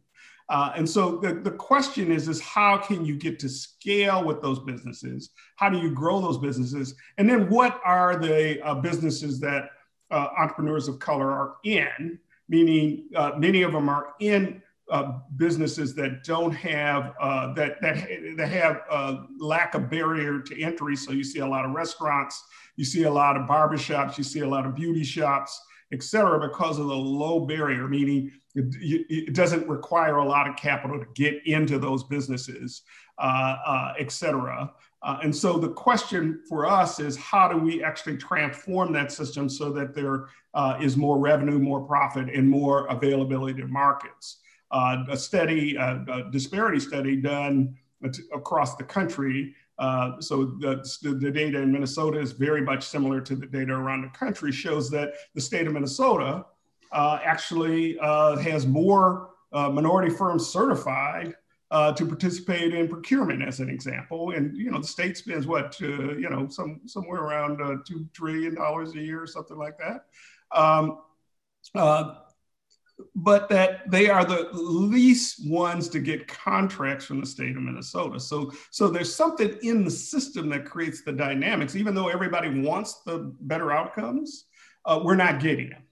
Uh, 0.48 0.72
and 0.76 0.88
so 0.88 1.16
the, 1.16 1.34
the 1.34 1.50
question 1.50 2.12
is, 2.12 2.28
is 2.28 2.40
how 2.40 2.76
can 2.78 3.04
you 3.04 3.16
get 3.16 3.38
to 3.40 3.48
scale 3.48 4.24
with 4.24 4.40
those 4.40 4.60
businesses? 4.60 5.30
How 5.56 5.68
do 5.68 5.78
you 5.78 5.90
grow 5.90 6.20
those 6.20 6.38
businesses? 6.38 6.94
And 7.18 7.28
then 7.28 7.50
what 7.50 7.80
are 7.84 8.16
the 8.16 8.64
uh, 8.64 8.76
businesses 8.76 9.40
that 9.40 9.70
uh, 10.10 10.28
entrepreneurs 10.38 10.86
of 10.86 10.98
color 10.98 11.30
are 11.30 11.56
in? 11.64 12.18
Meaning 12.48 13.08
uh, 13.16 13.32
many 13.36 13.62
of 13.62 13.72
them 13.72 13.88
are 13.88 14.14
in 14.20 14.62
uh, 14.88 15.18
businesses 15.36 15.96
that 15.96 16.22
don't 16.22 16.52
have 16.52 17.12
uh, 17.20 17.52
that 17.54 17.80
that 17.80 18.08
that 18.36 18.48
have 18.48 18.82
lack 19.40 19.74
of 19.74 19.90
barrier 19.90 20.38
to 20.38 20.62
entry. 20.62 20.94
So 20.94 21.10
you 21.10 21.24
see 21.24 21.40
a 21.40 21.46
lot 21.46 21.64
of 21.64 21.72
restaurants, 21.72 22.40
you 22.76 22.84
see 22.84 23.02
a 23.02 23.10
lot 23.10 23.36
of 23.36 23.48
barbershops, 23.48 24.16
you 24.16 24.22
see 24.22 24.40
a 24.40 24.48
lot 24.48 24.64
of 24.64 24.76
beauty 24.76 25.02
shops, 25.02 25.60
et 25.92 26.02
cetera, 26.02 26.38
because 26.48 26.78
of 26.78 26.86
the 26.86 26.94
low 26.94 27.46
barrier, 27.46 27.86
meaning 27.88 28.30
it, 28.54 28.74
it 29.08 29.34
doesn't 29.34 29.68
require 29.68 30.16
a 30.16 30.24
lot 30.24 30.48
of 30.48 30.56
capital 30.56 30.98
to 30.98 31.06
get 31.14 31.46
into 31.46 31.78
those 31.78 32.04
businesses, 32.04 32.82
uh, 33.18 33.56
uh, 33.66 33.92
et 33.98 34.10
cetera. 34.10 34.72
Uh, 35.02 35.18
and 35.22 35.34
so 35.34 35.58
the 35.58 35.68
question 35.68 36.40
for 36.48 36.66
us 36.66 36.98
is 36.98 37.16
how 37.16 37.46
do 37.48 37.56
we 37.58 37.84
actually 37.84 38.16
transform 38.16 38.92
that 38.92 39.12
system 39.12 39.48
so 39.48 39.70
that 39.70 39.94
there 39.94 40.26
uh, 40.54 40.78
is 40.80 40.96
more 40.96 41.18
revenue, 41.18 41.58
more 41.58 41.80
profit, 41.80 42.28
and 42.34 42.48
more 42.48 42.86
availability 42.86 43.60
to 43.60 43.68
markets? 43.68 44.38
Uh, 44.72 45.04
a 45.10 45.16
study, 45.16 45.76
a 45.76 46.24
disparity 46.32 46.80
study 46.80 47.14
done 47.14 47.76
across 48.34 48.74
the 48.76 48.82
country. 48.84 49.54
Uh, 49.78 50.20
so 50.20 50.44
the, 50.58 50.82
the 51.02 51.30
data 51.30 51.60
in 51.60 51.72
Minnesota 51.72 52.18
is 52.18 52.32
very 52.32 52.62
much 52.62 52.86
similar 52.86 53.20
to 53.20 53.36
the 53.36 53.46
data 53.46 53.72
around 53.72 54.02
the 54.02 54.18
country, 54.18 54.50
shows 54.50 54.90
that 54.90 55.14
the 55.34 55.40
state 55.40 55.66
of 55.66 55.72
Minnesota 55.72 56.46
uh, 56.92 57.18
actually 57.22 57.98
has 57.98 58.66
more 58.66 59.30
minority 59.52 60.10
firms 60.14 60.46
certified 60.46 61.34
uh, 61.70 61.92
to 61.92 62.06
participate 62.06 62.74
in 62.74 62.88
procurement, 62.88 63.42
as 63.42 63.60
an 63.60 63.68
example. 63.68 64.30
And 64.30 64.56
you 64.56 64.70
know, 64.70 64.80
the 64.80 64.86
state 64.86 65.16
spends 65.16 65.46
what 65.46 65.76
uh, 65.82 66.14
you 66.16 66.28
know 66.30 66.48
some 66.48 66.80
somewhere 66.86 67.20
around 67.20 67.60
uh, 67.60 67.76
two 67.86 68.06
trillion 68.12 68.54
dollars 68.54 68.94
a 68.94 69.00
year, 69.00 69.22
or 69.22 69.26
something 69.26 69.58
like 69.58 69.76
that. 69.78 70.06
Um, 70.52 70.98
uh, 71.74 72.14
but 73.14 73.48
that 73.48 73.90
they 73.90 74.08
are 74.08 74.24
the 74.24 74.48
least 74.52 75.48
ones 75.48 75.88
to 75.90 75.98
get 75.98 76.28
contracts 76.28 77.04
from 77.04 77.20
the 77.20 77.26
state 77.26 77.56
of 77.56 77.62
Minnesota. 77.62 78.18
So, 78.18 78.52
so 78.70 78.88
there's 78.88 79.14
something 79.14 79.56
in 79.62 79.84
the 79.84 79.90
system 79.90 80.48
that 80.50 80.64
creates 80.64 81.02
the 81.02 81.12
dynamics. 81.12 81.76
Even 81.76 81.94
though 81.94 82.08
everybody 82.08 82.60
wants 82.60 83.02
the 83.04 83.34
better 83.40 83.70
outcomes, 83.70 84.46
uh, 84.84 85.00
we're 85.02 85.16
not 85.16 85.40
getting 85.40 85.70
them, 85.70 85.82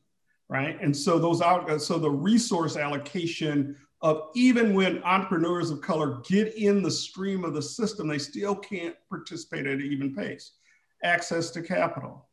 right? 0.49 0.81
And 0.81 0.97
so 0.97 1.19
those 1.19 1.43
out, 1.43 1.81
so 1.81 1.99
the 1.99 2.11
resource 2.11 2.77
allocation 2.77 3.77
of 4.01 4.29
even 4.35 4.75
when 4.75 5.03
entrepreneurs 5.03 5.71
of 5.71 5.81
color 5.81 6.21
get 6.29 6.55
in 6.55 6.83
the 6.83 6.91
stream 6.91 7.45
of 7.45 7.55
the 7.55 7.63
system, 7.63 8.07
they 8.07 8.19
still 8.19 8.55
can't 8.55 8.95
participate 9.09 9.67
at 9.67 9.75
an 9.75 9.83
even 9.83 10.15
pace. 10.15 10.53
Access 11.03 11.51
to 11.51 11.63
capital. 11.63 12.29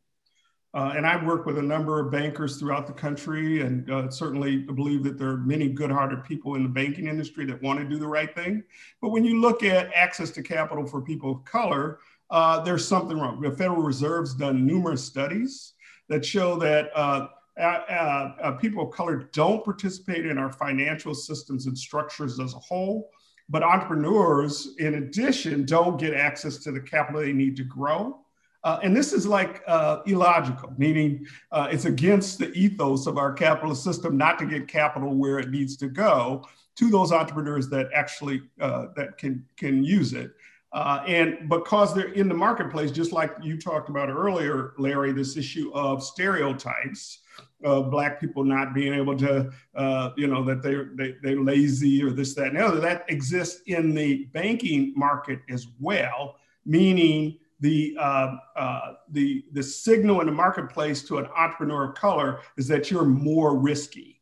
Uh, 0.73 0.93
and 0.95 1.05
I 1.05 1.21
work 1.23 1.45
with 1.45 1.57
a 1.57 1.61
number 1.61 1.99
of 1.99 2.11
bankers 2.11 2.57
throughout 2.57 2.87
the 2.87 2.93
country, 2.93 3.61
and 3.61 3.91
uh, 3.91 4.09
certainly 4.09 4.57
believe 4.57 5.03
that 5.03 5.17
there 5.17 5.29
are 5.29 5.37
many 5.37 5.67
good 5.67 5.91
hearted 5.91 6.23
people 6.23 6.55
in 6.55 6.63
the 6.63 6.69
banking 6.69 7.07
industry 7.07 7.45
that 7.47 7.61
want 7.61 7.79
to 7.79 7.85
do 7.85 7.97
the 7.97 8.07
right 8.07 8.33
thing. 8.33 8.63
But 9.01 9.09
when 9.09 9.25
you 9.25 9.41
look 9.41 9.63
at 9.63 9.91
access 9.93 10.31
to 10.31 10.41
capital 10.41 10.87
for 10.87 11.01
people 11.01 11.31
of 11.31 11.43
color, 11.43 11.99
uh, 12.29 12.61
there's 12.61 12.87
something 12.87 13.19
wrong. 13.19 13.41
The 13.41 13.51
Federal 13.51 13.81
Reserve's 13.81 14.33
done 14.33 14.65
numerous 14.65 15.03
studies 15.03 15.73
that 16.07 16.23
show 16.23 16.55
that 16.59 16.89
uh, 16.95 17.27
uh, 17.59 18.53
people 18.53 18.87
of 18.87 18.93
color 18.93 19.29
don't 19.33 19.65
participate 19.65 20.25
in 20.25 20.37
our 20.37 20.53
financial 20.53 21.13
systems 21.13 21.65
and 21.65 21.77
structures 21.77 22.39
as 22.39 22.53
a 22.53 22.59
whole. 22.59 23.09
But 23.49 23.63
entrepreneurs, 23.63 24.75
in 24.79 24.95
addition, 24.95 25.65
don't 25.65 25.99
get 25.99 26.13
access 26.13 26.57
to 26.59 26.71
the 26.71 26.79
capital 26.79 27.19
they 27.19 27.33
need 27.33 27.57
to 27.57 27.65
grow. 27.65 28.20
Uh, 28.63 28.79
and 28.83 28.95
this 28.95 29.11
is 29.11 29.25
like 29.25 29.63
uh, 29.67 30.01
illogical, 30.05 30.71
meaning 30.77 31.25
uh, 31.51 31.67
it's 31.71 31.85
against 31.85 32.37
the 32.37 32.51
ethos 32.53 33.07
of 33.07 33.17
our 33.17 33.33
capitalist 33.33 33.83
system 33.83 34.17
not 34.17 34.37
to 34.37 34.45
get 34.45 34.67
capital 34.67 35.15
where 35.15 35.39
it 35.39 35.49
needs 35.49 35.75
to 35.77 35.87
go 35.87 36.45
to 36.75 36.89
those 36.89 37.11
entrepreneurs 37.11 37.69
that 37.69 37.89
actually 37.93 38.41
that 38.57 39.15
can 39.17 39.43
can 39.57 39.83
use 39.83 40.13
it. 40.13 40.31
and 40.73 41.49
because 41.49 41.93
they're 41.93 42.13
in 42.13 42.29
the 42.29 42.35
marketplace, 42.35 42.91
just 42.91 43.11
like 43.11 43.31
you 43.41 43.57
talked 43.57 43.89
about 43.89 44.09
earlier, 44.09 44.73
Larry, 44.77 45.11
this 45.11 45.37
issue 45.37 45.71
of 45.73 46.03
stereotypes 46.03 47.19
of 47.63 47.91
black 47.91 48.19
people 48.19 48.43
not 48.43 48.73
being 48.73 48.93
able 48.93 49.15
to, 49.17 49.51
uh, 49.75 50.11
you 50.17 50.27
know, 50.27 50.43
that 50.43 50.61
they're 50.61 50.91
they, 50.95 51.15
they're 51.21 51.41
lazy 51.41 52.03
or 52.03 52.11
this, 52.11 52.33
that, 52.35 52.47
and 52.47 52.57
the 52.57 52.65
other. 52.65 52.79
That 52.79 53.05
exists 53.09 53.61
in 53.67 53.93
the 53.93 54.25
banking 54.33 54.93
market 54.95 55.39
as 55.49 55.67
well, 55.79 56.37
meaning 56.65 57.37
the 57.61 57.95
uh, 57.99 58.35
uh, 58.55 58.93
the 59.11 59.45
the 59.53 59.63
signal 59.63 60.19
in 60.19 60.25
the 60.25 60.33
marketplace 60.33 61.03
to 61.03 61.19
an 61.19 61.27
entrepreneur 61.37 61.89
of 61.89 61.95
color 61.95 62.41
is 62.57 62.67
that 62.67 62.91
you're 62.91 63.05
more 63.05 63.55
risky, 63.57 64.19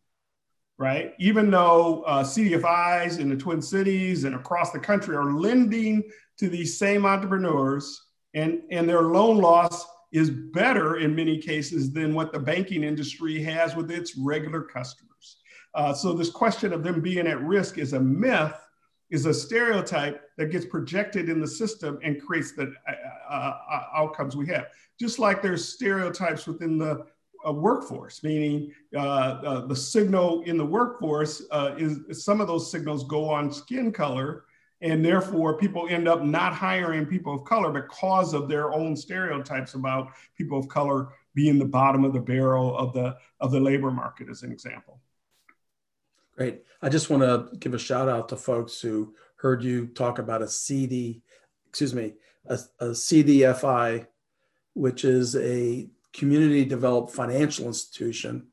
right? 0.77 1.13
Even 1.19 1.49
though 1.49 2.03
uh, 2.03 2.23
CDFIs 2.23 3.19
in 3.19 3.29
the 3.29 3.37
Twin 3.37 3.61
Cities 3.61 4.25
and 4.25 4.35
across 4.35 4.71
the 4.71 4.79
country 4.79 5.15
are 5.15 5.31
lending 5.31 6.03
to 6.37 6.49
these 6.49 6.77
same 6.77 7.05
entrepreneurs, 7.05 8.03
and 8.33 8.61
and 8.71 8.87
their 8.87 9.03
loan 9.03 9.37
loss 9.37 9.85
is 10.11 10.29
better 10.29 10.97
in 10.97 11.15
many 11.15 11.37
cases 11.37 11.93
than 11.93 12.13
what 12.13 12.33
the 12.33 12.39
banking 12.39 12.83
industry 12.83 13.41
has 13.41 13.75
with 13.75 13.89
its 13.89 14.17
regular 14.17 14.61
customers. 14.61 15.37
Uh, 15.75 15.93
so 15.93 16.13
this 16.13 16.31
question 16.31 16.73
of 16.73 16.83
them 16.83 16.99
being 16.99 17.27
at 17.27 17.39
risk 17.41 17.77
is 17.77 17.93
a 17.93 17.99
myth, 17.99 18.55
is 19.11 19.27
a 19.27 19.33
stereotype 19.33 20.21
that 20.37 20.47
gets 20.47 20.65
projected 20.65 21.29
in 21.29 21.39
the 21.39 21.47
system 21.47 21.99
and 22.03 22.21
creates 22.21 22.53
the 22.53 22.73
uh, 23.29 23.33
uh, 23.33 23.59
uh 23.71 23.83
outcomes 23.95 24.35
we 24.35 24.47
have. 24.47 24.67
Just 24.99 25.19
like 25.19 25.41
there's 25.41 25.67
stereotypes 25.67 26.47
within 26.47 26.77
the 26.77 27.05
uh, 27.47 27.53
workforce, 27.53 28.23
meaning 28.23 28.71
uh, 28.95 29.65
the 29.65 29.75
signal 29.75 30.41
in 30.43 30.57
the 30.57 30.65
workforce 30.65 31.41
is 31.77 32.23
some 32.23 32.41
of 32.41 32.47
those 32.47 32.69
signals 32.69 33.05
go 33.05 33.29
on 33.29 33.51
skin 33.51 33.91
color 33.91 34.43
and 34.81 35.03
therefore 35.03 35.57
people 35.57 35.87
end 35.89 36.07
up 36.07 36.23
not 36.23 36.53
hiring 36.53 37.05
people 37.05 37.33
of 37.33 37.43
color 37.43 37.71
because 37.71 38.33
of 38.33 38.47
their 38.47 38.71
own 38.73 38.95
stereotypes 38.95 39.73
about 39.73 40.11
people 40.37 40.57
of 40.57 40.67
color 40.67 41.09
being 41.33 41.59
the 41.59 41.65
bottom 41.65 42.03
of 42.03 42.13
the 42.13 42.19
barrel 42.19 42.77
of 42.77 42.93
the 42.93 43.15
of 43.39 43.51
the 43.51 43.59
labor 43.59 43.91
market 43.91 44.29
as 44.29 44.43
an 44.43 44.51
example 44.51 44.99
great 46.35 46.63
i 46.81 46.89
just 46.89 47.09
want 47.09 47.21
to 47.21 47.57
give 47.57 47.73
a 47.73 47.79
shout 47.79 48.07
out 48.07 48.29
to 48.29 48.35
folks 48.35 48.79
who 48.79 49.13
heard 49.35 49.63
you 49.63 49.87
talk 49.87 50.19
about 50.19 50.41
a 50.41 50.47
cd 50.47 51.21
excuse 51.67 51.93
me 51.93 52.13
a, 52.49 52.59
a 52.79 52.87
cdfi 52.87 54.05
which 54.73 55.05
is 55.05 55.35
a 55.35 55.87
community 56.13 56.65
developed 56.65 57.11
financial 57.11 57.67
institution 57.67 58.47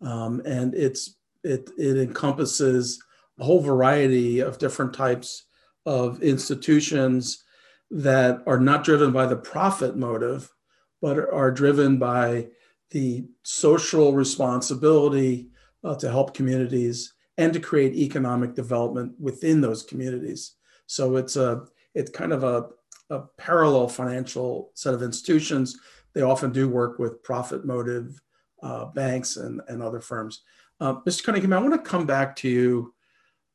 um, 0.00 0.40
and 0.44 0.74
it's 0.74 1.16
it, 1.44 1.70
it 1.78 1.96
encompasses 1.96 3.02
a 3.38 3.44
whole 3.44 3.60
variety 3.60 4.40
of 4.40 4.58
different 4.58 4.92
types 4.92 5.44
of 5.86 6.22
institutions 6.22 7.44
that 7.90 8.42
are 8.46 8.60
not 8.60 8.84
driven 8.84 9.12
by 9.12 9.26
the 9.26 9.36
profit 9.36 9.96
motive, 9.96 10.52
but 11.00 11.18
are 11.32 11.50
driven 11.50 11.98
by 11.98 12.48
the 12.90 13.24
social 13.42 14.12
responsibility 14.12 15.48
uh, 15.84 15.94
to 15.94 16.10
help 16.10 16.34
communities 16.34 17.14
and 17.38 17.52
to 17.52 17.60
create 17.60 17.94
economic 17.94 18.54
development 18.54 19.12
within 19.18 19.60
those 19.60 19.82
communities. 19.82 20.54
So 20.86 21.16
it's 21.16 21.36
a 21.36 21.64
it's 21.94 22.10
kind 22.10 22.32
of 22.32 22.44
a, 22.44 22.66
a 23.10 23.20
parallel 23.36 23.88
financial 23.88 24.70
set 24.74 24.94
of 24.94 25.02
institutions. 25.02 25.78
They 26.14 26.22
often 26.22 26.52
do 26.52 26.68
work 26.68 26.98
with 26.98 27.22
profit 27.22 27.64
motive 27.64 28.20
uh, 28.62 28.86
banks 28.86 29.36
and, 29.36 29.60
and 29.68 29.82
other 29.82 30.00
firms. 30.00 30.42
Uh, 30.80 30.96
Mr. 31.06 31.24
Cunningham, 31.24 31.52
I 31.52 31.58
want 31.58 31.74
to 31.74 31.90
come 31.90 32.06
back 32.06 32.36
to 32.36 32.48
you 32.48 32.94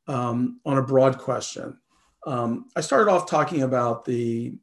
um, 0.07 0.59
on 0.65 0.77
a 0.77 0.83
broad 0.83 1.17
question. 1.17 1.77
Um, 2.25 2.65
I 2.75 2.81
started 2.81 3.11
off 3.11 3.29
talking 3.29 3.63
about 3.63 4.05
the 4.05 4.55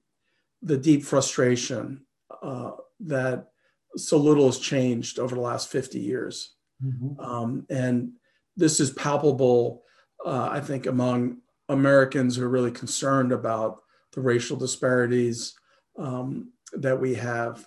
the 0.63 0.77
deep 0.77 1.05
frustration 1.05 2.05
uh, 2.43 2.73
that 3.01 3.49
so 3.97 4.19
little 4.19 4.47
has 4.47 4.59
changed 4.59 5.19
over 5.19 5.35
the 5.35 5.41
last 5.41 5.69
50 5.69 5.99
years. 5.99 6.55
Mm-hmm. 6.85 7.19
Um, 7.19 7.67
and 7.71 8.13
this 8.57 8.79
is 8.79 8.91
palpable, 8.91 9.83
uh, 10.25 10.49
I 10.51 10.61
think, 10.61 10.87
among 10.87 11.39
Americans 11.69 12.37
who 12.37 12.45
are 12.45 12.51
really 12.51 12.71
concerned 12.71 13.33
about 13.33 13.81
the 14.13 14.21
racial 14.21 14.57
disparities 14.57 15.55
um, 15.99 16.53
that 16.73 17.01
we 17.01 17.15
have, 17.15 17.67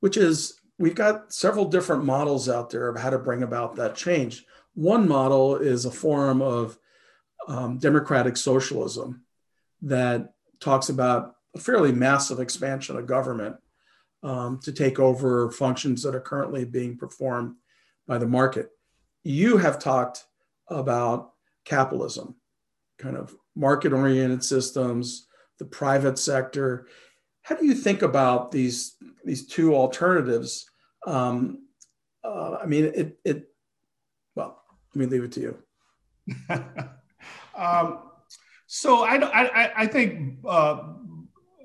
which 0.00 0.16
is 0.16 0.60
we've 0.78 0.94
got 0.94 1.32
several 1.32 1.66
different 1.66 2.04
models 2.04 2.48
out 2.48 2.70
there 2.70 2.88
of 2.88 3.00
how 3.00 3.10
to 3.10 3.18
bring 3.18 3.42
about 3.42 3.76
that 3.76 3.94
change. 3.94 4.44
One 4.74 5.08
model 5.08 5.56
is 5.56 5.84
a 5.84 5.90
form 5.90 6.42
of 6.42 6.78
um, 7.48 7.78
democratic 7.78 8.36
socialism 8.36 9.22
that 9.82 10.34
talks 10.60 10.88
about 10.88 11.36
a 11.54 11.58
fairly 11.58 11.92
massive 11.92 12.40
expansion 12.40 12.96
of 12.96 13.06
government 13.06 13.56
um, 14.22 14.58
to 14.62 14.72
take 14.72 14.98
over 14.98 15.50
functions 15.50 16.02
that 16.02 16.14
are 16.14 16.20
currently 16.20 16.64
being 16.64 16.96
performed 16.96 17.54
by 18.06 18.18
the 18.18 18.26
market. 18.26 18.70
You 19.24 19.56
have 19.56 19.78
talked 19.78 20.24
about 20.68 21.32
capitalism, 21.64 22.36
kind 22.98 23.16
of 23.16 23.34
market 23.54 23.92
oriented 23.92 24.44
systems, 24.44 25.26
the 25.58 25.64
private 25.64 26.18
sector. 26.18 26.86
How 27.42 27.56
do 27.56 27.66
you 27.66 27.74
think 27.74 28.02
about 28.02 28.50
these, 28.50 28.96
these 29.24 29.46
two 29.46 29.74
alternatives? 29.74 30.68
Um, 31.06 31.66
uh, 32.24 32.58
I 32.62 32.66
mean, 32.66 32.86
it, 32.86 33.18
it, 33.24 33.48
well, 34.34 34.60
let 34.94 35.00
me 35.00 35.06
leave 35.06 35.24
it 35.24 35.32
to 35.32 35.40
you. 35.40 35.58
Um, 37.56 38.00
so 38.66 39.04
I, 39.04 39.16
I, 39.16 39.72
I 39.82 39.86
think 39.86 40.38
uh, 40.44 40.82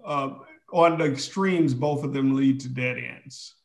uh, 0.05 0.33
on 0.71 0.97
the 0.97 1.05
extremes, 1.05 1.73
both 1.73 2.03
of 2.03 2.13
them 2.13 2.35
lead 2.35 2.59
to 2.61 2.69
dead 2.69 2.97
ends. 2.97 3.55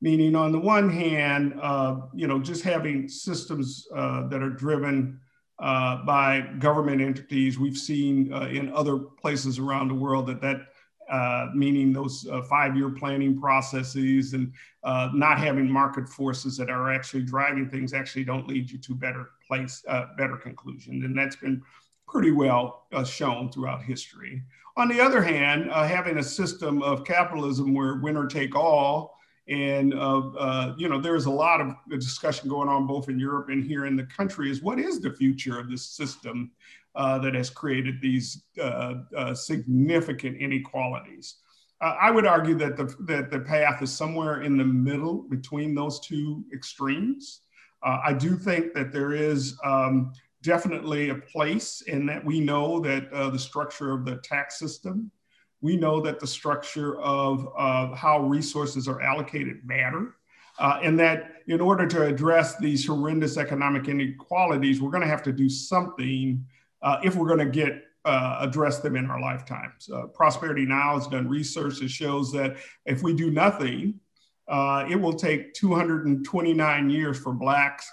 Meaning, 0.00 0.36
on 0.36 0.52
the 0.52 0.60
one 0.60 0.88
hand, 0.88 1.58
uh, 1.60 1.96
you 2.14 2.28
know, 2.28 2.38
just 2.38 2.62
having 2.62 3.08
systems 3.08 3.86
uh, 3.94 4.28
that 4.28 4.42
are 4.42 4.50
driven 4.50 5.20
uh, 5.58 6.04
by 6.04 6.40
government 6.58 7.00
entities, 7.00 7.58
we've 7.58 7.76
seen 7.76 8.32
uh, 8.32 8.46
in 8.46 8.72
other 8.72 8.98
places 8.98 9.58
around 9.58 9.88
the 9.88 9.94
world 9.94 10.26
that 10.26 10.40
that 10.40 10.68
uh, 11.10 11.46
meaning 11.54 11.90
those 11.90 12.26
uh, 12.30 12.42
five-year 12.42 12.90
planning 12.90 13.40
processes 13.40 14.34
and 14.34 14.52
uh, 14.84 15.08
not 15.14 15.38
having 15.38 15.70
market 15.70 16.06
forces 16.06 16.54
that 16.58 16.68
are 16.68 16.92
actually 16.92 17.22
driving 17.22 17.66
things 17.66 17.94
actually 17.94 18.24
don't 18.24 18.46
lead 18.46 18.70
you 18.70 18.76
to 18.76 18.94
better 18.94 19.30
place, 19.46 19.82
uh, 19.88 20.08
better 20.18 20.36
conclusion. 20.36 21.02
And 21.04 21.16
that's 21.16 21.36
been 21.36 21.62
pretty 22.06 22.30
well 22.30 22.84
shown 23.06 23.50
throughout 23.50 23.82
history. 23.82 24.42
On 24.76 24.86
the 24.86 25.00
other 25.00 25.22
hand, 25.22 25.70
having 25.72 26.18
a 26.18 26.22
system 26.22 26.82
of 26.82 27.04
capitalism 27.04 27.74
where 27.74 27.96
winner 27.96 28.26
take 28.26 28.54
all 28.54 29.17
and 29.48 29.94
uh, 29.94 30.18
uh, 30.38 30.74
you 30.76 30.88
know, 30.88 31.00
there's 31.00 31.24
a 31.24 31.30
lot 31.30 31.60
of 31.60 31.74
discussion 31.98 32.48
going 32.48 32.68
on 32.68 32.86
both 32.86 33.08
in 33.08 33.18
Europe 33.18 33.48
and 33.48 33.64
here 33.64 33.86
in 33.86 33.96
the 33.96 34.04
country. 34.04 34.50
Is 34.50 34.62
what 34.62 34.78
is 34.78 35.00
the 35.00 35.10
future 35.10 35.58
of 35.58 35.70
this 35.70 35.86
system 35.86 36.50
uh, 36.94 37.18
that 37.20 37.34
has 37.34 37.48
created 37.48 37.96
these 38.02 38.44
uh, 38.60 38.94
uh, 39.16 39.34
significant 39.34 40.36
inequalities? 40.36 41.36
Uh, 41.80 41.94
I 42.00 42.10
would 42.10 42.26
argue 42.26 42.56
that 42.58 42.76
the 42.76 42.94
that 43.06 43.30
the 43.30 43.40
path 43.40 43.80
is 43.82 43.90
somewhere 43.90 44.42
in 44.42 44.58
the 44.58 44.64
middle 44.64 45.22
between 45.22 45.74
those 45.74 46.00
two 46.00 46.44
extremes. 46.52 47.42
I 47.80 48.12
do 48.12 48.34
think 48.34 48.74
that 48.74 48.90
there 48.90 49.12
is 49.12 49.56
um, 49.64 50.12
definitely 50.42 51.10
a 51.10 51.14
place 51.14 51.80
in 51.82 52.06
that 52.06 52.24
we 52.24 52.40
know 52.40 52.80
that 52.80 53.08
the 53.12 53.38
structure 53.38 53.92
of 53.92 54.04
the 54.04 54.16
tax 54.16 54.58
system 54.58 55.12
we 55.60 55.76
know 55.76 56.00
that 56.00 56.20
the 56.20 56.26
structure 56.26 57.00
of 57.00 57.48
uh, 57.56 57.94
how 57.94 58.20
resources 58.20 58.86
are 58.86 59.00
allocated 59.00 59.64
matter. 59.64 60.14
Uh, 60.58 60.80
and 60.82 60.98
that 60.98 61.42
in 61.46 61.60
order 61.60 61.86
to 61.86 62.04
address 62.04 62.58
these 62.58 62.84
horrendous 62.84 63.36
economic 63.36 63.86
inequalities, 63.88 64.80
we're 64.80 64.90
going 64.90 65.02
to 65.02 65.08
have 65.08 65.22
to 65.22 65.32
do 65.32 65.48
something 65.48 66.44
uh, 66.82 66.98
if 67.04 67.14
we're 67.14 67.28
going 67.28 67.38
to 67.38 67.46
get 67.46 67.84
uh, 68.04 68.38
address 68.40 68.80
them 68.80 68.96
in 68.96 69.06
our 69.06 69.20
lifetimes. 69.20 69.88
Uh, 69.92 70.06
Prosperity 70.06 70.64
Now 70.64 70.94
has 70.94 71.06
done 71.06 71.28
research 71.28 71.78
that 71.78 71.90
shows 71.90 72.32
that 72.32 72.56
if 72.86 73.02
we 73.02 73.14
do 73.14 73.30
nothing, 73.30 74.00
uh, 74.48 74.86
it 74.88 74.96
will 74.96 75.12
take 75.12 75.52
229 75.54 76.90
years 76.90 77.18
for 77.18 77.32
blacks 77.32 77.90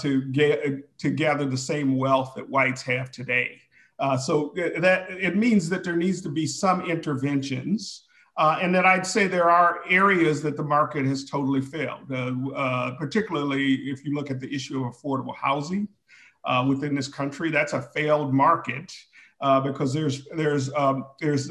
to 0.00 0.22
get 0.32 0.98
to 0.98 1.10
gather 1.10 1.44
the 1.44 1.56
same 1.56 1.96
wealth 1.96 2.32
that 2.34 2.48
whites 2.48 2.82
have 2.82 3.10
today. 3.10 3.60
Uh, 4.00 4.16
so 4.16 4.52
that 4.56 5.06
it 5.10 5.36
means 5.36 5.68
that 5.68 5.84
there 5.84 5.96
needs 5.96 6.22
to 6.22 6.30
be 6.30 6.46
some 6.46 6.80
interventions. 6.90 8.06
Uh, 8.36 8.58
and 8.62 8.74
that 8.74 8.86
I'd 8.86 9.06
say 9.06 9.26
there 9.26 9.50
are 9.50 9.80
areas 9.90 10.40
that 10.42 10.56
the 10.56 10.62
market 10.62 11.04
has 11.04 11.26
totally 11.26 11.60
failed, 11.60 12.10
uh, 12.10 12.32
uh 12.54 12.94
particularly 12.96 13.74
if 13.90 14.02
you 14.02 14.14
look 14.14 14.30
at 14.30 14.40
the 14.40 14.52
issue 14.54 14.82
of 14.82 14.94
affordable 14.94 15.36
housing 15.36 15.86
uh, 16.44 16.64
within 16.66 16.94
this 16.94 17.08
country. 17.08 17.50
That's 17.50 17.74
a 17.74 17.82
failed 17.82 18.32
market 18.32 18.94
uh, 19.42 19.60
because 19.60 19.92
there's 19.92 20.26
there's 20.28 20.72
um, 20.72 21.04
there's 21.20 21.50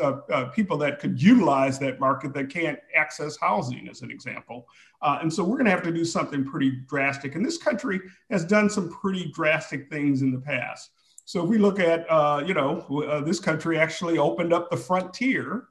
people 0.55 0.77
that 0.77 0.97
could 0.99 1.21
utilize 1.21 1.77
that 1.79 1.99
market 1.99 2.33
that 2.33 2.49
can't 2.49 2.79
access 2.95 3.37
housing, 3.37 3.87
as 3.87 4.01
an 4.01 4.09
example. 4.09 4.65
and 5.03 5.31
so 5.31 5.43
we're 5.43 5.57
going 5.57 5.65
to 5.65 5.71
have 5.71 5.83
to 5.83 5.91
do 5.91 6.05
something 6.05 6.43
pretty 6.43 6.71
drastic. 6.87 7.35
And 7.35 7.45
this 7.45 7.57
country 7.57 7.99
has 8.31 8.43
done 8.43 8.67
some 8.67 8.89
pretty 8.89 9.31
drastic 9.31 9.91
things 9.91 10.23
in 10.23 10.31
the 10.31 10.41
past. 10.41 10.89
So 11.29 11.43
if 11.43 11.47
we 11.47 11.59
look 11.59 11.79
at, 11.79 12.09
uh, 12.09 12.41
you 12.43 12.55
know, 12.55 12.79
uh, 13.07 13.21
this 13.21 13.39
country 13.39 13.77
actually 13.77 14.17
opened 14.17 14.51
up 14.51 14.71
the 14.71 14.77
frontier 14.77 15.67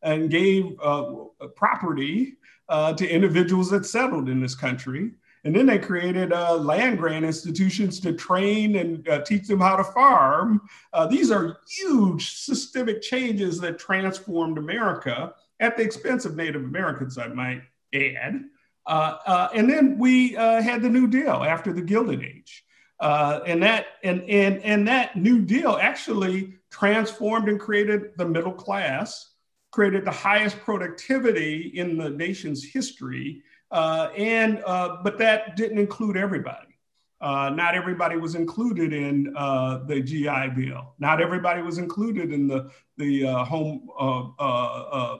and 0.00 0.30
gave 0.30 0.74
uh, 0.82 1.04
property 1.54 2.38
uh, 2.70 2.94
to 2.94 3.06
individuals 3.06 3.68
that 3.72 3.84
settled 3.84 4.30
in 4.30 4.40
this 4.40 4.54
country. 4.54 5.10
And 5.44 5.54
then 5.54 5.66
they 5.66 5.78
created 5.78 6.32
uh, 6.32 6.56
land 6.56 6.96
grant 6.96 7.26
institutions 7.26 8.00
to 8.00 8.14
train 8.14 8.76
and 8.76 9.06
uh, 9.06 9.20
teach 9.20 9.46
them 9.48 9.60
how 9.60 9.76
to 9.76 9.84
farm. 9.84 10.62
these 11.10 11.30
are 11.30 11.58
huge 11.68 12.32
systemic 12.32 13.02
changes 13.02 13.60
that 13.60 13.78
transformed 13.78 14.56
America 14.56 15.34
at 15.60 15.76
the 15.76 15.82
expense 15.82 16.24
of 16.24 16.36
Native 16.36 16.64
Americans, 16.64 17.18
I 17.18 17.26
might 17.26 17.60
add. 17.92 18.44
and 18.86 19.68
then 19.68 19.98
we 19.98 20.30
had 20.30 20.80
the 20.80 20.88
New 20.88 21.06
Deal 21.06 21.44
after 21.44 21.70
the 21.74 21.82
Gilded 21.82 22.22
Age. 22.22 22.64
Uh, 23.02 23.40
and 23.48 23.60
that 23.60 23.86
and, 24.04 24.22
and 24.30 24.62
and 24.62 24.86
that 24.86 25.16
New 25.16 25.40
Deal 25.40 25.76
actually 25.82 26.54
transformed 26.70 27.48
and 27.48 27.58
created 27.58 28.12
the 28.16 28.24
middle 28.24 28.52
class, 28.52 29.30
created 29.72 30.04
the 30.04 30.12
highest 30.12 30.60
productivity 30.60 31.72
in 31.74 31.98
the 31.98 32.10
nation's 32.10 32.62
history. 32.64 33.42
Uh, 33.72 34.10
and 34.16 34.62
uh, 34.64 34.98
but 35.02 35.18
that 35.18 35.56
didn't 35.56 35.78
include 35.78 36.16
everybody. 36.16 36.78
Uh, 37.20 37.50
not 37.50 37.74
everybody 37.74 38.16
was 38.16 38.36
included 38.36 38.92
in 38.92 39.34
uh, 39.36 39.78
the 39.88 40.00
GI 40.00 40.50
Bill. 40.54 40.94
Not 41.00 41.20
everybody 41.20 41.60
was 41.60 41.78
included 41.78 42.32
in 42.32 42.46
the 42.46 42.70
the 42.98 43.26
uh, 43.26 43.44
home 43.44 43.88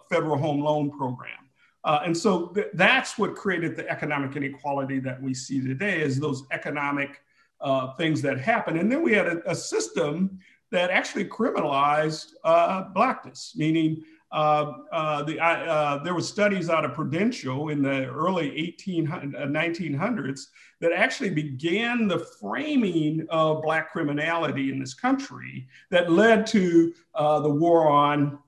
federal 0.08 0.38
home 0.38 0.60
loan 0.60 0.88
program. 0.96 1.48
and 1.84 2.16
so 2.16 2.46
th- 2.50 2.68
that's 2.74 3.18
what 3.18 3.34
created 3.34 3.74
the 3.74 3.90
economic 3.90 4.36
inequality 4.36 5.00
that 5.00 5.20
we 5.20 5.34
see 5.34 5.60
today 5.60 6.00
is 6.00 6.20
those 6.20 6.44
economic 6.52 7.18
uh, 7.62 7.94
things 7.94 8.20
that 8.22 8.40
happened. 8.40 8.78
And 8.78 8.90
then 8.90 9.02
we 9.02 9.12
had 9.12 9.26
a, 9.26 9.50
a 9.50 9.54
system 9.54 10.38
that 10.70 10.90
actually 10.90 11.26
criminalized 11.26 12.32
uh, 12.44 12.84
blackness, 12.94 13.52
meaning 13.56 14.02
uh, 14.32 14.72
uh 14.90 15.22
the, 15.24 15.38
uh, 15.38 16.02
there 16.02 16.14
were 16.14 16.22
studies 16.22 16.70
out 16.70 16.86
of 16.86 16.94
Prudential 16.94 17.68
in 17.68 17.82
the 17.82 18.06
early 18.06 18.72
1800, 18.78 19.34
1900s 19.52 20.40
uh, 20.40 20.44
that 20.80 20.92
actually 20.92 21.28
began 21.28 22.08
the 22.08 22.18
framing 22.40 23.26
of 23.28 23.62
Black 23.62 23.92
criminality 23.92 24.70
in 24.70 24.78
this 24.78 24.94
country 24.94 25.68
that 25.90 26.10
led 26.10 26.46
to 26.46 26.94
the 27.14 27.50
war 27.50 27.90
on 27.90 28.38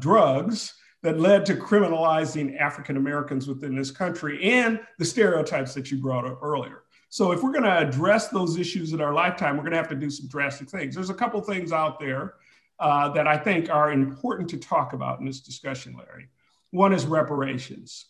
drugs 0.00 0.74
that 1.02 1.18
led 1.18 1.44
to 1.44 1.54
criminalizing 1.54 2.58
African 2.58 2.96
Americans 2.96 3.48
within 3.48 3.76
this 3.76 3.90
country 3.90 4.42
and 4.42 4.80
the 4.98 5.04
stereotypes 5.04 5.74
that 5.74 5.90
you 5.90 5.98
brought 5.98 6.26
up 6.26 6.38
earlier. 6.42 6.81
So 7.12 7.30
if 7.30 7.42
we're 7.42 7.52
going 7.52 7.64
to 7.64 7.78
address 7.78 8.28
those 8.28 8.56
issues 8.56 8.94
in 8.94 9.02
our 9.02 9.12
lifetime, 9.12 9.58
we're 9.58 9.64
going 9.64 9.72
to 9.72 9.76
have 9.76 9.90
to 9.90 9.94
do 9.94 10.08
some 10.08 10.28
drastic 10.28 10.70
things. 10.70 10.94
There's 10.94 11.10
a 11.10 11.14
couple 11.14 11.42
things 11.42 11.70
out 11.70 12.00
there 12.00 12.36
uh, 12.78 13.10
that 13.10 13.26
I 13.26 13.36
think 13.36 13.68
are 13.68 13.92
important 13.92 14.48
to 14.48 14.56
talk 14.56 14.94
about 14.94 15.20
in 15.20 15.26
this 15.26 15.40
discussion, 15.40 15.94
Larry. 15.94 16.28
One 16.70 16.94
is 16.94 17.04
reparations. 17.04 18.06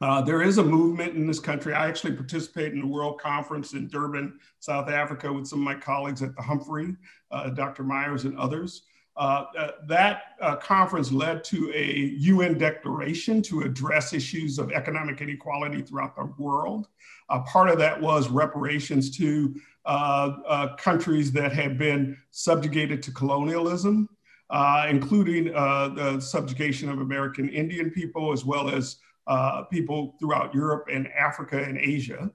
Uh, 0.00 0.22
there 0.22 0.42
is 0.42 0.58
a 0.58 0.64
movement 0.64 1.14
in 1.14 1.28
this 1.28 1.38
country. 1.38 1.72
I 1.72 1.86
actually 1.86 2.14
participated 2.16 2.72
in 2.72 2.80
the 2.80 2.88
World 2.88 3.20
Conference 3.20 3.74
in 3.74 3.86
Durban, 3.86 4.40
South 4.58 4.88
Africa, 4.88 5.32
with 5.32 5.46
some 5.46 5.60
of 5.60 5.64
my 5.64 5.76
colleagues 5.76 6.20
at 6.20 6.34
the 6.34 6.42
Humphrey, 6.42 6.96
uh, 7.30 7.50
Dr. 7.50 7.84
Myers, 7.84 8.24
and 8.24 8.36
others. 8.36 8.82
Uh, 9.16 9.46
uh, 9.58 9.70
that 9.86 10.22
uh, 10.42 10.56
conference 10.56 11.10
led 11.10 11.42
to 11.42 11.72
a 11.74 12.12
UN 12.18 12.58
declaration 12.58 13.40
to 13.40 13.62
address 13.62 14.12
issues 14.12 14.58
of 14.58 14.70
economic 14.72 15.22
inequality 15.22 15.80
throughout 15.80 16.14
the 16.14 16.30
world. 16.36 16.88
part 17.46 17.70
of 17.70 17.78
that 17.78 17.98
was 17.98 18.28
reparations 18.28 19.16
to 19.16 19.54
uh, 19.86 20.36
uh, 20.46 20.76
countries 20.76 21.32
that 21.32 21.52
had 21.52 21.78
been 21.78 22.18
subjugated 22.30 23.02
to 23.04 23.10
colonialism, 23.10 24.06
including 24.86 25.44
the 25.44 26.20
subjugation 26.20 26.90
of 26.90 27.00
American 27.00 27.48
Indian 27.48 27.90
people, 27.90 28.32
as 28.32 28.44
well 28.44 28.68
as 28.68 28.96
people 29.70 30.14
throughout 30.20 30.54
Europe 30.54 30.88
and 30.92 31.08
Africa 31.12 31.62
and 31.62 31.78
Asia. 31.78 32.30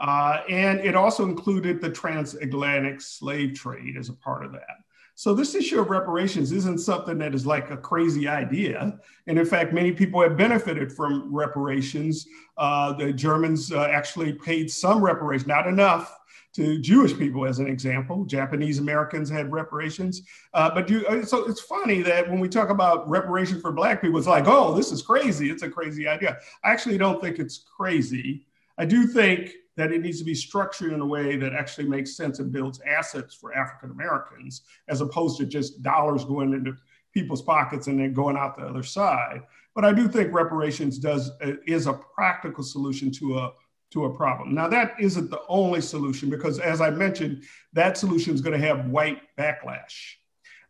and 0.00 0.80
it 0.80 0.96
also 0.96 1.24
included 1.24 1.80
the 1.80 1.90
transatlantic 1.90 3.00
slave 3.00 3.54
trade 3.54 3.96
as 3.96 4.08
a 4.08 4.14
part 4.14 4.44
of 4.44 4.50
that. 4.50 4.78
So 5.18 5.32
this 5.32 5.54
issue 5.54 5.80
of 5.80 5.88
reparations 5.88 6.52
isn't 6.52 6.78
something 6.78 7.16
that 7.18 7.34
is 7.34 7.46
like 7.46 7.70
a 7.70 7.76
crazy 7.78 8.28
idea. 8.28 9.00
And 9.26 9.38
in 9.38 9.46
fact, 9.46 9.72
many 9.72 9.90
people 9.90 10.20
have 10.20 10.36
benefited 10.36 10.92
from 10.92 11.34
reparations. 11.34 12.26
Uh, 12.58 12.92
the 12.92 13.14
Germans 13.14 13.72
uh, 13.72 13.84
actually 13.84 14.34
paid 14.34 14.70
some 14.70 15.02
reparations, 15.02 15.48
not 15.48 15.66
enough 15.66 16.14
to 16.52 16.78
Jewish 16.82 17.16
people, 17.16 17.46
as 17.46 17.58
an 17.60 17.66
example. 17.66 18.26
Japanese 18.26 18.78
Americans 18.78 19.30
had 19.30 19.50
reparations. 19.50 20.20
Uh, 20.52 20.70
but 20.74 20.90
you, 20.90 21.06
uh, 21.06 21.24
so 21.24 21.48
it's 21.48 21.62
funny 21.62 22.02
that 22.02 22.28
when 22.28 22.38
we 22.38 22.48
talk 22.48 22.68
about 22.68 23.08
reparations 23.08 23.62
for 23.62 23.72
Black 23.72 24.02
people, 24.02 24.18
it's 24.18 24.26
like, 24.26 24.44
oh, 24.46 24.74
this 24.74 24.92
is 24.92 25.00
crazy. 25.00 25.48
It's 25.48 25.62
a 25.62 25.70
crazy 25.70 26.06
idea. 26.06 26.36
I 26.62 26.72
actually 26.72 26.98
don't 26.98 27.22
think 27.22 27.38
it's 27.38 27.64
crazy. 27.74 28.44
I 28.76 28.84
do 28.84 29.06
think 29.06 29.52
that 29.76 29.92
it 29.92 30.00
needs 30.00 30.18
to 30.18 30.24
be 30.24 30.34
structured 30.34 30.92
in 30.92 31.00
a 31.00 31.06
way 31.06 31.36
that 31.36 31.52
actually 31.52 31.86
makes 31.86 32.16
sense 32.16 32.38
and 32.38 32.50
builds 32.50 32.80
assets 32.86 33.34
for 33.34 33.54
African 33.54 33.90
Americans, 33.90 34.62
as 34.88 35.00
opposed 35.00 35.38
to 35.38 35.46
just 35.46 35.82
dollars 35.82 36.24
going 36.24 36.52
into 36.52 36.76
people's 37.12 37.42
pockets 37.42 37.86
and 37.86 37.98
then 38.00 38.12
going 38.12 38.36
out 38.36 38.56
the 38.56 38.62
other 38.62 38.82
side. 38.82 39.42
But 39.74 39.84
I 39.84 39.92
do 39.92 40.08
think 40.08 40.32
reparations 40.32 40.98
does 40.98 41.30
uh, 41.42 41.52
is 41.66 41.86
a 41.86 41.92
practical 41.92 42.64
solution 42.64 43.10
to 43.12 43.38
a 43.38 43.52
to 43.92 44.06
a 44.06 44.14
problem. 44.14 44.54
Now 44.54 44.68
that 44.68 44.94
isn't 44.98 45.30
the 45.30 45.42
only 45.48 45.80
solution 45.80 46.28
because, 46.30 46.58
as 46.58 46.80
I 46.80 46.90
mentioned, 46.90 47.44
that 47.72 47.96
solution 47.96 48.34
is 48.34 48.40
going 48.40 48.58
to 48.58 48.66
have 48.66 48.86
white 48.86 49.20
backlash. 49.38 50.14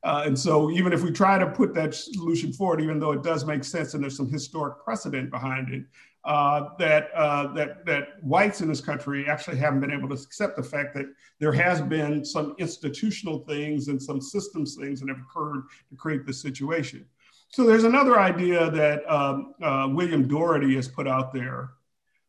Uh, 0.03 0.23
and 0.27 0.39
so, 0.39 0.71
even 0.71 0.93
if 0.93 1.03
we 1.03 1.11
try 1.11 1.39
to 1.39 1.47
put 1.47 1.75
that 1.75 1.95
solution 1.95 2.53
forward, 2.53 2.81
even 2.81 3.01
though 3.01 3.13
it 3.13 3.23
does 3.23 3.45
make 3.45 3.65
sense 3.65 3.95
and 3.95 4.03
there's 4.03 4.17
some 4.17 4.31
historic 4.31 4.85
precedent 4.85 5.31
behind 5.31 5.73
it, 5.73 5.85
uh, 6.27 6.71
that, 6.77 7.11
uh, 7.15 7.53
that, 7.55 7.87
that 7.87 8.23
whites 8.23 8.61
in 8.61 8.69
this 8.69 8.81
country 8.81 9.29
actually 9.29 9.57
haven't 9.57 9.81
been 9.81 9.93
able 9.93 10.09
to 10.09 10.15
accept 10.15 10.57
the 10.57 10.63
fact 10.63 10.93
that 10.93 11.07
there 11.39 11.53
has 11.53 11.81
been 11.81 12.25
some 12.25 12.57
institutional 12.59 13.39
things 13.45 13.87
and 13.87 14.03
some 14.03 14.21
systems 14.21 14.75
things 14.75 14.99
that 14.99 15.09
have 15.09 15.21
occurred 15.21 15.63
to 15.89 15.95
create 15.97 16.27
this 16.27 16.43
situation. 16.43 17.07
So 17.49 17.65
there's 17.65 17.85
another 17.85 18.19
idea 18.19 18.69
that 18.73 19.09
um, 19.09 19.55
uh, 19.63 19.89
William 19.93 20.29
Darity 20.29 20.75
has 20.75 20.89
put 20.89 21.07
out 21.07 21.33
there 21.33 21.71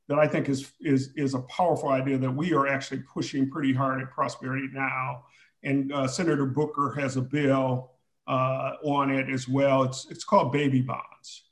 that 0.07 0.19
I 0.19 0.27
think 0.27 0.47
is, 0.47 0.71
is, 0.79 1.09
is 1.15 1.33
a 1.33 1.39
powerful 1.39 1.89
idea 1.89 2.19
that 2.19 2.31
we 2.31 2.53
are 2.53 2.67
actually 2.67 2.99
pushing 2.99 3.49
pretty 3.49 3.73
hard 3.73 3.99
at 3.99 4.11
Prosperity 4.11 4.67
Now. 4.71 5.23
And 5.63 5.91
uh, 5.91 6.07
Senator 6.07 6.45
Booker 6.45 6.93
has 6.99 7.17
a 7.17 7.21
bill 7.21 7.93
uh, 8.27 8.73
on 8.83 9.09
it 9.09 9.27
as 9.27 9.47
well. 9.47 9.83
It's, 9.83 10.05
it's 10.11 10.23
called 10.23 10.53
baby 10.53 10.81
bonds. 10.81 11.46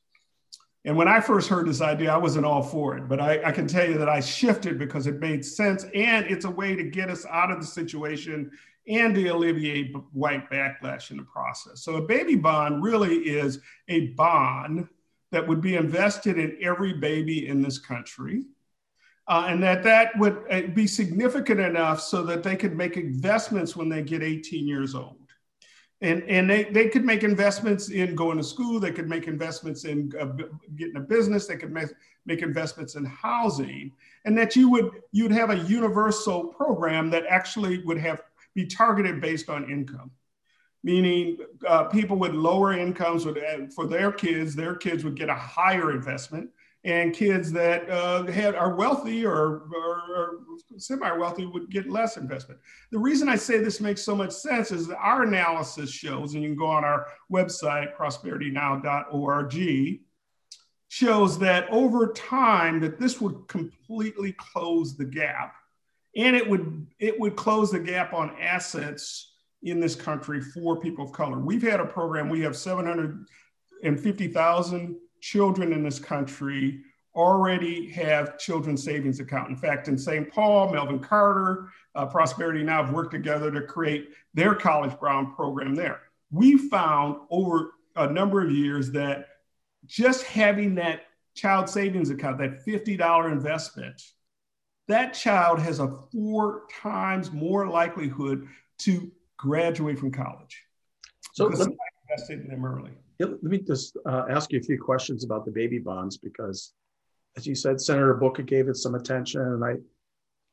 And 0.85 0.95
when 0.95 1.07
I 1.07 1.19
first 1.19 1.49
heard 1.49 1.67
this 1.67 1.81
idea, 1.81 2.13
I 2.13 2.17
wasn't 2.17 2.45
all 2.45 2.61
for 2.61 2.95
it, 2.95 3.09
but 3.09 3.19
I, 3.19 3.43
I, 3.45 3.51
can 3.51 3.67
tell 3.67 3.89
you 3.89 3.97
that 3.97 4.07
I 4.07 4.19
shifted 4.19 4.77
because 4.77 5.07
it 5.07 5.19
made 5.19 5.43
sense 5.43 5.83
and 5.95 6.27
it's 6.27 6.45
a 6.45 6.49
way 6.49 6.75
to 6.75 6.83
get 6.83 7.09
us 7.09 7.25
out 7.25 7.49
of 7.49 7.59
the 7.59 7.65
situation 7.65 8.51
and 8.87 9.15
to 9.15 9.27
alleviate 9.27 9.95
white 10.13 10.47
backlash 10.51 11.09
in 11.09 11.17
the 11.17 11.23
process. 11.23 11.81
So 11.81 11.95
a 11.95 12.03
baby 12.03 12.35
bond 12.35 12.83
really 12.83 13.15
is 13.15 13.59
a 13.87 14.09
bond 14.09 14.87
that 15.31 15.47
would 15.47 15.59
be 15.59 15.75
invested 15.75 16.37
in 16.37 16.55
every 16.61 16.93
baby 16.93 17.47
in 17.47 17.63
this 17.63 17.79
country. 17.79 18.43
Uh, 19.27 19.47
and 19.49 19.63
that 19.63 19.81
that 19.81 20.11
would 20.19 20.43
uh, 20.51 20.61
be 20.75 20.85
significant 20.85 21.59
enough 21.59 21.99
so 21.99 22.21
that 22.21 22.43
they 22.43 22.55
could 22.55 22.77
make 22.77 22.95
investments 22.95 23.75
when 23.75 23.89
they 23.89 24.03
get 24.03 24.21
18 24.21 24.67
years 24.67 24.93
old 24.93 25.17
and 26.05 26.23
and 26.29 26.49
they, 26.49 26.65
they 26.65 26.87
could 26.87 27.03
make 27.03 27.23
investments 27.23 27.89
in 27.89 28.15
going 28.15 28.37
to 28.37 28.43
school. 28.43 28.79
They 28.79 28.91
could 28.91 29.09
make 29.09 29.27
investments 29.27 29.85
in 29.85 30.11
uh, 30.19 30.27
getting 30.75 30.97
a 30.97 31.01
business. 31.01 31.47
They 31.47 31.57
could 31.57 31.71
make, 31.71 31.89
make 32.25 32.41
investments 32.41 32.95
in 32.95 33.05
housing 33.05 33.91
and 34.25 34.37
that 34.37 34.55
you 34.55 34.69
would 34.69 34.91
you'd 35.11 35.31
have 35.31 35.49
a 35.49 35.57
universal 35.57 36.45
program 36.45 37.09
that 37.11 37.23
actually 37.29 37.83
would 37.83 37.97
have 37.97 38.21
be 38.53 38.65
targeted 38.65 39.21
based 39.21 39.49
on 39.49 39.69
income. 39.69 40.11
Meaning 40.83 41.37
uh, 41.67 41.85
people 41.85 42.17
with 42.17 42.33
lower 42.33 42.73
incomes 42.73 43.25
would 43.25 43.37
uh, 43.37 43.67
for 43.73 43.87
their 43.87 44.11
kids 44.11 44.55
their 44.55 44.75
kids 44.75 45.03
would 45.03 45.15
get 45.15 45.29
a 45.29 45.35
higher 45.35 45.91
investment 45.91 46.49
and 46.85 47.13
kids 47.13 47.51
that 47.51 47.89
uh, 47.89 48.25
had, 48.27 48.53
are 48.53 48.75
wealthy 48.75 49.25
or, 49.25 49.63
or, 49.75 50.03
or 50.15 50.37
semi-wealthy 50.77 51.47
would 51.47 51.71
get 51.71 51.89
less 51.89 52.15
investment. 52.15 52.59
The 52.91 52.99
reason 52.99 53.27
I 53.27 53.37
say 53.37 53.57
this 53.57 53.81
makes 53.81 54.03
so 54.03 54.15
much 54.15 54.31
sense 54.31 54.71
is 54.71 54.85
that 54.87 54.99
our 54.99 55.23
analysis 55.23 55.89
shows, 55.89 56.35
and 56.35 56.43
you 56.43 56.49
can 56.49 56.57
go 56.57 56.67
on 56.67 56.85
our 56.85 57.07
website, 57.31 57.97
prosperitynow.org, 57.97 59.99
shows 60.87 61.39
that 61.39 61.67
over 61.71 62.13
time 62.13 62.79
that 62.81 62.99
this 62.99 63.19
would 63.19 63.47
completely 63.47 64.33
close 64.33 64.95
the 64.95 65.05
gap. 65.05 65.55
And 66.15 66.35
it 66.35 66.47
would, 66.47 66.85
it 66.99 67.19
would 67.19 67.35
close 67.35 67.71
the 67.71 67.79
gap 67.79 68.13
on 68.13 68.35
assets 68.39 69.31
in 69.63 69.79
this 69.79 69.95
country 69.95 70.39
for 70.39 70.79
people 70.79 71.03
of 71.03 71.11
color. 71.11 71.39
We've 71.39 71.63
had 71.63 71.79
a 71.79 71.85
program, 71.85 72.29
we 72.29 72.41
have 72.41 72.55
750,000 72.55 74.97
children 75.25 75.73
in 75.73 75.81
this 75.81 75.97
country 75.97 76.81
already 77.15 77.89
have 77.89 78.37
children's 78.37 78.83
savings 78.83 79.19
account. 79.19 79.49
In 79.49 79.55
fact, 79.55 79.87
in 79.87 79.97
St. 79.97 80.31
Paul, 80.31 80.71
Melvin 80.71 80.99
Carter, 80.99 81.69
uh, 81.95 82.05
Prosperity 82.05 82.61
Now 82.61 82.83
have 82.83 82.93
worked 82.93 83.11
together 83.11 83.49
to 83.49 83.61
create 83.61 84.09
their 84.35 84.53
College 84.53 84.93
Bound 85.01 85.35
program 85.35 85.73
there. 85.73 86.01
We 86.29 86.69
found 86.69 87.17
over 87.31 87.71
a 87.95 88.07
number 88.07 88.45
of 88.45 88.51
years 88.51 88.91
that 88.91 89.29
just 89.87 90.23
having 90.25 90.75
that 90.75 91.07
child 91.33 91.69
savings 91.69 92.11
account, 92.11 92.37
that 92.37 92.63
$50 92.63 93.31
investment, 93.31 93.99
that 94.87 95.13
child 95.13 95.59
has 95.59 95.79
a 95.79 95.87
four 96.11 96.63
times 96.81 97.31
more 97.31 97.67
likelihood 97.67 98.47
to 98.79 99.11
graduate 99.37 99.97
from 99.97 100.11
college. 100.11 100.61
So 101.33 101.47
let 101.47 101.67
me, 101.67 101.75
invested 102.09 102.41
in 102.41 102.49
them 102.49 102.63
early. 102.63 102.91
Let 103.19 103.43
me 103.43 103.59
just 103.59 103.97
uh, 104.05 104.25
ask 104.29 104.51
you 104.51 104.59
a 104.59 104.63
few 104.63 104.81
questions 104.81 105.23
about 105.23 105.45
the 105.45 105.51
baby 105.51 105.79
bonds 105.79 106.17
because, 106.17 106.73
as 107.37 107.47
you 107.47 107.55
said, 107.55 107.79
Senator 107.79 108.13
Booker 108.13 108.43
gave 108.43 108.67
it 108.67 108.75
some 108.75 108.95
attention, 108.95 109.41
and 109.41 109.63
I, 109.63 109.75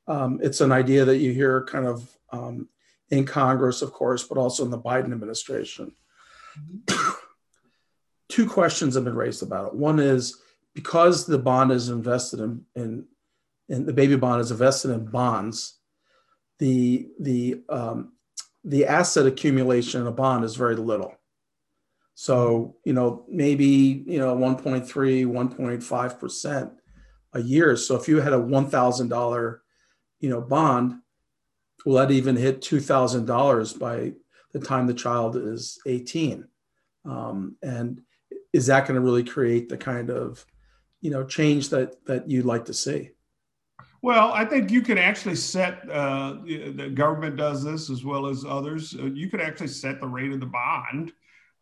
um, 0.07 0.41
it's 0.43 0.61
an 0.61 0.73
idea 0.73 1.05
that 1.05 1.19
you 1.19 1.33
hear 1.33 1.65
kind 1.65 1.87
of 1.87 2.09
um, 2.31 2.69
in 3.11 3.25
Congress, 3.25 3.83
of 3.83 3.93
course, 3.93 4.25
but 4.25 4.39
also 4.39 4.65
in 4.65 4.71
the 4.71 4.79
Biden 4.79 5.13
administration. 5.13 5.93
Two 8.29 8.49
questions 8.49 8.95
have 8.95 9.05
been 9.05 9.17
raised 9.17 9.43
about 9.43 9.69
it. 9.69 9.75
One 9.75 9.99
is 9.99 10.41
because 10.75 11.27
the 11.27 11.39
bond 11.39 11.73
is 11.73 11.89
invested 11.89 12.41
in, 12.41 12.65
in, 12.75 13.07
in 13.69 13.87
the 13.87 13.93
baby 13.93 14.17
bond 14.17 14.41
is 14.41 14.51
invested 14.51 14.91
in 14.91 15.07
bonds, 15.07 15.79
the 16.59 17.09
the 17.19 17.63
um, 17.69 18.13
the 18.65 18.87
asset 18.87 19.27
accumulation 19.27 20.01
in 20.01 20.07
a 20.07 20.13
bond 20.13 20.45
is 20.45 20.55
very 20.55 20.77
little. 20.77 21.15
So, 22.15 22.77
you 22.85 22.93
know, 22.93 23.25
maybe, 23.29 24.05
you 24.07 24.19
know, 24.19 24.37
1.3, 24.37 24.87
1.5% 24.87 26.73
a 27.35 27.43
year. 27.43 27.77
So 27.77 27.97
if 27.97 28.09
you 28.09 28.21
had 28.21 28.33
a 28.33 28.39
$1,000, 28.39 29.59
you 30.21 30.31
know, 30.31 30.41
bond, 30.41 30.95
will 31.85 31.95
that 31.95 32.11
even 32.11 32.37
hit 32.37 32.61
$2,000 32.61 33.79
by 33.79 34.13
the 34.53 34.61
time 34.61 34.87
the 34.87 34.95
child 34.95 35.37
is 35.37 35.81
18? 35.87 36.47
Um, 37.05 37.57
and 37.63 38.01
is 38.53 38.67
that 38.67 38.87
going 38.87 38.95
to 38.95 39.01
really 39.01 39.25
create 39.25 39.69
the 39.69 39.79
kind 39.79 40.11
of, 40.11 40.45
you 41.01 41.11
know, 41.11 41.25
change 41.25 41.71
that 41.71 42.05
that 42.05 42.31
you'd 42.31 42.45
like 42.45 42.67
to 42.67 42.75
see? 42.75 43.11
Well, 44.03 44.33
I 44.33 44.45
think 44.45 44.71
you 44.71 44.83
can 44.83 44.99
actually 44.99 45.37
set, 45.37 45.89
uh, 45.89 46.35
the 46.45 46.91
government 46.93 47.37
does 47.37 47.63
this 47.63 47.89
as 47.89 48.05
well 48.05 48.27
as 48.27 48.45
others. 48.45 48.97
Uh, 48.99 49.07
you 49.07 49.31
could 49.31 49.41
actually 49.41 49.69
set 49.69 50.01
the 50.01 50.09
rate 50.09 50.33
of 50.33 50.41
the 50.41 50.47
bond 50.47 51.13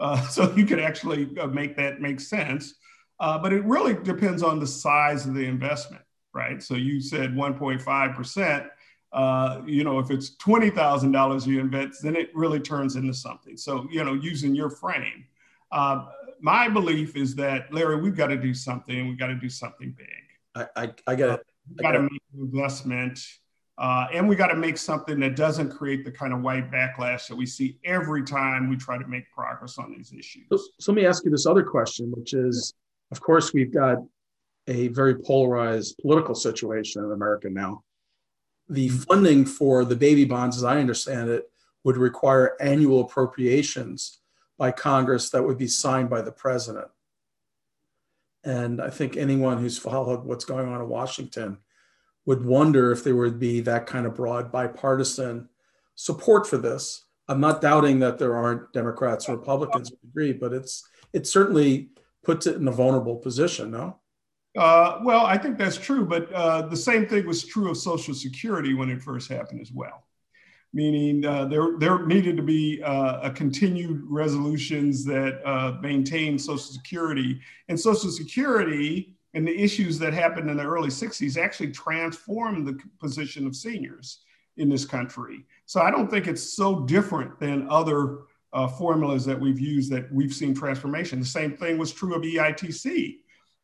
uh, 0.00 0.20
so 0.28 0.52
you 0.56 0.66
could 0.66 0.80
actually 0.80 1.36
uh, 1.38 1.46
make 1.46 1.76
that 1.76 2.00
make 2.00 2.20
sense. 2.20 2.74
Uh, 3.20 3.38
but 3.38 3.52
it 3.52 3.62
really 3.64 3.94
depends 3.94 4.42
on 4.42 4.58
the 4.58 4.66
size 4.66 5.26
of 5.26 5.34
the 5.34 5.44
investment, 5.44 6.02
right? 6.32 6.62
So 6.62 6.74
you 6.74 7.00
said 7.00 7.34
1.5%. 7.34 8.68
Uh, 9.12 9.60
you 9.66 9.84
know, 9.84 9.98
if 9.98 10.10
it's 10.10 10.36
$20,000 10.36 11.46
you 11.46 11.60
invest, 11.60 12.02
then 12.02 12.16
it 12.16 12.30
really 12.34 12.60
turns 12.60 12.96
into 12.96 13.12
something. 13.12 13.56
So, 13.56 13.86
you 13.90 14.02
know, 14.04 14.14
using 14.14 14.54
your 14.54 14.70
frame. 14.70 15.26
Uh, 15.70 16.06
my 16.40 16.68
belief 16.68 17.16
is 17.16 17.34
that, 17.34 17.72
Larry, 17.74 18.00
we've 18.00 18.16
got 18.16 18.28
to 18.28 18.36
do 18.36 18.54
something. 18.54 19.08
We've 19.08 19.18
got 19.18 19.26
to 19.26 19.34
do 19.34 19.50
something 19.50 19.94
big. 19.96 20.06
I, 20.54 20.84
I, 20.84 20.94
I 21.08 21.14
got. 21.14 21.40
We've 21.68 21.78
got 21.78 21.92
to 21.92 22.02
make 22.02 22.22
an 22.34 22.40
investment 22.40 23.20
uh, 23.80 24.06
and 24.12 24.28
we 24.28 24.36
got 24.36 24.48
to 24.48 24.56
make 24.56 24.78
something 24.78 25.18
that 25.18 25.34
doesn't 25.34 25.70
create 25.70 26.04
the 26.04 26.12
kind 26.12 26.32
of 26.32 26.42
white 26.42 26.70
backlash 26.70 27.26
that 27.26 27.34
we 27.34 27.46
see 27.46 27.78
every 27.84 28.22
time 28.22 28.68
we 28.68 28.76
try 28.76 28.98
to 28.98 29.08
make 29.08 29.30
progress 29.32 29.78
on 29.78 29.90
these 29.90 30.12
issues. 30.12 30.44
So, 30.52 30.58
so 30.78 30.92
let 30.92 30.96
me 30.96 31.06
ask 31.06 31.24
you 31.24 31.30
this 31.30 31.46
other 31.46 31.64
question, 31.64 32.12
which 32.14 32.34
is 32.34 32.74
of 33.10 33.20
course, 33.20 33.52
we've 33.52 33.72
got 33.72 33.98
a 34.68 34.88
very 34.88 35.16
polarized 35.16 35.98
political 35.98 36.34
situation 36.34 37.04
in 37.04 37.12
America 37.12 37.50
now. 37.50 37.82
The 38.68 38.88
mm-hmm. 38.88 38.98
funding 38.98 39.44
for 39.44 39.84
the 39.84 39.96
baby 39.96 40.24
bonds, 40.24 40.56
as 40.56 40.64
I 40.64 40.78
understand 40.78 41.30
it, 41.30 41.50
would 41.82 41.96
require 41.96 42.56
annual 42.60 43.00
appropriations 43.00 44.20
by 44.58 44.70
Congress 44.70 45.30
that 45.30 45.42
would 45.42 45.58
be 45.58 45.66
signed 45.66 46.10
by 46.10 46.22
the 46.22 46.32
president. 46.32 46.88
And 48.44 48.80
I 48.80 48.90
think 48.90 49.16
anyone 49.16 49.58
who's 49.58 49.78
followed 49.78 50.24
what's 50.24 50.44
going 50.44 50.68
on 50.68 50.80
in 50.80 50.88
Washington 50.88 51.58
would 52.26 52.44
wonder 52.44 52.92
if 52.92 53.02
there 53.02 53.16
would 53.16 53.38
be 53.38 53.60
that 53.60 53.86
kind 53.86 54.06
of 54.06 54.14
broad 54.14 54.52
bipartisan 54.52 55.48
support 55.94 56.46
for 56.46 56.58
this. 56.58 57.04
I'm 57.28 57.40
not 57.40 57.60
doubting 57.60 58.00
that 58.00 58.18
there 58.18 58.36
aren't 58.36 58.72
Democrats 58.72 59.28
or 59.28 59.36
Republicans 59.36 59.90
who 59.90 60.08
agree, 60.08 60.32
but 60.32 60.52
it's 60.52 60.88
it 61.12 61.26
certainly 61.26 61.90
puts 62.22 62.46
it 62.46 62.56
in 62.56 62.68
a 62.68 62.72
vulnerable 62.72 63.16
position, 63.16 63.70
no? 63.70 64.00
Uh, 64.56 64.98
well, 65.04 65.24
I 65.24 65.38
think 65.38 65.58
that's 65.58 65.76
true, 65.76 66.04
but 66.04 66.32
uh, 66.32 66.62
the 66.62 66.76
same 66.76 67.06
thing 67.06 67.26
was 67.26 67.44
true 67.44 67.70
of 67.70 67.76
Social 67.76 68.14
Security 68.14 68.74
when 68.74 68.90
it 68.90 69.00
first 69.00 69.30
happened 69.30 69.60
as 69.60 69.70
well. 69.72 70.04
Meaning 70.72 71.24
uh, 71.24 71.46
there, 71.46 71.78
there 71.78 72.04
needed 72.06 72.36
to 72.36 72.42
be 72.42 72.82
uh, 72.82 73.20
a 73.22 73.30
continued 73.30 74.02
resolutions 74.08 75.04
that 75.04 75.40
uh, 75.44 75.78
maintain 75.80 76.38
Social 76.38 76.58
Security. 76.58 77.40
And 77.68 77.78
Social 77.78 78.10
Security 78.10 79.14
and 79.34 79.46
the 79.46 79.56
issues 79.56 79.98
that 79.98 80.12
happened 80.12 80.50
in 80.50 80.56
the 80.56 80.64
early 80.64 80.88
60s 80.88 81.36
actually 81.36 81.70
transformed 81.70 82.66
the 82.66 82.78
position 82.98 83.46
of 83.46 83.54
seniors 83.54 84.20
in 84.56 84.68
this 84.68 84.84
country. 84.84 85.44
So 85.66 85.80
I 85.80 85.90
don't 85.90 86.10
think 86.10 86.26
it's 86.26 86.54
so 86.56 86.80
different 86.80 87.38
than 87.38 87.68
other 87.70 88.18
uh, 88.52 88.66
formulas 88.66 89.24
that 89.24 89.40
we've 89.40 89.60
used 89.60 89.92
that 89.92 90.12
we've 90.12 90.34
seen 90.34 90.54
transformation. 90.54 91.20
The 91.20 91.26
same 91.26 91.56
thing 91.56 91.78
was 91.78 91.92
true 91.92 92.14
of 92.14 92.22
EITC, 92.22 93.18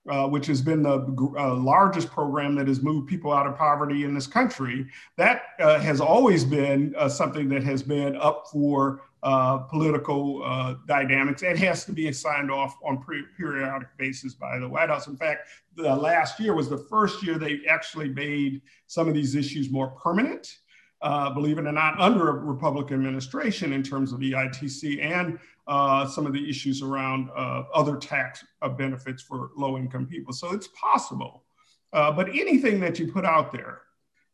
uh, 0.09 0.29
which 0.29 0.47
has 0.47 0.63
been 0.63 0.83
the 0.83 1.01
uh, 1.39 1.55
largest 1.55 2.11
program 2.11 2.55
that 2.55 2.69
has 2.69 2.83
moved 2.83 3.09
people 3.09 3.33
out 3.33 3.47
of 3.47 3.57
poverty 3.57 4.05
in 4.05 4.15
this 4.15 4.27
country. 4.27 4.87
That 5.17 5.43
uh, 5.59 5.79
has 5.81 6.01
always 6.01 6.45
been 6.45 6.95
uh, 6.97 7.09
something 7.09 7.49
that 7.49 7.63
has 7.65 7.83
been 7.83 8.17
up 8.17 8.47
for 8.53 9.03
uh, 9.23 9.59
political 9.59 10.79
dynamics. 10.87 11.43
It 11.43 11.59
has 11.59 11.85
to 11.87 11.93
be 11.93 12.13
signed 12.13 12.51
off 12.51 12.77
on 12.85 13.03
pre- 13.03 13.25
periodic 13.37 13.89
basis 13.99 14.35
by 14.35 14.59
the 14.59 14.69
White 14.69 14.91
House. 14.91 15.09
In 15.09 15.17
fact, 15.17 15.49
the 15.75 15.95
last 15.95 16.39
year 16.39 16.55
was 16.55 16.69
the 16.69 16.79
first 16.79 17.23
year 17.25 17.39
they 17.39 17.61
actually 17.69 18.09
made 18.11 18.63
some 18.87 19.09
of 19.09 19.15
these 19.15 19.35
issues 19.35 19.71
more 19.71 19.89
permanent. 19.89 20.59
Uh, 21.03 21.31
believe 21.31 21.59
it 21.59 21.67
or 21.67 21.73
not, 21.73 21.99
under 22.01 22.31
a 22.31 22.33
Republican 22.33 22.97
administration 22.97 23.73
in 23.73 23.83
terms 23.83 24.13
of 24.13 24.21
EITC 24.21 25.03
and 25.03 25.39
uh, 25.67 26.07
some 26.07 26.27
of 26.27 26.33
the 26.33 26.49
issues 26.49 26.83
around 26.83 27.29
uh, 27.37 27.65
other 27.75 27.97
tax 27.97 28.45
uh, 28.63 28.69
benefits 28.69 29.23
for 29.23 29.51
low 29.57 29.77
income 29.77 30.07
people. 30.07 30.33
So 30.33 30.53
it's 30.53 30.69
possible. 30.69 31.45
Uh, 31.93 32.13
but 32.13 32.29
anything 32.29 32.81
that 32.81 32.99
you 32.99 33.11
put 33.11 33.25
out 33.25 33.53
there, 33.53 33.83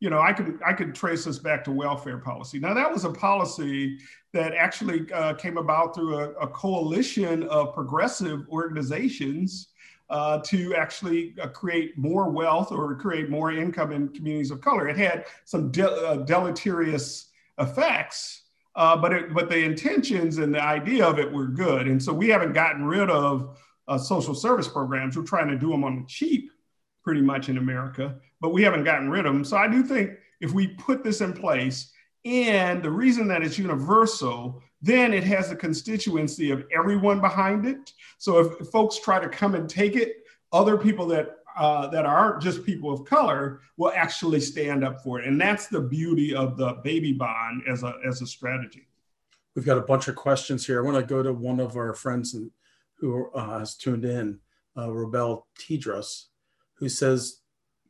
you 0.00 0.10
know, 0.10 0.20
I 0.20 0.32
could 0.32 0.58
I 0.66 0.72
could 0.72 0.96
trace 0.96 1.24
this 1.24 1.38
back 1.38 1.62
to 1.64 1.70
welfare 1.70 2.18
policy. 2.18 2.58
Now 2.58 2.74
that 2.74 2.90
was 2.90 3.04
a 3.04 3.10
policy 3.10 3.98
that 4.32 4.52
actually 4.54 5.10
uh, 5.12 5.34
came 5.34 5.58
about 5.58 5.94
through 5.94 6.18
a, 6.18 6.30
a, 6.32 6.48
coalition 6.48 7.44
of 7.44 7.74
progressive 7.74 8.48
organizations 8.48 9.68
uh, 10.12 10.38
to 10.40 10.74
actually 10.74 11.34
uh, 11.42 11.48
create 11.48 11.96
more 11.96 12.28
wealth 12.28 12.70
or 12.70 12.94
create 12.94 13.30
more 13.30 13.50
income 13.50 13.92
in 13.92 14.08
communities 14.08 14.50
of 14.50 14.60
color. 14.60 14.86
It 14.86 14.98
had 14.98 15.24
some 15.46 15.72
de- 15.72 15.90
uh, 15.90 16.16
deleterious 16.16 17.30
effects, 17.58 18.42
uh, 18.76 18.94
but 18.94 19.12
it, 19.14 19.32
but 19.32 19.48
the 19.48 19.56
intentions 19.64 20.36
and 20.36 20.54
the 20.54 20.62
idea 20.62 21.06
of 21.06 21.18
it 21.18 21.32
were 21.32 21.46
good. 21.46 21.88
And 21.88 22.00
so 22.00 22.12
we 22.12 22.28
haven't 22.28 22.52
gotten 22.52 22.84
rid 22.84 23.08
of 23.08 23.58
uh, 23.88 23.96
social 23.96 24.34
service 24.34 24.68
programs. 24.68 25.16
We're 25.16 25.24
trying 25.24 25.48
to 25.48 25.56
do 25.56 25.70
them 25.70 25.82
on 25.82 25.96
the 25.96 26.06
cheap, 26.06 26.52
pretty 27.02 27.22
much 27.22 27.48
in 27.48 27.56
America, 27.56 28.14
but 28.38 28.52
we 28.52 28.62
haven't 28.62 28.84
gotten 28.84 29.08
rid 29.08 29.24
of 29.24 29.32
them. 29.32 29.44
So 29.44 29.56
I 29.56 29.66
do 29.66 29.82
think 29.82 30.10
if 30.42 30.52
we 30.52 30.68
put 30.68 31.02
this 31.02 31.22
in 31.22 31.32
place, 31.32 31.90
and 32.26 32.82
the 32.82 32.90
reason 32.90 33.26
that 33.28 33.42
it's 33.42 33.58
universal, 33.58 34.62
then 34.82 35.14
it 35.14 35.22
has 35.22 35.50
a 35.50 35.56
constituency 35.56 36.50
of 36.50 36.66
everyone 36.76 37.20
behind 37.20 37.64
it. 37.66 37.92
So 38.18 38.38
if 38.40 38.68
folks 38.68 38.98
try 38.98 39.20
to 39.20 39.28
come 39.28 39.54
and 39.54 39.70
take 39.70 39.94
it, 39.94 40.24
other 40.52 40.76
people 40.76 41.06
that 41.06 41.36
uh, 41.56 41.86
that 41.88 42.06
aren't 42.06 42.42
just 42.42 42.64
people 42.64 42.90
of 42.92 43.04
color 43.04 43.60
will 43.76 43.92
actually 43.94 44.40
stand 44.40 44.84
up 44.84 45.02
for 45.02 45.20
it, 45.20 45.26
and 45.26 45.40
that's 45.40 45.66
the 45.68 45.80
beauty 45.80 46.34
of 46.34 46.56
the 46.56 46.78
baby 46.82 47.12
bond 47.12 47.62
as 47.68 47.82
a 47.82 47.94
as 48.06 48.22
a 48.22 48.26
strategy. 48.26 48.88
We've 49.54 49.64
got 49.64 49.78
a 49.78 49.82
bunch 49.82 50.08
of 50.08 50.16
questions 50.16 50.66
here. 50.66 50.80
I 50.80 50.84
want 50.84 50.96
to 50.96 51.14
go 51.14 51.22
to 51.22 51.32
one 51.32 51.60
of 51.60 51.76
our 51.76 51.94
friends 51.94 52.34
who 52.94 53.30
uh, 53.34 53.58
has 53.58 53.76
tuned 53.76 54.06
in, 54.06 54.40
uh, 54.76 54.86
Robel 54.86 55.42
Tidros, 55.58 56.26
who 56.74 56.88
says, 56.88 57.40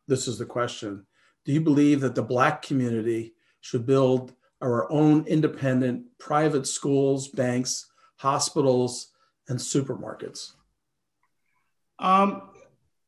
"This 0.08 0.26
is 0.26 0.38
the 0.38 0.46
question: 0.46 1.06
Do 1.44 1.52
you 1.52 1.60
believe 1.60 2.00
that 2.00 2.16
the 2.16 2.22
Black 2.22 2.62
community 2.62 3.34
should 3.60 3.86
build 3.86 4.34
our 4.62 4.90
own 4.90 5.26
independent 5.26 6.06
private 6.18 6.66
schools, 6.66 7.28
banks, 7.28 7.90
hospitals, 8.16 9.08
and 9.48 9.58
supermarkets? 9.58 10.52
Um, 11.98 12.42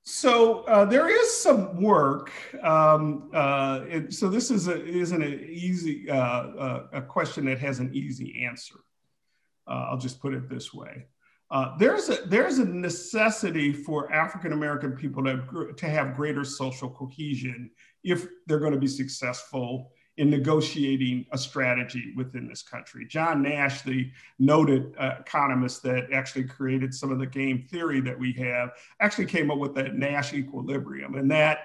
so 0.02 0.60
uh, 0.64 0.84
there 0.84 1.08
is 1.08 1.34
some 1.34 1.80
work. 1.80 2.30
Um, 2.62 3.30
uh, 3.32 3.80
it, 3.88 4.12
so 4.12 4.28
this 4.28 4.50
is 4.50 4.68
a, 4.68 4.84
isn't 4.84 5.22
an 5.22 5.46
easy 5.48 6.10
uh, 6.10 6.16
uh 6.16 6.86
a 6.92 7.02
question 7.02 7.46
that 7.46 7.58
has 7.58 7.78
an 7.78 7.90
easy 7.94 8.44
answer. 8.44 8.76
Uh, 9.66 9.86
I'll 9.90 9.98
just 9.98 10.20
put 10.20 10.34
it 10.34 10.48
this 10.50 10.74
way. 10.74 11.06
Uh, 11.50 11.76
there's 11.78 12.10
a 12.10 12.16
there's 12.26 12.58
a 12.58 12.64
necessity 12.64 13.72
for 13.72 14.12
African 14.12 14.52
American 14.52 14.92
people 14.92 15.24
to, 15.24 15.72
to 15.74 15.86
have 15.88 16.16
greater 16.16 16.44
social 16.44 16.90
cohesion 16.90 17.70
if 18.02 18.26
they're 18.46 18.58
going 18.58 18.72
to 18.72 18.78
be 18.78 18.86
successful 18.86 19.90
in 20.16 20.30
negotiating 20.30 21.26
a 21.32 21.38
strategy 21.38 22.12
within 22.16 22.46
this 22.48 22.62
country. 22.62 23.04
John 23.06 23.42
Nash, 23.42 23.82
the 23.82 24.10
noted 24.38 24.94
uh, 24.98 25.16
economist 25.20 25.82
that 25.82 26.12
actually 26.12 26.44
created 26.44 26.94
some 26.94 27.10
of 27.10 27.18
the 27.18 27.26
game 27.26 27.66
theory 27.68 28.00
that 28.00 28.18
we 28.18 28.32
have, 28.34 28.70
actually 29.00 29.26
came 29.26 29.50
up 29.50 29.58
with 29.58 29.74
that 29.74 29.94
Nash 29.96 30.32
equilibrium. 30.32 31.16
And 31.16 31.30
that 31.30 31.58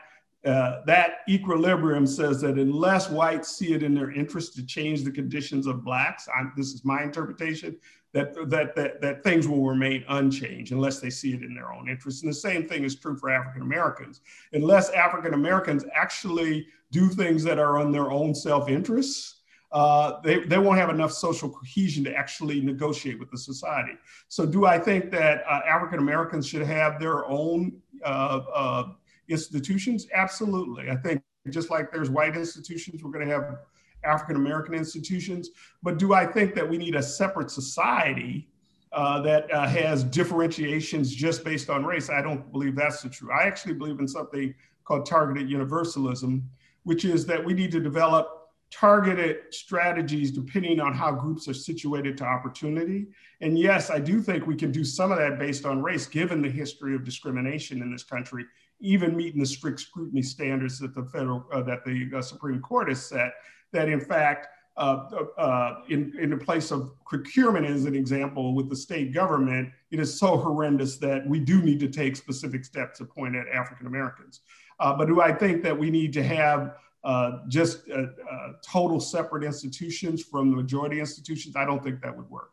uh, 0.45 0.79
that 0.85 1.17
equilibrium 1.27 2.07
says 2.07 2.39
that 2.39 2.57
unless 2.57 3.09
whites 3.09 3.57
see 3.57 3.73
it 3.73 3.83
in 3.83 3.93
their 3.93 4.11
interest 4.11 4.55
to 4.55 4.65
change 4.65 5.03
the 5.03 5.11
conditions 5.11 5.67
of 5.67 5.83
blacks, 5.83 6.29
I'm, 6.33 6.53
this 6.55 6.67
is 6.67 6.85
my 6.85 7.03
interpretation, 7.03 7.77
that, 8.13 8.33
that, 8.49 8.75
that, 8.75 9.01
that 9.01 9.23
things 9.23 9.47
will 9.47 9.63
remain 9.63 10.03
unchanged 10.09 10.71
unless 10.71 10.99
they 10.99 11.09
see 11.09 11.33
it 11.33 11.43
in 11.43 11.53
their 11.53 11.71
own 11.71 11.89
interest. 11.89 12.23
And 12.23 12.31
the 12.31 12.35
same 12.35 12.67
thing 12.67 12.83
is 12.83 12.95
true 12.95 13.15
for 13.15 13.29
African 13.29 13.61
Americans. 13.61 14.21
Unless 14.53 14.89
African 14.91 15.33
Americans 15.33 15.85
actually 15.93 16.67
do 16.91 17.09
things 17.09 17.43
that 17.43 17.59
are 17.59 17.77
on 17.77 17.91
their 17.91 18.11
own 18.11 18.33
self 18.33 18.67
interest, 18.67 19.35
uh, 19.71 20.19
they, 20.21 20.39
they 20.39 20.57
won't 20.57 20.79
have 20.79 20.89
enough 20.89 21.11
social 21.11 21.49
cohesion 21.49 22.03
to 22.03 22.15
actually 22.15 22.59
negotiate 22.61 23.19
with 23.19 23.29
the 23.29 23.37
society. 23.37 23.93
So, 24.27 24.45
do 24.45 24.65
I 24.65 24.79
think 24.79 25.11
that 25.11 25.43
uh, 25.47 25.61
African 25.67 25.99
Americans 25.99 26.47
should 26.47 26.63
have 26.63 26.99
their 26.99 27.27
own 27.27 27.79
uh, 28.03 28.41
uh 28.53 28.83
institutions? 29.27 30.07
Absolutely. 30.15 30.89
I 30.89 30.95
think 30.95 31.21
just 31.49 31.69
like 31.69 31.91
there's 31.91 32.09
white 32.09 32.35
institutions, 32.35 33.03
we're 33.03 33.11
going 33.11 33.27
to 33.27 33.33
have 33.33 33.59
African 34.03 34.35
American 34.35 34.73
institutions. 34.73 35.49
But 35.83 35.97
do 35.97 36.13
I 36.13 36.25
think 36.25 36.55
that 36.55 36.67
we 36.67 36.77
need 36.77 36.95
a 36.95 37.03
separate 37.03 37.51
society 37.51 38.49
uh, 38.91 39.21
that 39.21 39.51
uh, 39.53 39.67
has 39.67 40.03
differentiations 40.03 41.13
just 41.13 41.43
based 41.43 41.69
on 41.69 41.85
race? 41.85 42.09
I 42.09 42.21
don't 42.21 42.51
believe 42.51 42.75
that's 42.75 43.01
the 43.01 43.09
truth. 43.09 43.31
I 43.31 43.43
actually 43.43 43.73
believe 43.73 43.99
in 43.99 44.07
something 44.07 44.53
called 44.83 45.05
targeted 45.05 45.49
universalism, 45.49 46.49
which 46.83 47.05
is 47.05 47.25
that 47.27 47.43
we 47.43 47.53
need 47.53 47.71
to 47.71 47.79
develop 47.79 48.39
targeted 48.71 49.37
strategies 49.51 50.31
depending 50.31 50.79
on 50.79 50.93
how 50.93 51.11
groups 51.11 51.47
are 51.47 51.53
situated 51.53 52.17
to 52.17 52.23
opportunity. 52.23 53.07
And 53.41 53.57
yes, 53.57 53.89
I 53.89 53.99
do 53.99 54.21
think 54.21 54.45
we 54.45 54.55
can 54.55 54.71
do 54.71 54.83
some 54.83 55.11
of 55.11 55.17
that 55.17 55.39
based 55.39 55.65
on 55.65 55.81
race, 55.81 56.05
given 56.05 56.41
the 56.41 56.49
history 56.49 56.93
of 56.95 57.03
discrimination 57.03 57.81
in 57.81 57.91
this 57.91 58.03
country, 58.03 58.45
even 58.79 59.15
meeting 59.15 59.39
the 59.39 59.45
strict 59.45 59.79
scrutiny 59.79 60.21
standards 60.21 60.79
that 60.79 60.93
the 60.93 61.03
federal, 61.05 61.45
uh, 61.51 61.61
that 61.63 61.83
the 61.83 62.09
uh, 62.15 62.21
Supreme 62.21 62.61
Court 62.61 62.89
has 62.89 63.05
set 63.05 63.33
that 63.71 63.89
in 63.89 63.99
fact, 63.99 64.47
uh, 64.77 65.05
uh, 65.37 65.81
in, 65.89 66.13
in 66.19 66.29
the 66.29 66.37
place 66.37 66.71
of 66.71 66.91
procurement 67.05 67.65
as 67.65 67.83
an 67.83 67.95
example 67.95 68.55
with 68.55 68.69
the 68.69 68.75
state 68.75 69.13
government, 69.13 69.69
it 69.91 69.99
is 69.99 70.17
so 70.17 70.37
horrendous 70.37 70.97
that 70.97 71.27
we 71.27 71.39
do 71.39 71.61
need 71.61 71.79
to 71.81 71.89
take 71.89 72.15
specific 72.15 72.63
steps 72.63 72.97
to 72.97 73.05
point 73.05 73.35
at 73.35 73.47
African 73.49 73.87
Americans. 73.87 74.39
Uh, 74.79 74.95
but 74.95 75.07
do 75.07 75.21
I 75.21 75.33
think 75.33 75.63
that 75.63 75.77
we 75.77 75.91
need 75.91 76.13
to 76.13 76.23
have 76.23 76.75
uh, 77.03 77.39
just 77.49 77.89
uh, 77.89 78.03
uh, 78.03 78.53
total 78.65 79.01
separate 79.01 79.43
institutions 79.43 80.23
from 80.23 80.49
the 80.49 80.55
majority 80.55 81.01
institutions? 81.01 81.57
I 81.57 81.65
don't 81.65 81.83
think 81.83 82.01
that 82.01 82.15
would 82.15 82.29
work. 82.29 82.51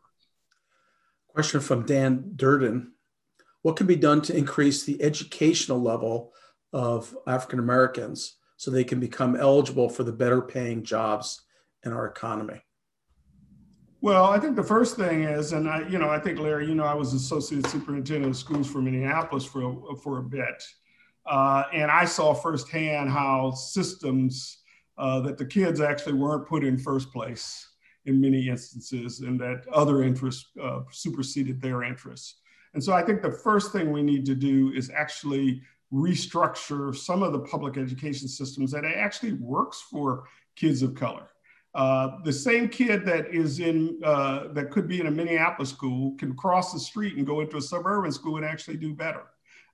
Question 1.29 1.61
from 1.61 1.85
Dan 1.85 2.33
Durden. 2.35 2.91
What 3.61 3.77
can 3.77 3.87
be 3.87 3.95
done 3.95 4.21
to 4.23 4.35
increase 4.35 4.83
the 4.83 5.01
educational 5.01 5.81
level 5.81 6.33
of 6.73 7.15
African 7.25 7.59
Americans 7.59 8.35
so 8.57 8.69
they 8.69 8.83
can 8.83 8.99
become 8.99 9.35
eligible 9.35 9.87
for 9.87 10.03
the 10.03 10.11
better 10.11 10.41
paying 10.41 10.83
jobs 10.83 11.41
in 11.85 11.93
our 11.93 12.07
economy? 12.07 12.61
Well, 14.01 14.25
I 14.25 14.39
think 14.39 14.55
the 14.55 14.63
first 14.63 14.95
thing 14.95 15.23
is, 15.23 15.53
and 15.53 15.67
I, 15.67 15.87
you 15.87 15.97
know, 15.97 16.09
I 16.09 16.19
think 16.19 16.39
Larry, 16.39 16.67
you 16.67 16.75
know, 16.75 16.83
I 16.83 16.93
was 16.93 17.13
associate 17.13 17.65
superintendent 17.67 18.31
of 18.31 18.37
schools 18.37 18.69
for 18.69 18.79
Minneapolis 18.79 19.43
for 19.45 19.63
a, 19.63 19.95
for 19.95 20.19
a 20.19 20.23
bit, 20.23 20.63
uh, 21.25 21.63
and 21.73 21.89
I 21.89 22.05
saw 22.05 22.33
firsthand 22.33 23.09
how 23.09 23.51
systems 23.51 24.59
uh, 24.97 25.19
that 25.21 25.37
the 25.37 25.45
kids 25.45 25.81
actually 25.81 26.13
weren't 26.13 26.47
put 26.47 26.63
in 26.63 26.77
first 26.77 27.11
place 27.11 27.67
in 28.05 28.21
many 28.21 28.47
instances, 28.47 29.21
and 29.21 29.39
that 29.39 29.65
other 29.73 30.03
interests 30.03 30.45
uh, 30.61 30.81
superseded 30.91 31.59
their 31.61 31.83
interests. 31.83 32.35
And 32.73 32.83
so 32.83 32.93
I 32.93 33.01
think 33.01 33.21
the 33.21 33.31
first 33.31 33.71
thing 33.71 33.91
we 33.91 34.03
need 34.03 34.25
to 34.27 34.35
do 34.35 34.71
is 34.75 34.91
actually 34.95 35.61
restructure 35.93 36.95
some 36.95 37.23
of 37.23 37.31
the 37.31 37.39
public 37.39 37.77
education 37.77 38.27
systems 38.27 38.71
that 38.71 38.85
actually 38.85 39.33
works 39.33 39.85
for 39.89 40.25
kids 40.55 40.81
of 40.81 40.95
color. 40.95 41.29
Uh, 41.75 42.17
the 42.23 42.33
same 42.33 42.67
kid 42.67 43.05
that 43.05 43.27
is 43.27 43.59
in 43.59 43.99
uh, 44.03 44.47
that 44.53 44.71
could 44.71 44.87
be 44.87 44.99
in 44.99 45.07
a 45.07 45.11
Minneapolis 45.11 45.69
school 45.69 46.15
can 46.17 46.35
cross 46.35 46.73
the 46.73 46.79
street 46.79 47.17
and 47.17 47.25
go 47.25 47.41
into 47.41 47.57
a 47.57 47.61
suburban 47.61 48.11
school 48.11 48.37
and 48.37 48.45
actually 48.45 48.77
do 48.77 48.93
better. 48.93 49.23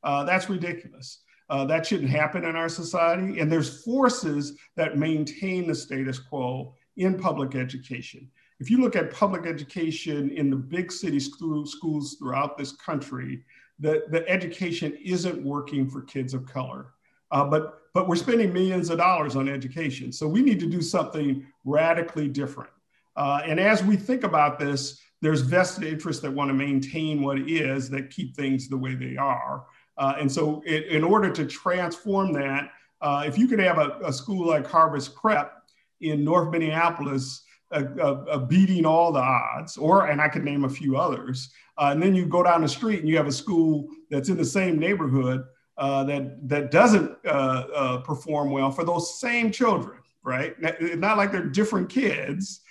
Uh, 0.03 0.23
that's 0.23 0.49
ridiculous. 0.49 1.19
Uh, 1.49 1.63
that 1.65 1.85
shouldn't 1.85 2.09
happen 2.09 2.45
in 2.45 2.55
our 2.55 2.69
society. 2.69 3.39
And 3.39 3.51
there's 3.51 3.83
forces 3.83 4.57
that 4.75 4.97
maintain 4.97 5.67
the 5.67 5.75
status 5.75 6.19
quo 6.19 6.73
in 6.97 7.17
public 7.17 7.55
education. 7.55 8.29
If 8.59 8.69
you 8.69 8.79
look 8.79 8.95
at 8.95 9.11
public 9.11 9.45
education 9.45 10.29
in 10.31 10.49
the 10.49 10.55
big 10.55 10.91
city 10.91 11.19
schools 11.19 12.15
throughout 12.19 12.57
this 12.57 12.71
country, 12.73 13.43
that 13.83 14.11
the 14.11 14.27
education 14.27 14.97
isn't 15.03 15.43
working 15.43 15.89
for 15.89 16.01
kids 16.01 16.33
of 16.33 16.45
color. 16.45 16.93
Uh, 17.31 17.45
but 17.45 17.79
but 17.93 18.07
we're 18.07 18.15
spending 18.15 18.51
millions 18.51 18.89
of 18.89 18.97
dollars 18.97 19.35
on 19.35 19.47
education, 19.47 20.11
so 20.11 20.27
we 20.27 20.41
need 20.41 20.59
to 20.59 20.65
do 20.65 20.81
something 20.81 21.45
radically 21.63 22.27
different. 22.27 22.71
Uh, 23.15 23.41
and 23.45 23.59
as 23.59 23.83
we 23.83 23.95
think 23.95 24.23
about 24.23 24.57
this, 24.57 24.99
there's 25.21 25.41
vested 25.41 25.83
interests 25.83 26.21
that 26.23 26.31
want 26.31 26.49
to 26.49 26.55
maintain 26.55 27.21
what 27.21 27.37
is 27.39 27.89
that 27.91 28.09
keep 28.09 28.35
things 28.35 28.67
the 28.67 28.77
way 28.77 28.95
they 28.95 29.15
are. 29.15 29.65
Uh, 29.97 30.15
and 30.19 30.31
so, 30.31 30.63
it, 30.65 30.87
in 30.87 31.03
order 31.03 31.29
to 31.29 31.45
transform 31.45 32.33
that, 32.33 32.71
uh, 33.01 33.23
if 33.27 33.37
you 33.37 33.47
could 33.47 33.59
have 33.59 33.77
a, 33.77 33.99
a, 34.03 34.11
school 34.11 34.47
like 34.47 34.65
Harvest 34.65 35.15
Prep 35.15 35.53
in 36.01 36.23
North 36.23 36.51
Minneapolis 36.51 37.43
uh, 37.73 38.37
beating 38.39 38.85
all 38.85 39.11
the 39.11 39.19
odds, 39.19 39.77
or 39.77 40.07
and 40.07 40.21
I 40.21 40.27
could 40.27 40.43
name 40.43 40.63
a 40.63 40.69
few 40.69 40.97
others, 40.97 41.49
uh, 41.77 41.89
and 41.91 42.01
then 42.01 42.13
you 42.15 42.25
go 42.25 42.43
down 42.43 42.61
the 42.61 42.67
street 42.67 42.99
and 42.99 43.09
you 43.09 43.17
have 43.17 43.27
a 43.27 43.31
school 43.31 43.87
that's 44.09 44.29
in 44.29 44.37
the 44.37 44.45
same 44.45 44.77
neighborhood 44.77 45.43
uh, 45.77 46.03
that 46.03 46.47
that 46.47 46.71
doesn't 46.71 47.17
uh, 47.25 47.29
uh 47.29 47.97
perform 48.01 48.51
well 48.51 48.71
for 48.71 48.83
those 48.83 49.19
same 49.19 49.51
children. 49.51 49.99
right? 50.23 50.55
It's 50.59 50.97
not 50.97 51.17
like 51.17 51.31
they're 51.31 51.45
different 51.45 51.89
kids. 51.89 52.61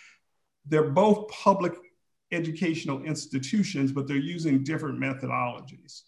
They're 0.66 0.90
both 0.90 1.28
public 1.28 1.74
educational 2.30 3.02
institutions, 3.02 3.92
but 3.92 4.06
they're 4.06 4.16
using 4.16 4.64
different 4.64 4.98
methodologies. 4.98 6.02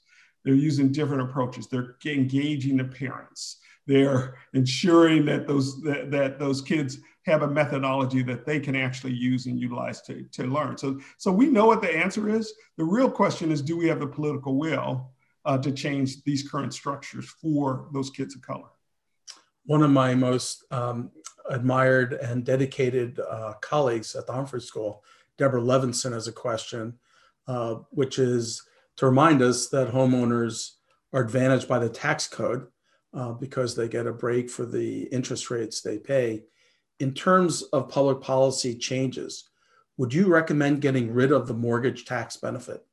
They're 0.44 0.54
using 0.54 0.92
different 0.92 1.22
approaches. 1.22 1.66
They're 1.66 1.96
engaging 2.06 2.76
the 2.76 2.84
parents. 2.84 3.58
They're 3.86 4.36
ensuring 4.54 5.26
that 5.26 5.46
those 5.46 5.82
that, 5.82 6.10
that 6.10 6.38
those 6.38 6.62
kids 6.62 6.98
have 7.24 7.42
a 7.42 7.48
methodology 7.48 8.22
that 8.22 8.44
they 8.44 8.60
can 8.60 8.76
actually 8.76 9.12
use 9.12 9.46
and 9.46 9.58
utilize 9.58 10.02
to, 10.02 10.24
to 10.32 10.44
learn. 10.44 10.76
So, 10.76 11.00
so 11.16 11.32
we 11.32 11.46
know 11.46 11.66
what 11.66 11.80
the 11.80 11.94
answer 11.94 12.28
is. 12.28 12.52
The 12.76 12.84
real 12.84 13.10
question 13.10 13.50
is, 13.50 13.62
do 13.62 13.76
we 13.76 13.88
have 13.88 14.00
the 14.00 14.06
political 14.06 14.56
will 14.56 15.10
uh, 15.44 15.58
to 15.58 15.72
change 15.72 16.22
these 16.24 16.48
current 16.48 16.74
structures 16.74 17.28
for 17.40 17.88
those 17.92 18.10
kids 18.10 18.34
of 18.34 18.42
color? 18.42 18.68
One 19.64 19.82
of 19.82 19.90
my 19.90 20.14
most 20.14 20.64
um, 20.70 21.10
admired 21.48 22.12
and 22.12 22.44
dedicated 22.44 23.18
uh, 23.20 23.54
colleagues 23.60 24.14
at 24.14 24.26
the 24.26 24.32
Humphrey 24.34 24.60
School, 24.60 25.02
Deborah 25.38 25.62
Levison, 25.62 26.12
has 26.12 26.28
a 26.28 26.32
question, 26.32 26.98
uh, 27.48 27.76
which 27.90 28.18
is 28.18 28.62
to 28.96 29.06
remind 29.06 29.40
us 29.40 29.68
that 29.68 29.92
homeowners 29.92 30.72
are 31.14 31.22
advantaged 31.22 31.68
by 31.68 31.78
the 31.78 31.88
tax 31.88 32.26
code 32.26 32.66
uh, 33.14 33.32
because 33.32 33.74
they 33.74 33.88
get 33.88 34.06
a 34.06 34.12
break 34.12 34.50
for 34.50 34.66
the 34.66 35.04
interest 35.04 35.50
rates 35.50 35.80
they 35.80 35.98
pay 35.98 36.42
in 37.00 37.12
terms 37.12 37.62
of 37.62 37.88
public 37.88 38.20
policy 38.20 38.74
changes, 38.74 39.48
would 39.96 40.12
you 40.12 40.26
recommend 40.26 40.80
getting 40.80 41.12
rid 41.12 41.32
of 41.32 41.46
the 41.46 41.54
mortgage 41.54 42.04
tax 42.04 42.36
benefit? 42.36 42.84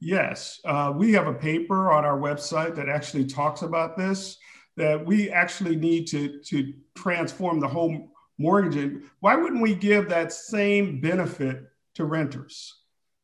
Yes, 0.00 0.60
uh, 0.64 0.92
we 0.94 1.12
have 1.12 1.26
a 1.26 1.34
paper 1.34 1.90
on 1.90 2.04
our 2.04 2.18
website 2.18 2.76
that 2.76 2.88
actually 2.88 3.26
talks 3.26 3.62
about 3.62 3.96
this. 3.96 4.38
That 4.76 5.04
we 5.04 5.28
actually 5.30 5.74
need 5.74 6.06
to 6.08 6.40
to 6.40 6.72
transform 6.96 7.58
the 7.58 7.66
whole 7.66 8.12
mortgage. 8.38 9.02
Why 9.18 9.34
wouldn't 9.34 9.60
we 9.60 9.74
give 9.74 10.08
that 10.08 10.32
same 10.32 11.00
benefit 11.00 11.64
to 11.94 12.04
renters, 12.04 12.74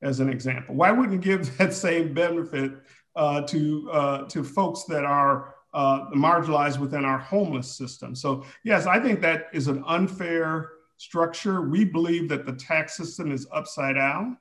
as 0.03 0.19
an 0.19 0.29
example? 0.29 0.75
Why 0.75 0.91
wouldn't 0.91 1.21
give 1.21 1.57
that 1.59 1.73
same 1.73 2.13
benefit 2.13 2.73
uh, 3.15 3.43
to 3.43 3.91
uh, 3.93 4.23
to 4.25 4.43
folks 4.43 4.85
that 4.85 5.05
are 5.05 5.54
uh, 5.75 6.07
marginalized 6.11 6.79
within 6.79 7.05
our 7.05 7.19
homeless 7.19 7.77
system. 7.77 8.15
So, 8.15 8.45
yes, 8.63 8.87
I 8.87 9.01
think 9.01 9.21
that 9.21 9.49
is 9.53 9.67
an 9.67 9.83
unfair 9.87 10.71
structure. 10.97 11.63
We 11.63 11.85
believe 11.85 12.29
that 12.29 12.47
the 12.47 12.53
tax 12.53 12.97
system 12.97 13.33
is 13.33 13.47
upside 13.53 13.97
down. 13.97 14.39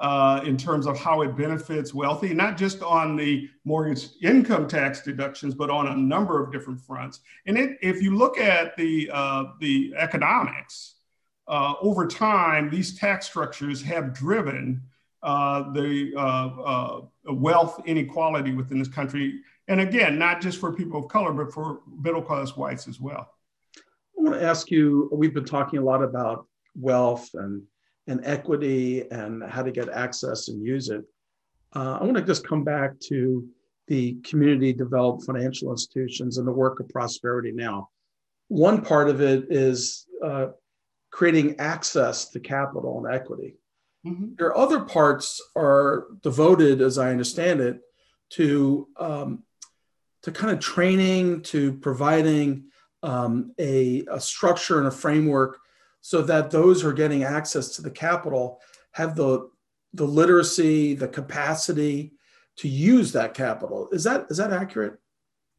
Uh, 0.00 0.40
in 0.44 0.56
terms 0.56 0.88
of 0.88 0.98
how 0.98 1.22
it 1.22 1.36
benefits 1.36 1.94
wealthy, 1.94 2.34
not 2.34 2.56
just 2.56 2.82
on 2.82 3.14
the 3.14 3.48
mortgage 3.64 4.08
income 4.22 4.66
tax 4.66 5.02
deductions, 5.02 5.54
but 5.54 5.70
on 5.70 5.86
a 5.86 5.96
number 5.96 6.42
of 6.42 6.50
different 6.50 6.80
fronts. 6.80 7.20
And 7.46 7.56
it, 7.56 7.78
if 7.80 8.02
you 8.02 8.16
look 8.16 8.36
at 8.36 8.76
the, 8.76 9.08
uh, 9.12 9.44
the 9.60 9.94
economics, 9.96 10.96
uh, 11.46 11.74
over 11.80 12.08
time, 12.08 12.70
these 12.70 12.98
tax 12.98 13.26
structures 13.26 13.80
have 13.82 14.12
driven 14.12 14.82
uh, 15.22 15.72
the 15.72 16.12
uh, 16.18 17.00
wealth 17.32 17.80
inequality 17.86 18.52
within 18.52 18.80
this 18.80 18.88
country 18.88 19.40
and 19.68 19.80
again, 19.80 20.18
not 20.18 20.40
just 20.40 20.60
for 20.60 20.72
people 20.72 21.00
of 21.00 21.08
color, 21.08 21.32
but 21.32 21.52
for 21.52 21.80
middle 22.00 22.22
class 22.22 22.56
whites 22.56 22.86
as 22.88 23.00
well. 23.00 23.28
I 23.76 24.22
want 24.22 24.34
to 24.34 24.46
ask 24.46 24.70
you 24.70 25.08
we've 25.12 25.34
been 25.34 25.44
talking 25.44 25.78
a 25.78 25.84
lot 25.84 26.02
about 26.02 26.46
wealth 26.76 27.30
and, 27.34 27.62
and 28.06 28.20
equity 28.24 29.10
and 29.10 29.42
how 29.42 29.62
to 29.62 29.70
get 29.70 29.88
access 29.88 30.48
and 30.48 30.62
use 30.62 30.90
it. 30.90 31.02
Uh, 31.74 31.98
I 32.00 32.04
want 32.04 32.16
to 32.16 32.22
just 32.22 32.46
come 32.46 32.62
back 32.62 32.98
to 33.08 33.46
the 33.88 34.16
community 34.24 34.72
developed 34.72 35.24
financial 35.24 35.70
institutions 35.70 36.38
and 36.38 36.46
the 36.46 36.52
work 36.52 36.80
of 36.80 36.88
Prosperity 36.88 37.52
Now. 37.52 37.88
One 38.48 38.82
part 38.82 39.08
of 39.08 39.20
it 39.20 39.46
is 39.50 40.06
uh, 40.24 40.48
creating 41.10 41.56
access 41.58 42.30
to 42.30 42.40
capital 42.40 43.04
and 43.04 43.14
equity. 43.14 43.56
Mm-hmm. 44.06 44.34
Your 44.38 44.56
other 44.56 44.80
parts 44.80 45.40
are 45.56 46.06
devoted, 46.22 46.80
as 46.80 46.98
I 46.98 47.10
understand 47.10 47.60
it, 47.60 47.80
to 48.30 48.88
um, 48.98 49.42
to 50.24 50.32
kind 50.32 50.52
of 50.52 50.58
training 50.58 51.42
to 51.42 51.74
providing 51.74 52.64
um, 53.02 53.54
a, 53.58 54.04
a 54.10 54.18
structure 54.18 54.78
and 54.78 54.88
a 54.88 54.90
framework 54.90 55.58
so 56.00 56.22
that 56.22 56.50
those 56.50 56.80
who 56.80 56.88
are 56.88 56.94
getting 56.94 57.24
access 57.24 57.76
to 57.76 57.82
the 57.82 57.90
capital 57.90 58.60
have 58.92 59.14
the 59.16 59.48
the 59.92 60.04
literacy, 60.04 60.94
the 60.94 61.06
capacity 61.06 62.14
to 62.56 62.68
use 62.68 63.12
that 63.12 63.32
capital. 63.34 63.88
Is 63.92 64.02
that 64.04 64.26
is 64.30 64.38
that 64.38 64.52
accurate? 64.52 64.94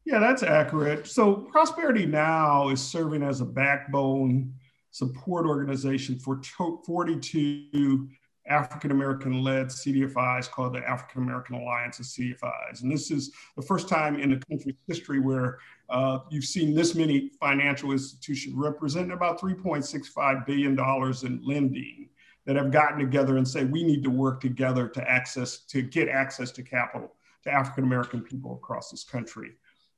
Yeah, 0.04 0.18
that's 0.18 0.42
accurate. 0.42 1.06
So 1.06 1.48
Prosperity 1.52 2.04
Now 2.04 2.68
is 2.68 2.82
serving 2.82 3.22
as 3.22 3.40
a 3.40 3.46
backbone 3.46 4.52
support 4.90 5.46
organization 5.46 6.18
for 6.18 6.40
42 6.84 8.08
African 8.48 8.90
American 8.90 9.42
led 9.42 9.66
CDFIs 9.66 10.50
called 10.50 10.74
the 10.74 10.88
African 10.88 11.22
American 11.22 11.56
Alliance 11.56 11.98
of 11.98 12.06
CDFIs. 12.06 12.82
And 12.82 12.90
this 12.90 13.10
is 13.10 13.32
the 13.56 13.62
first 13.62 13.88
time 13.88 14.18
in 14.18 14.30
the 14.30 14.42
country's 14.48 14.76
history 14.86 15.20
where 15.20 15.58
uh, 15.88 16.20
you've 16.30 16.44
seen 16.44 16.74
this 16.74 16.94
many 16.94 17.30
financial 17.40 17.92
institutions 17.92 18.54
representing 18.54 19.12
about 19.12 19.40
$3.65 19.40 20.46
billion 20.46 20.78
in 20.78 21.44
lending 21.44 22.08
that 22.44 22.56
have 22.56 22.70
gotten 22.70 22.98
together 22.98 23.36
and 23.36 23.46
say 23.46 23.64
we 23.64 23.82
need 23.82 24.02
to 24.04 24.10
work 24.10 24.40
together 24.40 24.88
to 24.88 25.10
access 25.10 25.58
to 25.66 25.82
get 25.82 26.08
access 26.08 26.50
to 26.52 26.62
capital 26.62 27.12
to 27.42 27.50
African 27.50 27.84
American 27.84 28.22
people 28.22 28.54
across 28.54 28.90
this 28.90 29.04
country. 29.04 29.52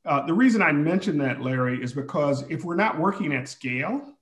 Uh, 0.04 0.24
the 0.24 0.32
reason 0.32 0.62
I 0.62 0.72
mention 0.72 1.18
that, 1.18 1.42
Larry, 1.42 1.82
is 1.82 1.92
because 1.92 2.42
if 2.48 2.64
we're 2.64 2.76
not 2.76 2.98
working 2.98 3.34
at 3.34 3.48
scale, 3.48 4.14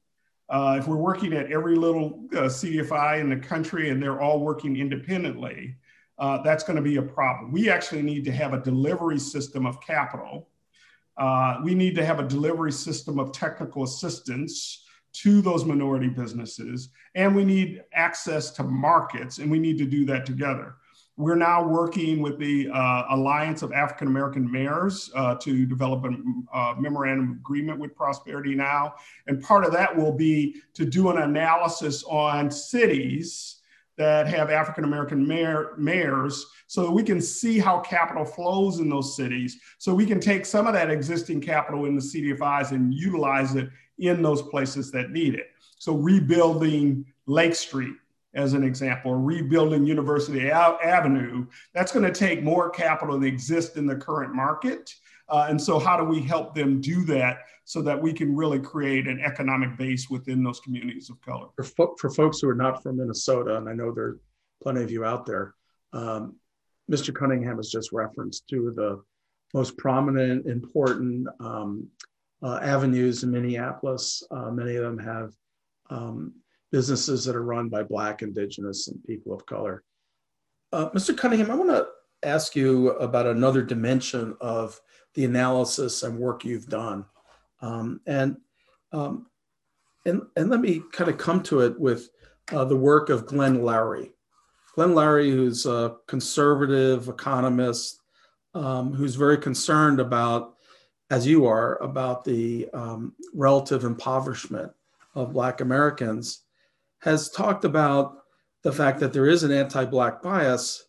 uh, 0.48 0.76
if 0.78 0.86
we're 0.86 0.96
working 0.96 1.32
at 1.32 1.50
every 1.50 1.76
little 1.76 2.20
uh, 2.32 2.42
CDFI 2.42 3.20
in 3.20 3.28
the 3.28 3.36
country 3.36 3.90
and 3.90 4.02
they're 4.02 4.20
all 4.20 4.40
working 4.40 4.76
independently, 4.76 5.76
uh, 6.18 6.42
that's 6.42 6.62
going 6.62 6.76
to 6.76 6.82
be 6.82 6.96
a 6.96 7.02
problem. 7.02 7.52
We 7.52 7.68
actually 7.68 8.02
need 8.02 8.24
to 8.26 8.32
have 8.32 8.54
a 8.54 8.60
delivery 8.60 9.18
system 9.18 9.66
of 9.66 9.80
capital. 9.80 10.48
Uh, 11.16 11.60
we 11.64 11.74
need 11.74 11.94
to 11.96 12.04
have 12.04 12.20
a 12.20 12.28
delivery 12.28 12.72
system 12.72 13.18
of 13.18 13.32
technical 13.32 13.82
assistance 13.82 14.84
to 15.14 15.40
those 15.40 15.64
minority 15.64 16.08
businesses, 16.08 16.90
and 17.14 17.34
we 17.34 17.44
need 17.44 17.82
access 17.94 18.50
to 18.50 18.62
markets, 18.62 19.38
and 19.38 19.50
we 19.50 19.58
need 19.58 19.78
to 19.78 19.86
do 19.86 20.04
that 20.04 20.26
together. 20.26 20.76
We're 21.18 21.34
now 21.34 21.66
working 21.66 22.20
with 22.20 22.38
the 22.38 22.68
uh, 22.70 23.04
Alliance 23.08 23.62
of 23.62 23.72
African 23.72 24.06
American 24.06 24.50
Mayors 24.50 25.10
uh, 25.14 25.34
to 25.36 25.64
develop 25.64 26.04
a 26.04 26.56
uh, 26.56 26.74
memorandum 26.78 27.30
of 27.30 27.36
agreement 27.38 27.78
with 27.78 27.96
Prosperity 27.96 28.54
Now. 28.54 28.96
And 29.26 29.42
part 29.42 29.64
of 29.64 29.72
that 29.72 29.96
will 29.96 30.12
be 30.12 30.60
to 30.74 30.84
do 30.84 31.10
an 31.10 31.18
analysis 31.18 32.04
on 32.04 32.50
cities 32.50 33.62
that 33.96 34.26
have 34.26 34.50
African 34.50 34.84
American 34.84 35.26
mayor, 35.26 35.72
mayors 35.78 36.44
so 36.66 36.82
that 36.82 36.90
we 36.90 37.02
can 37.02 37.22
see 37.22 37.58
how 37.58 37.80
capital 37.80 38.24
flows 38.24 38.78
in 38.78 38.90
those 38.90 39.16
cities. 39.16 39.58
So 39.78 39.94
we 39.94 40.04
can 40.04 40.20
take 40.20 40.44
some 40.44 40.66
of 40.66 40.74
that 40.74 40.90
existing 40.90 41.40
capital 41.40 41.86
in 41.86 41.94
the 41.94 42.02
CDFIs 42.02 42.72
and 42.72 42.92
utilize 42.92 43.54
it 43.54 43.70
in 43.98 44.20
those 44.20 44.42
places 44.42 44.90
that 44.92 45.12
need 45.12 45.34
it. 45.34 45.46
So 45.78 45.94
rebuilding 45.94 47.06
Lake 47.26 47.54
Street, 47.54 47.94
as 48.36 48.52
an 48.52 48.62
example, 48.62 49.14
rebuilding 49.14 49.86
University 49.86 50.50
Avenue, 50.50 51.46
that's 51.74 51.90
going 51.90 52.04
to 52.04 52.12
take 52.12 52.42
more 52.42 52.70
capital 52.70 53.18
than 53.18 53.24
exists 53.24 53.76
in 53.76 53.86
the 53.86 53.96
current 53.96 54.34
market. 54.34 54.94
Uh, 55.28 55.46
and 55.48 55.60
so, 55.60 55.78
how 55.78 55.96
do 55.96 56.04
we 56.04 56.20
help 56.20 56.54
them 56.54 56.80
do 56.80 57.04
that 57.06 57.38
so 57.64 57.82
that 57.82 58.00
we 58.00 58.12
can 58.12 58.36
really 58.36 58.60
create 58.60 59.08
an 59.08 59.20
economic 59.20 59.76
base 59.76 60.08
within 60.08 60.44
those 60.44 60.60
communities 60.60 61.10
of 61.10 61.20
color? 61.22 61.48
For, 61.56 61.64
fo- 61.64 61.96
for 61.98 62.10
folks 62.10 62.40
who 62.40 62.48
are 62.48 62.54
not 62.54 62.82
from 62.82 62.98
Minnesota, 62.98 63.56
and 63.56 63.68
I 63.68 63.72
know 63.72 63.90
there 63.90 64.04
are 64.04 64.20
plenty 64.62 64.82
of 64.82 64.90
you 64.90 65.04
out 65.04 65.26
there, 65.26 65.54
um, 65.92 66.36
Mr. 66.90 67.12
Cunningham 67.12 67.56
has 67.56 67.70
just 67.70 67.90
referenced 67.90 68.46
two 68.48 68.68
of 68.68 68.76
the 68.76 69.02
most 69.54 69.76
prominent, 69.78 70.46
important 70.46 71.26
um, 71.40 71.88
uh, 72.42 72.60
avenues 72.62 73.24
in 73.24 73.30
Minneapolis. 73.30 74.22
Uh, 74.30 74.50
many 74.50 74.76
of 74.76 74.82
them 74.82 74.98
have 74.98 75.32
um, 75.90 76.34
businesses 76.76 77.24
that 77.24 77.34
are 77.34 77.42
run 77.42 77.70
by 77.70 77.82
Black, 77.82 78.20
Indigenous, 78.20 78.88
and 78.88 79.02
people 79.04 79.32
of 79.32 79.46
color. 79.46 79.82
Uh, 80.74 80.90
Mr. 80.90 81.16
Cunningham, 81.16 81.50
I 81.50 81.54
want 81.54 81.70
to 81.70 81.86
ask 82.22 82.54
you 82.54 82.90
about 82.90 83.24
another 83.24 83.62
dimension 83.62 84.36
of 84.42 84.78
the 85.14 85.24
analysis 85.24 86.02
and 86.02 86.18
work 86.18 86.44
you've 86.44 86.68
done. 86.68 87.06
Um, 87.62 88.02
and, 88.06 88.36
um, 88.92 89.24
and, 90.04 90.20
and 90.36 90.50
let 90.50 90.60
me 90.60 90.82
kind 90.92 91.08
of 91.08 91.16
come 91.16 91.42
to 91.44 91.60
it 91.60 91.80
with 91.80 92.10
uh, 92.52 92.66
the 92.66 92.76
work 92.76 93.08
of 93.08 93.24
Glenn 93.24 93.60
Loury. 93.60 94.12
Glenn 94.74 94.90
Loury, 94.90 95.30
who's 95.30 95.64
a 95.64 95.96
conservative 96.06 97.08
economist, 97.08 98.02
um, 98.52 98.92
who's 98.92 99.14
very 99.14 99.38
concerned 99.38 99.98
about, 99.98 100.56
as 101.08 101.26
you 101.26 101.46
are, 101.46 101.82
about 101.82 102.22
the 102.22 102.68
um, 102.74 103.14
relative 103.32 103.84
impoverishment 103.84 104.70
of 105.14 105.32
Black 105.32 105.62
Americans 105.62 106.42
has 107.00 107.30
talked 107.30 107.64
about 107.64 108.18
the 108.62 108.72
fact 108.72 109.00
that 109.00 109.12
there 109.12 109.26
is 109.26 109.42
an 109.42 109.52
anti-black 109.52 110.22
bias 110.22 110.84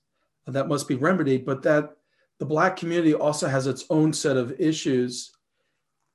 that 0.47 0.68
must 0.68 0.88
be 0.88 0.95
remedied, 0.95 1.45
but 1.45 1.62
that 1.64 1.97
the 2.39 2.45
black 2.45 2.76
community 2.78 3.14
also 3.14 3.47
has 3.47 3.68
its 3.68 3.86
own 3.89 4.14
set 4.14 4.38
of 4.38 4.60
issues 4.60 5.38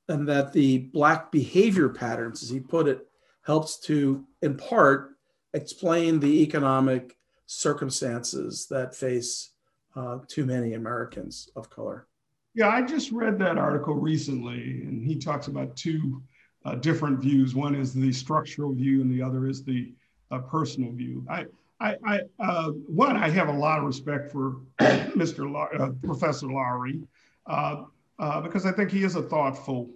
and 0.08 0.28
that 0.28 0.52
the 0.52 0.78
Black 0.92 1.30
behavior 1.32 1.88
patterns, 1.88 2.42
as 2.42 2.50
he 2.50 2.60
put 2.60 2.88
it, 2.88 3.06
helps 3.42 3.78
to, 3.80 4.24
in 4.42 4.56
part, 4.56 5.16
explain 5.54 6.20
the 6.20 6.42
economic 6.42 7.16
circumstances 7.46 8.66
that 8.68 8.94
face 8.94 9.50
uh, 9.96 10.18
too 10.28 10.46
many 10.46 10.74
Americans 10.74 11.50
of 11.56 11.68
color. 11.70 12.06
Yeah, 12.54 12.68
I 12.68 12.82
just 12.82 13.10
read 13.12 13.38
that 13.38 13.58
article 13.58 13.94
recently, 13.94 14.82
and 14.82 15.04
he 15.04 15.16
talks 15.16 15.48
about 15.48 15.76
two 15.76 16.22
uh, 16.64 16.76
different 16.76 17.20
views. 17.20 17.54
One 17.54 17.74
is 17.74 17.92
the 17.92 18.12
structural 18.12 18.72
view, 18.72 19.00
and 19.00 19.10
the 19.10 19.22
other 19.22 19.46
is 19.46 19.64
the 19.64 19.92
uh, 20.30 20.38
personal 20.38 20.92
view. 20.92 21.24
I, 21.28 21.46
I, 21.80 21.96
I 22.06 22.20
uh, 22.38 22.70
one, 22.86 23.16
I 23.16 23.28
have 23.28 23.48
a 23.48 23.52
lot 23.52 23.78
of 23.78 23.84
respect 23.84 24.30
for 24.30 24.60
Mr. 24.80 25.50
La- 25.50 25.84
uh, 25.84 25.90
Professor 26.04 26.46
Loury 26.46 27.02
uh, 27.46 27.84
uh, 28.18 28.40
because 28.40 28.66
I 28.66 28.72
think 28.72 28.90
he 28.90 29.02
is 29.02 29.16
a 29.16 29.22
thoughtful 29.22 29.90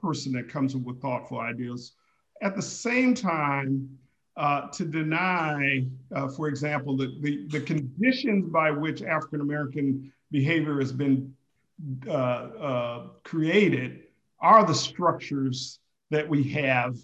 person 0.00 0.32
that 0.32 0.48
comes 0.48 0.74
up 0.74 0.82
with 0.82 1.00
thoughtful 1.00 1.38
ideas. 1.38 1.92
At 2.42 2.56
the 2.56 2.62
same 2.62 3.14
time, 3.14 3.88
to 4.36 4.84
deny, 4.84 5.84
for 6.34 6.48
example, 6.48 6.96
the, 6.96 7.16
the, 7.20 7.46
the 7.48 7.60
conditions 7.60 8.50
by 8.50 8.70
which 8.70 9.02
African 9.02 9.40
American 9.40 10.12
behavior 10.30 10.80
has 10.80 10.92
been 10.92 11.32
created 13.22 14.00
are 14.40 14.64
the 14.64 14.74
structures 14.74 15.78
that 16.10 16.28
we 16.28 16.42
have. 16.44 16.96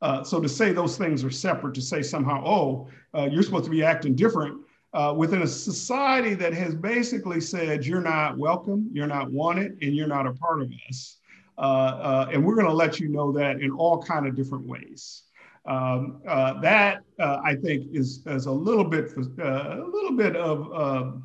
Uh, 0.00 0.24
so 0.24 0.40
to 0.40 0.48
say 0.48 0.72
those 0.72 0.96
things 0.96 1.22
are 1.24 1.30
separate, 1.30 1.74
to 1.74 1.82
say 1.82 2.02
somehow, 2.02 2.42
oh, 2.44 2.88
uh, 3.14 3.28
you're 3.30 3.42
supposed 3.42 3.64
to 3.64 3.70
be 3.70 3.84
acting 3.84 4.14
different 4.14 4.60
uh, 4.94 5.14
within 5.16 5.42
a 5.42 5.46
society 5.46 6.34
that 6.34 6.52
has 6.52 6.74
basically 6.74 7.40
said 7.40 7.86
you're 7.86 8.00
not 8.00 8.36
welcome, 8.36 8.88
you're 8.92 9.06
not 9.06 9.30
wanted, 9.30 9.78
and 9.82 9.94
you're 9.94 10.08
not 10.08 10.26
a 10.26 10.32
part 10.32 10.60
of 10.60 10.70
us. 10.88 11.18
Uh, 11.56 12.26
and 12.32 12.44
we're 12.44 12.54
going 12.54 12.66
to 12.66 12.72
let 12.72 12.98
you 12.98 13.08
know 13.08 13.30
that 13.30 13.60
in 13.60 13.70
all 13.70 14.02
kind 14.02 14.26
of 14.26 14.34
different 14.34 14.66
ways. 14.66 15.24
Um, 15.64 16.20
that 16.24 17.02
I 17.20 17.54
think 17.54 17.86
is, 17.92 18.22
is 18.26 18.46
a 18.46 18.50
little 18.50 18.84
bit 18.84 19.12
a 19.16 19.84
little 19.86 20.16
bit 20.16 20.34
of 20.34 21.22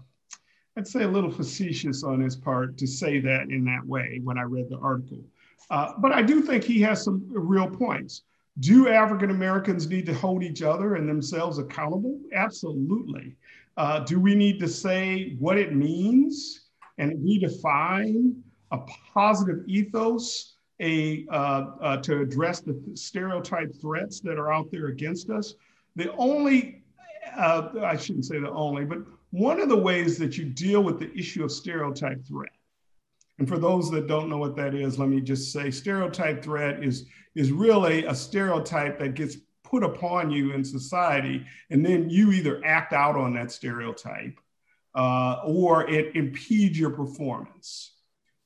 I'd 0.77 0.87
say 0.87 1.03
a 1.03 1.07
little 1.07 1.31
facetious 1.31 2.03
on 2.03 2.19
his 2.19 2.35
part 2.35 2.77
to 2.77 2.85
say 2.85 3.19
that 3.19 3.49
in 3.49 3.65
that 3.65 3.83
way 3.83 4.21
when 4.23 4.37
I 4.37 4.43
read 4.43 4.69
the 4.69 4.77
article. 4.77 5.23
Uh, 5.69 5.93
but 5.99 6.11
I 6.11 6.21
do 6.21 6.41
think 6.41 6.63
he 6.63 6.81
has 6.81 7.03
some 7.03 7.25
real 7.29 7.69
points. 7.69 8.23
Do 8.59 8.87
African 8.87 9.29
Americans 9.29 9.87
need 9.87 10.05
to 10.07 10.13
hold 10.13 10.43
each 10.43 10.61
other 10.61 10.95
and 10.95 11.07
themselves 11.07 11.59
accountable? 11.59 12.19
Absolutely. 12.33 13.35
Uh, 13.75 13.99
do 13.99 14.19
we 14.19 14.33
need 14.33 14.59
to 14.59 14.67
say 14.67 15.35
what 15.39 15.57
it 15.57 15.75
means 15.75 16.67
and 16.97 17.13
redefine 17.19 18.33
a 18.71 18.79
positive 19.13 19.63
ethos 19.67 20.55
a, 20.79 21.25
uh, 21.31 21.65
uh 21.81 21.97
to 21.97 22.21
address 22.21 22.59
the 22.61 22.79
stereotype 22.95 23.73
threats 23.79 24.19
that 24.21 24.39
are 24.39 24.51
out 24.51 24.71
there 24.71 24.87
against 24.87 25.29
us? 25.29 25.53
The 25.95 26.11
only, 26.13 26.83
uh, 27.35 27.69
I 27.83 27.97
shouldn't 27.97 28.25
say 28.25 28.39
the 28.39 28.51
only, 28.51 28.85
but 28.85 28.99
one 29.31 29.59
of 29.59 29.69
the 29.69 29.77
ways 29.77 30.17
that 30.17 30.37
you 30.37 30.45
deal 30.45 30.83
with 30.83 30.99
the 30.99 31.11
issue 31.17 31.43
of 31.43 31.51
stereotype 31.51 32.25
threat, 32.25 32.51
and 33.39 33.47
for 33.47 33.57
those 33.57 33.91
that 33.91 34.07
don't 34.07 34.29
know 34.29 34.37
what 34.37 34.55
that 34.55 34.73
is, 34.73 34.97
let 34.97 35.09
me 35.09 35.21
just 35.21 35.51
say 35.51 35.69
stereotype 35.69 36.43
threat 36.43 36.83
is, 36.83 37.05
is 37.35 37.51
really 37.51 38.05
a 38.05 38.15
stereotype 38.15 38.97
that 38.99 39.13
gets 39.13 39.37
put 39.63 39.83
upon 39.83 40.31
you 40.31 40.53
in 40.53 40.63
society, 40.63 41.45
and 41.69 41.85
then 41.85 42.09
you 42.09 42.31
either 42.31 42.63
act 42.65 42.93
out 42.93 43.15
on 43.15 43.33
that 43.33 43.51
stereotype 43.51 44.39
uh, 44.95 45.41
or 45.43 45.87
it 45.89 46.15
impedes 46.15 46.79
your 46.79 46.89
performance. 46.91 47.93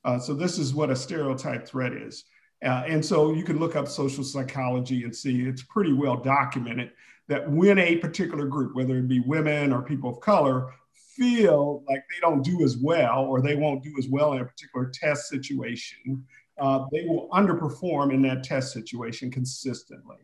Uh, 0.04 0.18
so, 0.18 0.34
this 0.34 0.58
is 0.58 0.74
what 0.74 0.90
a 0.90 0.96
stereotype 0.96 1.66
threat 1.66 1.92
is. 1.92 2.24
Uh, 2.64 2.84
and 2.86 3.04
so 3.04 3.32
you 3.32 3.42
can 3.42 3.58
look 3.58 3.74
up 3.74 3.88
social 3.88 4.22
psychology 4.22 5.02
and 5.02 5.14
see 5.14 5.42
it's 5.42 5.62
pretty 5.62 5.92
well 5.92 6.16
documented 6.16 6.92
that 7.28 7.50
when 7.50 7.78
a 7.78 7.96
particular 7.96 8.46
group, 8.46 8.74
whether 8.74 8.98
it 8.98 9.08
be 9.08 9.20
women 9.20 9.72
or 9.72 9.82
people 9.82 10.10
of 10.10 10.20
color, 10.20 10.72
feel 11.16 11.84
like 11.88 12.02
they 12.10 12.20
don't 12.20 12.42
do 12.42 12.64
as 12.64 12.76
well 12.76 13.24
or 13.24 13.40
they 13.40 13.56
won't 13.56 13.82
do 13.82 13.94
as 13.98 14.08
well 14.08 14.32
in 14.32 14.40
a 14.40 14.44
particular 14.44 14.90
test 14.92 15.28
situation, 15.28 16.24
uh, 16.58 16.84
they 16.92 17.04
will 17.06 17.28
underperform 17.32 18.12
in 18.12 18.22
that 18.22 18.44
test 18.44 18.72
situation 18.72 19.30
consistently. 19.30 20.16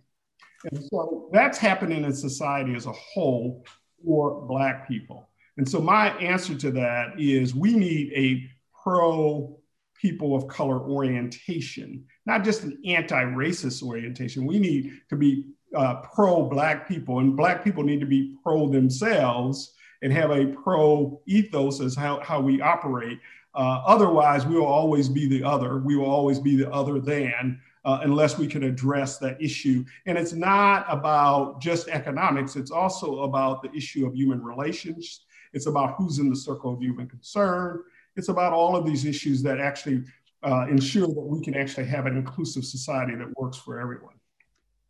And 0.71 0.85
so 0.91 1.31
that's 1.33 1.59
happening 1.59 2.05
in 2.05 2.13
society 2.13 2.75
as 2.75 2.87
a 2.87 2.93
whole 2.93 3.65
for 4.05 4.47
Black 4.47 4.89
people. 4.89 5.29
And 5.57 5.69
so 5.69 5.81
my 5.81 6.11
answer 6.19 6.55
to 6.55 6.71
that 6.73 7.19
is 7.19 7.55
we 7.55 7.75
need 7.75 8.13
a 8.15 8.49
pro 8.83 9.59
people 10.01 10.37
of 10.37 10.47
color 10.47 10.81
orientation, 10.81 12.05
not 12.27 12.45
just 12.45 12.63
an 12.63 12.79
anti 12.87 13.25
racist 13.25 13.83
orientation. 13.83 14.47
We 14.47 14.59
need 14.59 14.93
to 15.11 15.17
be 15.17 15.45
uh, 15.75 16.03
pro 16.15 16.49
Black 16.49 16.89
people, 16.89 17.19
and 17.19 17.37
Black 17.37 17.65
people 17.65 17.83
need 17.83 18.01
to 18.01 18.07
be 18.07 18.37
pro 18.43 18.69
themselves 18.69 19.75
and 20.03 20.13
have 20.13 20.31
a 20.31 20.47
pro 20.47 21.21
ethos 21.27 21.81
as 21.81 21.95
how, 21.95 22.21
how 22.21 22.41
we 22.41 22.61
operate. 22.61 23.19
Uh, 23.55 23.83
otherwise, 23.87 24.47
we 24.47 24.55
will 24.55 24.67
always 24.67 25.09
be 25.09 25.27
the 25.27 25.43
other. 25.43 25.79
We 25.79 25.97
will 25.97 26.11
always 26.11 26.39
be 26.39 26.57
the 26.57 26.71
other 26.71 27.01
than. 27.01 27.61
Uh, 27.85 28.01
unless 28.03 28.37
we 28.37 28.47
can 28.47 28.65
address 28.65 29.17
that 29.17 29.41
issue. 29.41 29.83
And 30.05 30.19
it's 30.19 30.35
not 30.35 30.85
about 30.91 31.59
just 31.63 31.89
economics, 31.89 32.55
it's 32.55 32.71
also 32.71 33.21
about 33.21 33.63
the 33.63 33.73
issue 33.73 34.07
of 34.07 34.15
human 34.15 34.43
relations. 34.43 35.25
It's 35.55 35.67
about 35.67 35.95
who's 35.97 36.19
in 36.19 36.29
the 36.29 36.37
circle 36.37 36.75
of 36.75 36.81
human 36.81 37.09
concern. 37.09 37.83
It's 38.17 38.29
about 38.29 38.53
all 38.53 38.77
of 38.77 38.85
these 38.85 39.07
issues 39.07 39.43
that 39.45 39.59
actually 39.59 40.05
uh, 40.43 40.67
ensure 40.69 41.07
that 41.07 41.15
we 41.15 41.43
can 41.43 41.55
actually 41.55 41.87
have 41.87 42.05
an 42.05 42.17
inclusive 42.17 42.65
society 42.65 43.15
that 43.15 43.33
works 43.39 43.57
for 43.57 43.81
everyone 43.81 44.19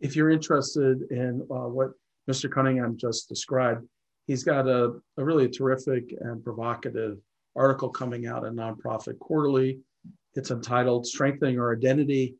if 0.00 0.14
you're 0.14 0.30
interested 0.30 1.02
in 1.10 1.46
uh, 1.50 1.68
what 1.68 1.90
Mr. 2.30 2.50
Cunningham 2.50 2.96
just 2.96 3.28
described, 3.28 3.86
he's 4.28 4.44
got 4.44 4.68
a, 4.68 4.92
a 5.16 5.24
really 5.24 5.48
terrific 5.48 6.14
and 6.20 6.44
provocative 6.44 7.18
article 7.56 7.88
coming 7.88 8.28
out 8.28 8.44
in 8.44 8.54
Nonprofit 8.54 9.18
Quarterly. 9.18 9.80
It's 10.34 10.52
entitled 10.52 11.06
Strengthening 11.06 11.58
Our 11.58 11.74
Identity 11.74 12.36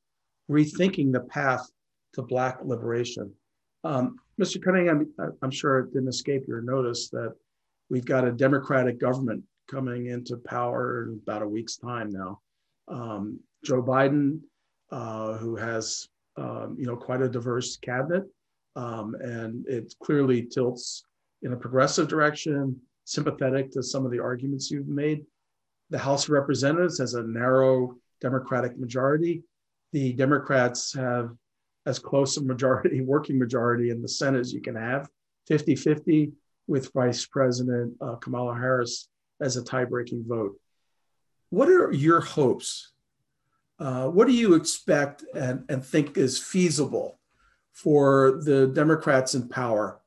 Rethinking 0.49 1.13
the 1.13 1.21
Path 1.21 1.69
to 2.15 2.23
Black 2.23 2.61
Liberation. 2.63 3.33
Um, 3.83 4.17
Mr. 4.41 4.63
Cunningham, 4.63 5.13
I'm 5.43 5.51
sure 5.51 5.81
it 5.81 5.93
didn't 5.93 6.09
escape 6.09 6.45
your 6.47 6.61
notice 6.61 7.09
that 7.11 7.35
we've 7.91 8.05
got 8.05 8.27
a 8.27 8.33
Democratic 8.33 9.01
government 9.01 9.43
coming 9.69 10.07
into 10.07 10.37
power 10.37 11.05
in 11.05 11.21
about 11.23 11.43
a 11.43 11.49
week's 11.49 11.77
time 11.77 12.11
now. 12.11 12.41
Um, 12.87 13.41
Joe 13.65 13.83
Biden, 13.83 14.41
uh, 14.91 15.35
who 15.35 15.57
has 15.57 16.09
um, 16.39 16.77
you 16.79 16.87
know, 16.87 16.97
quite 16.97 17.21
a 17.21 17.29
diverse 17.29 17.77
cabinet. 17.77 18.25
Um, 18.77 19.17
and 19.21 19.67
it 19.67 19.93
clearly 20.01 20.43
tilts 20.43 21.05
in 21.43 21.53
a 21.53 21.57
progressive 21.57 22.09
direction, 22.09 22.81
sympathetic 23.05 23.71
to 23.73 23.83
some 23.83 24.05
of 24.05 24.11
the 24.11 24.21
arguments 24.21 24.71
you've 24.71 24.89
made. 24.89 25.25
The 25.91 25.99
House 25.99 26.25
of 26.25 26.31
Representatives 26.31 26.99
has 26.99 27.15
a 27.15 27.23
narrow 27.23 27.97
Democratic 28.21 28.79
majority. 28.79 29.43
The 29.93 30.13
Democrats 30.13 30.93
have 30.95 31.31
as 31.87 31.99
close 31.99 32.37
a 32.37 32.43
majority, 32.43 33.01
working 33.15 33.39
majority 33.39 33.91
in 33.91 34.03
the 34.03 34.09
Senate 34.09 34.41
as 34.41 34.53
you 34.53 34.61
can 34.61 34.77
have, 34.77 35.09
50 35.47 35.77
50 35.77 36.33
with 36.67 36.93
Vice 36.93 37.25
President 37.25 37.95
uh, 38.01 38.17
Kamala 38.17 38.55
Harris 38.55 39.09
as 39.41 39.57
a 39.57 39.65
tie 39.65 39.85
breaking 39.85 40.25
vote. 40.29 40.61
What 41.49 41.71
are 41.71 41.91
your 41.93 42.21
hopes 42.21 42.93
uh, 43.79 44.09
what 44.09 44.27
do 44.27 44.33
you 44.33 44.55
expect 44.55 45.25
and, 45.35 45.65
and 45.69 45.85
think 45.85 46.17
is 46.17 46.39
feasible 46.39 47.19
for 47.73 48.41
the 48.43 48.67
Democrats 48.67 49.35
in 49.35 49.49
power 49.49 49.98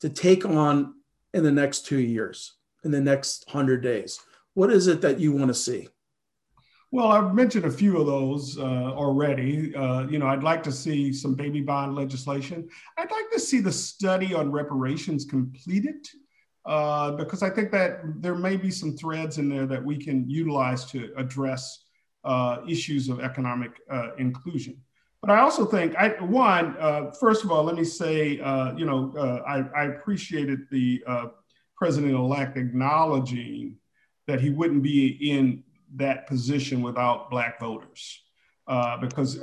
to 0.00 0.08
take 0.08 0.44
on 0.44 0.94
in 1.34 1.44
the 1.44 1.52
next 1.52 1.86
two 1.86 2.00
years, 2.00 2.54
in 2.84 2.90
the 2.90 3.00
next 3.00 3.44
100 3.48 3.82
days? 3.82 4.20
What 4.54 4.70
is 4.70 4.86
it 4.86 5.00
that 5.02 5.20
you 5.20 5.32
want 5.32 5.48
to 5.48 5.54
see? 5.54 5.88
Well, 6.90 7.08
I've 7.08 7.34
mentioned 7.34 7.66
a 7.66 7.70
few 7.70 7.98
of 7.98 8.06
those 8.06 8.58
uh, 8.58 8.62
already. 8.62 9.74
Uh, 9.74 10.06
you 10.08 10.18
know, 10.18 10.26
I'd 10.26 10.42
like 10.42 10.62
to 10.62 10.72
see 10.72 11.12
some 11.12 11.34
baby 11.34 11.60
bond 11.60 11.94
legislation. 11.94 12.66
I'd 12.96 13.10
like 13.10 13.30
to 13.32 13.40
see 13.40 13.60
the 13.60 13.72
study 13.72 14.34
on 14.34 14.50
reparations 14.50 15.26
completed 15.26 16.08
uh, 16.64 17.12
because 17.12 17.42
I 17.42 17.50
think 17.50 17.70
that 17.72 18.00
there 18.22 18.34
may 18.34 18.56
be 18.56 18.70
some 18.70 18.96
threads 18.96 19.36
in 19.36 19.50
there 19.50 19.66
that 19.66 19.84
we 19.84 19.98
can 19.98 20.28
utilize 20.30 20.86
to 20.86 21.12
address 21.16 21.84
uh, 22.24 22.58
issues 22.66 23.10
of 23.10 23.20
economic 23.20 23.72
uh, 23.90 24.14
inclusion. 24.16 24.78
But 25.20 25.30
I 25.30 25.40
also 25.40 25.64
think, 25.66 25.96
I, 25.96 26.10
one, 26.22 26.76
uh, 26.78 27.10
first 27.12 27.44
of 27.44 27.50
all, 27.50 27.64
let 27.64 27.74
me 27.74 27.84
say, 27.84 28.40
uh, 28.40 28.74
you 28.76 28.86
know, 28.86 29.12
uh, 29.16 29.42
I, 29.46 29.82
I, 29.82 29.84
appreciated 29.86 30.60
the 30.70 31.02
uh, 31.06 31.26
president-elect 31.76 32.56
acknowledging 32.56 33.76
that 34.28 34.40
he 34.40 34.50
wouldn't 34.50 34.82
be 34.82 35.18
in 35.30 35.64
that 35.96 36.28
position 36.28 36.82
without 36.82 37.30
Black 37.30 37.58
voters. 37.58 38.22
because, 39.00 39.36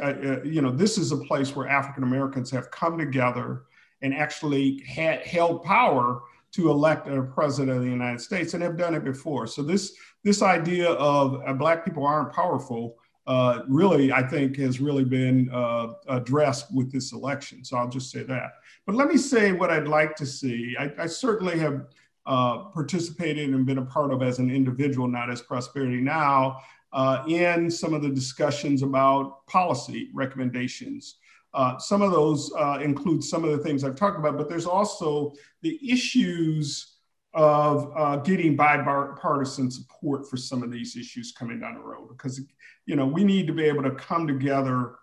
you 0.45 0.61
know, 0.61 0.71
this 0.71 0.97
is 0.97 1.11
a 1.11 1.17
place 1.17 1.55
where 1.55 1.67
African 1.67 2.03
Americans 2.03 2.49
have 2.51 2.71
come 2.71 2.97
together 2.97 3.63
and 4.01 4.13
actually 4.13 4.81
had 4.87 5.21
held 5.21 5.63
power 5.63 6.21
to 6.55 6.69
elect 6.69 7.07
a 7.07 7.21
president 7.21 7.75
of 7.75 7.83
the 7.83 7.89
United 7.89 8.21
States 8.21 8.53
and 8.53 8.63
have 8.63 8.77
done 8.77 8.95
it 8.95 9.03
before. 9.03 9.45
So 9.45 9.61
this 9.61 9.93
this 10.23 10.41
idea 10.41 10.91
of 10.91 11.41
uh, 11.45 11.53
black 11.53 11.83
people 11.83 12.05
aren't 12.05 12.31
powerful 12.33 12.97
uh, 13.27 13.63
really, 13.67 14.11
I 14.11 14.21
think, 14.21 14.57
has 14.57 14.79
really 14.79 15.03
been 15.03 15.49
uh, 15.51 15.93
addressed 16.07 16.73
with 16.73 16.91
this 16.91 17.11
election. 17.11 17.63
So 17.63 17.77
I'll 17.77 17.89
just 17.89 18.11
say 18.11 18.23
that. 18.23 18.51
But 18.85 18.95
let 18.95 19.07
me 19.07 19.17
say 19.17 19.51
what 19.51 19.71
I'd 19.71 19.87
like 19.87 20.15
to 20.17 20.25
see. 20.25 20.75
I, 20.79 20.91
I 20.99 21.07
certainly 21.07 21.57
have 21.57 21.87
uh, 22.27 22.65
participated 22.65 23.49
and 23.49 23.65
been 23.65 23.79
a 23.79 23.85
part 23.85 24.11
of 24.11 24.21
as 24.21 24.39
an 24.39 24.51
individual, 24.51 25.07
not 25.07 25.31
as 25.31 25.41
Prosperity 25.41 26.01
Now, 26.01 26.61
uh, 26.93 27.23
in 27.27 27.69
some 27.69 27.93
of 27.93 28.01
the 28.01 28.09
discussions 28.09 28.83
about 28.83 29.45
policy 29.47 30.09
recommendations. 30.13 31.15
Uh, 31.53 31.77
some 31.77 32.01
of 32.01 32.11
those 32.11 32.51
include 32.81 33.23
some 33.23 33.43
of 33.43 33.51
the 33.51 33.57
things 33.57 33.83
I've 33.83 33.95
talked 33.95 34.19
about, 34.19 34.37
but 34.37 34.49
there's 34.49 34.65
also 34.65 35.33
the 35.61 35.79
issues 35.89 36.94
of 37.35 37.91
uh, 37.97 38.15
getting 38.17 38.55
bipartisan 38.55 39.69
support 39.69 40.27
for 40.29 40.37
some 40.37 40.63
of 40.63 40.71
these 40.71 40.95
issues 40.95 41.33
coming 41.33 41.59
down 41.59 41.73
the 41.75 41.81
road 41.81 42.07
because 42.07 42.39
you 42.85 42.95
know 42.95 43.05
we 43.05 43.25
need 43.25 43.45
to 43.45 43.53
be 43.53 43.65
able 43.65 43.83
to 43.83 43.91
come 43.91 44.25
together 44.25 44.95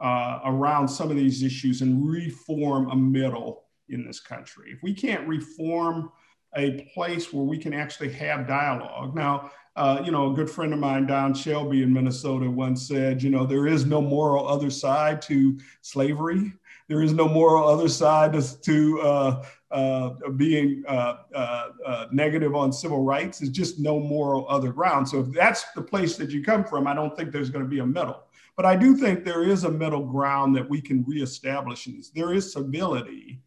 uh, 0.00 0.38
around 0.44 0.86
some 0.86 1.10
of 1.10 1.16
these 1.16 1.42
issues 1.42 1.82
and 1.82 2.08
reform 2.08 2.88
a 2.90 2.96
middle 2.96 3.64
in 3.88 4.06
this 4.06 4.20
country. 4.20 4.70
If 4.70 4.82
we 4.82 4.94
can't 4.94 5.26
reform 5.26 6.12
a 6.56 6.88
place 6.94 7.32
where 7.32 7.44
we 7.44 7.58
can 7.58 7.72
actually 7.72 8.12
have 8.12 8.46
dialogue. 8.46 9.14
Now 9.14 9.50
uh, 9.74 10.02
you 10.04 10.12
know 10.12 10.32
a 10.32 10.34
good 10.34 10.48
friend 10.48 10.72
of 10.72 10.78
mine 10.78 11.06
don 11.06 11.34
shelby 11.34 11.82
in 11.82 11.92
minnesota 11.92 12.50
once 12.50 12.86
said 12.86 13.22
you 13.22 13.30
know 13.30 13.46
there 13.46 13.66
is 13.66 13.84
no 13.84 14.00
moral 14.00 14.46
other 14.46 14.70
side 14.70 15.20
to 15.22 15.58
slavery. 15.82 16.52
There 16.88 17.02
is 17.02 17.12
no 17.12 17.28
moral 17.28 17.68
other 17.68 17.88
side 17.88 18.32
to, 18.32 18.60
to 18.62 19.00
uh, 19.00 19.44
uh, 19.70 20.10
being 20.36 20.82
uh, 20.88 21.18
uh, 21.34 21.68
uh, 21.86 22.06
negative 22.10 22.56
on 22.56 22.72
civil 22.72 23.04
rights. 23.04 23.40
Is 23.40 23.50
just 23.50 23.78
no 23.78 24.00
moral 24.00 24.46
other 24.48 24.72
ground. 24.72 25.08
So 25.08 25.20
if 25.20 25.32
that's 25.32 25.64
the 25.72 25.82
place 25.82 26.16
that 26.16 26.30
you 26.30 26.42
come 26.42 26.64
from, 26.64 26.86
I 26.86 26.94
don't 26.94 27.16
think 27.16 27.30
there's 27.30 27.50
going 27.50 27.64
to 27.64 27.68
be 27.68 27.78
a 27.78 27.86
middle. 27.86 28.24
But 28.56 28.66
I 28.66 28.76
do 28.76 28.96
think 28.96 29.24
there 29.24 29.44
is 29.44 29.64
a 29.64 29.70
middle 29.70 30.04
ground 30.04 30.56
that 30.56 30.68
we 30.68 30.80
can 30.80 31.04
reestablish. 31.04 31.86
In 31.86 31.96
this. 31.96 32.10
There 32.10 32.32
is 32.34 32.52
civility, 32.52 33.40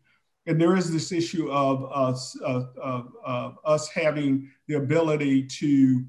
and 0.47 0.59
there 0.59 0.77
is 0.77 0.91
this 0.91 1.11
issue 1.11 1.51
of 1.51 1.91
us, 1.91 2.35
of 2.41 3.57
us 3.65 3.89
having 3.89 4.49
the 4.67 4.75
ability 4.75 5.43
to 5.43 6.05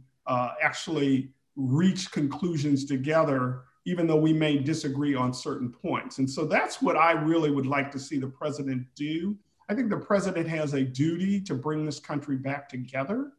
actually 0.63 1.31
reach 1.57 2.11
conclusions 2.13 2.85
together 2.85 3.65
even 3.87 4.07
though 4.07 4.17
we 4.17 4.33
may 4.33 4.57
disagree 4.59 5.15
on 5.15 5.33
certain 5.33 5.71
points. 5.71 6.19
And 6.19 6.29
so 6.29 6.47
that's 6.47 6.81
what 6.81 6.97
I 6.97 7.13
really 7.13 7.51
would 7.51 7.67
like 7.67 7.91
to 7.93 7.99
see 7.99 8.19
the 8.19 8.27
president 8.27 8.87
do. 8.95 9.37
I 9.69 9.75
think 9.75 9.91
the 9.91 9.97
president 9.97 10.49
has 10.49 10.75
a 10.75 10.83
duty 10.83 11.41
to 11.43 11.55
bring 11.55 11.85
this 11.85 11.99
country 11.99 12.37
back 12.37 12.69
together, 12.69 13.33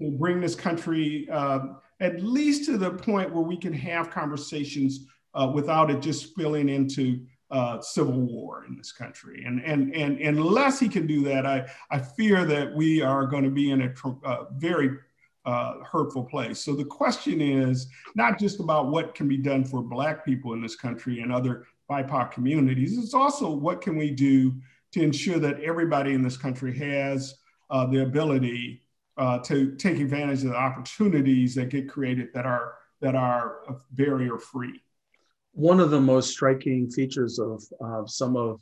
to 0.00 0.10
bring 0.10 0.40
this 0.40 0.54
country 0.54 1.28
uh, 1.30 1.60
at 2.00 2.22
least 2.22 2.64
to 2.66 2.78
the 2.78 2.90
point 2.90 3.32
where 3.32 3.42
we 3.42 3.56
can 3.56 3.72
have 3.72 4.10
conversations 4.10 5.06
uh, 5.34 5.50
without 5.52 5.90
it 5.90 6.00
just 6.00 6.30
spilling 6.30 6.68
into 6.68 7.26
uh, 7.50 7.80
civil 7.80 8.20
war 8.20 8.64
in 8.66 8.76
this 8.76 8.92
country. 8.92 9.44
And, 9.44 9.60
and, 9.62 9.94
and, 9.94 10.20
unless 10.20 10.78
he 10.78 10.88
can 10.88 11.06
do 11.06 11.22
that, 11.24 11.46
I, 11.46 11.66
I 11.90 11.98
fear 11.98 12.44
that 12.44 12.74
we 12.74 13.00
are 13.00 13.26
going 13.26 13.44
to 13.44 13.50
be 13.50 13.70
in 13.70 13.80
a 13.82 13.94
uh, 14.26 14.44
very 14.52 14.90
uh, 15.46 15.82
hurtful 15.82 16.24
place. 16.24 16.60
So 16.60 16.74
the 16.74 16.84
question 16.84 17.40
is 17.40 17.88
not 18.14 18.38
just 18.38 18.60
about 18.60 18.88
what 18.88 19.14
can 19.14 19.28
be 19.28 19.38
done 19.38 19.64
for 19.64 19.82
Black 19.82 20.24
people 20.24 20.52
in 20.52 20.60
this 20.60 20.76
country 20.76 21.20
and 21.20 21.32
other 21.32 21.64
BIPOC 21.90 22.32
communities, 22.32 22.98
it's 22.98 23.14
also 23.14 23.50
what 23.50 23.80
can 23.80 23.96
we 23.96 24.10
do 24.10 24.54
to 24.98 25.04
ensure 25.04 25.38
that 25.38 25.60
everybody 25.60 26.14
in 26.14 26.22
this 26.22 26.36
country 26.36 26.76
has 26.76 27.34
uh, 27.70 27.86
the 27.86 28.02
ability 28.02 28.82
uh, 29.16 29.38
to 29.40 29.74
take 29.76 29.98
advantage 29.98 30.42
of 30.44 30.50
the 30.50 30.56
opportunities 30.56 31.54
that 31.54 31.68
get 31.68 31.88
created 31.88 32.28
that 32.34 32.46
are 32.46 32.74
that 33.00 33.14
are 33.14 33.58
barrier 33.92 34.38
free. 34.38 34.82
One 35.52 35.80
of 35.80 35.90
the 35.90 36.00
most 36.00 36.30
striking 36.30 36.90
features 36.90 37.38
of 37.38 37.62
uh, 37.84 38.06
some 38.06 38.36
of 38.36 38.60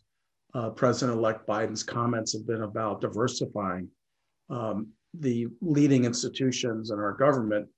uh, 0.55 0.71
President-elect 0.71 1.47
Biden's 1.47 1.83
comments 1.83 2.33
have 2.33 2.47
been 2.47 2.63
about 2.63 3.01
diversifying 3.01 3.89
um, 4.51 4.89
the 5.19 5.47
leading 5.61 6.05
institutions 6.05 6.91
in 6.91 6.99
our 6.99 7.13
government. 7.13 7.69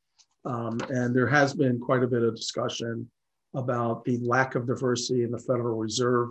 Um, 0.45 0.81
and 0.89 1.15
there 1.15 1.27
has 1.27 1.55
been 1.55 1.81
quite 1.81 2.03
a 2.03 2.09
bit 2.09 2.23
of 2.23 2.35
discussion 2.37 3.09
about 3.55 4.05
the 4.05 4.19
lack 4.19 4.55
of 4.55 4.67
diversity 4.67 5.23
in 5.23 5.31
the 5.31 5.39
Federal 5.39 5.79
Reserve 5.79 6.31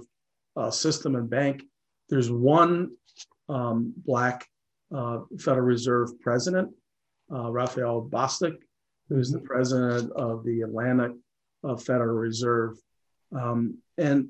uh, 0.56 0.72
system 0.72 1.16
and 1.16 1.30
bank. 1.30 1.64
There's 2.10 2.32
one 2.32 2.92
um, 3.50 3.94
Black 4.06 4.46
uh, 4.96 5.20
Federal 5.40 5.66
Reserve 5.66 6.20
president, 6.20 6.70
uh, 7.32 7.52
Raphael 7.52 8.08
Bostic, 8.10 8.56
who's 9.10 9.32
the 9.32 9.40
president 9.40 10.12
of 10.14 10.44
the 10.44 10.62
Atlanta 10.62 11.14
uh, 11.64 11.76
Federal 11.76 12.16
Reserve. 12.16 12.78
Um, 13.36 13.78
and 13.98 14.30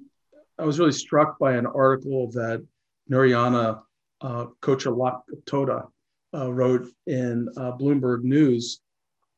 I 0.58 0.66
was 0.66 0.80
really 0.80 0.92
struck 0.92 1.38
by 1.38 1.54
an 1.54 1.68
article 1.68 2.32
that 2.32 2.66
Narayana 3.08 3.82
uh, 4.22 4.46
Kocherlakota 4.62 5.88
uh, 6.34 6.52
wrote 6.52 6.88
in 7.06 7.48
uh, 7.58 7.72
Bloomberg 7.74 8.24
News, 8.24 8.82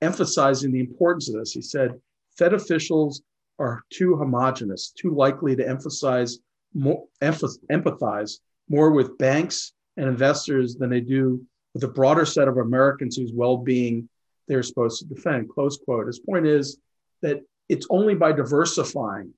emphasizing 0.01 0.71
the 0.71 0.79
importance 0.79 1.29
of 1.29 1.35
this. 1.35 1.51
He 1.51 1.61
said, 1.61 1.99
Fed 2.37 2.53
officials 2.53 3.21
are 3.59 3.83
too 3.89 4.15
homogenous, 4.15 4.91
too 4.91 5.13
likely 5.13 5.55
to 5.55 5.67
emphasize 5.67 6.39
more, 6.73 7.05
empathize 7.21 8.39
more 8.67 8.91
with 8.91 9.17
banks 9.17 9.73
and 9.97 10.07
investors 10.07 10.75
than 10.75 10.89
they 10.89 11.01
do 11.01 11.43
with 11.73 11.83
a 11.83 11.87
broader 11.87 12.25
set 12.25 12.47
of 12.47 12.57
Americans 12.57 13.15
whose 13.15 13.33
well-being 13.33 14.07
they're 14.47 14.63
supposed 14.63 14.99
to 14.99 15.05
defend. 15.05 15.49
Close 15.49 15.77
quote. 15.77 16.07
His 16.07 16.19
point 16.19 16.47
is 16.47 16.77
that 17.21 17.41
it's 17.69 17.87
only 17.89 18.15
by 18.15 18.31
diversifying 18.31 19.31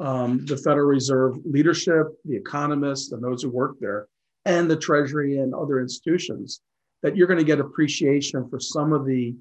um, 0.00 0.44
the 0.44 0.56
Federal 0.56 0.86
Reserve 0.86 1.38
leadership, 1.44 2.08
the 2.24 2.36
economists, 2.36 3.12
and 3.12 3.22
those 3.22 3.42
who 3.42 3.50
work 3.50 3.76
there, 3.80 4.06
and 4.44 4.70
the 4.70 4.76
Treasury 4.76 5.38
and 5.38 5.54
other 5.54 5.80
institutions 5.80 6.60
that 7.02 7.16
you're 7.16 7.26
going 7.26 7.38
to 7.38 7.44
get 7.44 7.60
appreciation 7.60 8.48
for 8.48 8.60
some 8.60 8.92
of 8.92 9.06
the 9.06 9.34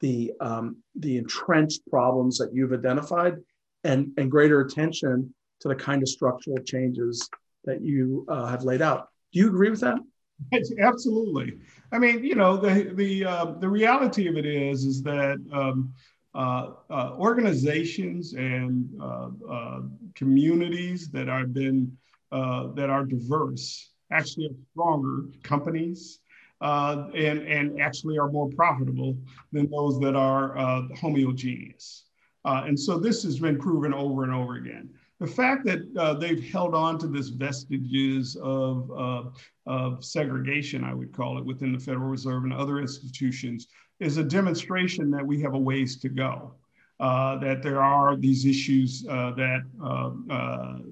the 0.00 0.32
um, 0.40 0.76
the 0.94 1.16
entrenched 1.16 1.80
problems 1.90 2.38
that 2.38 2.52
you've 2.52 2.72
identified 2.72 3.36
and 3.84 4.12
and 4.16 4.30
greater 4.30 4.60
attention 4.60 5.34
to 5.60 5.68
the 5.68 5.74
kind 5.74 6.02
of 6.02 6.08
structural 6.08 6.58
changes 6.58 7.28
that 7.64 7.82
you 7.82 8.24
uh, 8.28 8.46
have 8.46 8.62
laid 8.62 8.82
out 8.82 9.08
do 9.32 9.40
you 9.40 9.48
agree 9.48 9.70
with 9.70 9.80
that 9.80 9.98
absolutely 10.80 11.58
i 11.92 11.98
mean 11.98 12.22
you 12.22 12.34
know 12.34 12.56
the 12.56 12.92
the 12.94 13.24
uh, 13.24 13.46
the 13.58 13.68
reality 13.68 14.28
of 14.28 14.36
it 14.36 14.46
is 14.46 14.84
is 14.84 15.02
that 15.02 15.38
um, 15.52 15.92
uh, 16.34 16.72
uh 16.90 17.14
organizations 17.16 18.34
and 18.34 18.88
uh, 19.00 19.28
uh, 19.50 19.80
communities 20.14 21.08
that 21.08 21.28
have 21.28 21.54
been 21.54 21.96
that 22.30 22.90
are 22.90 23.04
diverse 23.04 23.90
actually 24.12 24.46
are 24.46 24.56
stronger 24.72 25.24
companies 25.42 26.20
and, 26.60 27.14
and 27.14 27.80
actually 27.80 28.18
are 28.18 28.30
more 28.30 28.50
profitable 28.50 29.16
than 29.52 29.70
those 29.70 29.98
that 30.00 30.14
are 30.14 30.54
homogeneous. 31.00 32.04
And 32.44 32.78
so 32.78 32.98
this 32.98 33.22
has 33.22 33.38
been 33.38 33.58
proven 33.58 33.94
over 33.94 34.24
and 34.24 34.34
over 34.34 34.56
again. 34.56 34.90
The 35.18 35.26
fact 35.26 35.64
that 35.64 35.80
uh, 35.96 36.14
they've 36.14 36.44
held 36.52 36.74
on 36.74 36.98
to 36.98 37.06
this 37.06 37.28
vestiges 37.28 38.36
of, 38.42 38.90
uh, 38.90 39.22
of 39.66 40.04
segregation, 40.04 40.84
I 40.84 40.92
would 40.92 41.12
call 41.12 41.38
it, 41.38 41.44
within 41.44 41.72
the 41.72 41.78
Federal 41.78 42.08
Reserve 42.08 42.44
and 42.44 42.52
other 42.52 42.80
institutions 42.80 43.68
is 43.98 44.18
a 44.18 44.24
demonstration 44.24 45.10
that 45.12 45.26
we 45.26 45.40
have 45.40 45.54
a 45.54 45.58
ways 45.58 45.96
to 46.00 46.10
go. 46.10 46.52
Uh, 47.00 47.36
that 47.38 47.62
there 47.62 47.82
are 47.82 48.16
these 48.16 48.46
issues 48.46 49.02
that, 49.02 49.64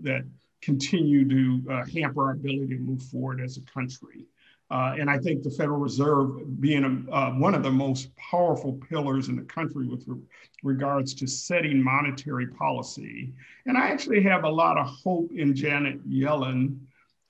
that 0.02 0.24
continue 0.62 1.28
to 1.28 1.84
hamper 1.94 2.24
our 2.24 2.32
ability 2.32 2.76
to 2.76 2.80
move 2.80 3.02
forward 3.02 3.40
as 3.40 3.58
a 3.58 3.62
country. 3.62 4.26
Uh, 4.70 4.94
and 4.98 5.10
I 5.10 5.18
think 5.18 5.42
the 5.42 5.50
Federal 5.50 5.78
Reserve 5.78 6.60
being 6.60 7.06
a, 7.08 7.12
uh, 7.12 7.30
one 7.32 7.54
of 7.54 7.62
the 7.62 7.70
most 7.70 8.14
powerful 8.16 8.80
pillars 8.88 9.28
in 9.28 9.36
the 9.36 9.42
country 9.42 9.86
with 9.86 10.04
re- 10.06 10.20
regards 10.62 11.12
to 11.14 11.26
setting 11.26 11.82
monetary 11.82 12.46
policy. 12.46 13.32
And 13.66 13.76
I 13.76 13.88
actually 13.88 14.22
have 14.22 14.44
a 14.44 14.48
lot 14.48 14.78
of 14.78 14.86
hope 14.86 15.30
in 15.32 15.54
Janet 15.54 16.08
Yellen 16.08 16.78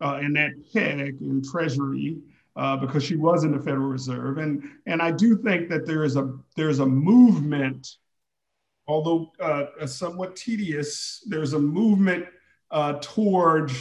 uh, 0.01 0.21
and 0.23 0.37
that 0.37 0.53
peg 0.73 1.21
in 1.21 1.43
Treasury 1.43 2.19
uh, 2.57 2.77
because 2.77 3.03
she 3.03 3.17
was 3.17 3.43
in 3.43 3.51
the 3.51 3.59
Federal 3.59 3.89
Reserve. 3.89 4.39
And, 4.39 4.63
and 4.87 5.03
I 5.03 5.11
do 5.11 5.37
think 5.37 5.69
that 5.71 5.87
there 5.87 6.05
is 6.05 6.15
a, 6.15 6.33
there's 6.57 6.79
a 6.79 6.87
movement, 6.87 7.97
although 8.87 9.33
uh, 9.41 9.87
somewhat 9.87 10.37
tedious, 10.37 11.25
there's 11.27 11.53
a 11.53 11.59
movement 11.59 12.27
uh, 12.71 12.95
towards 13.01 13.75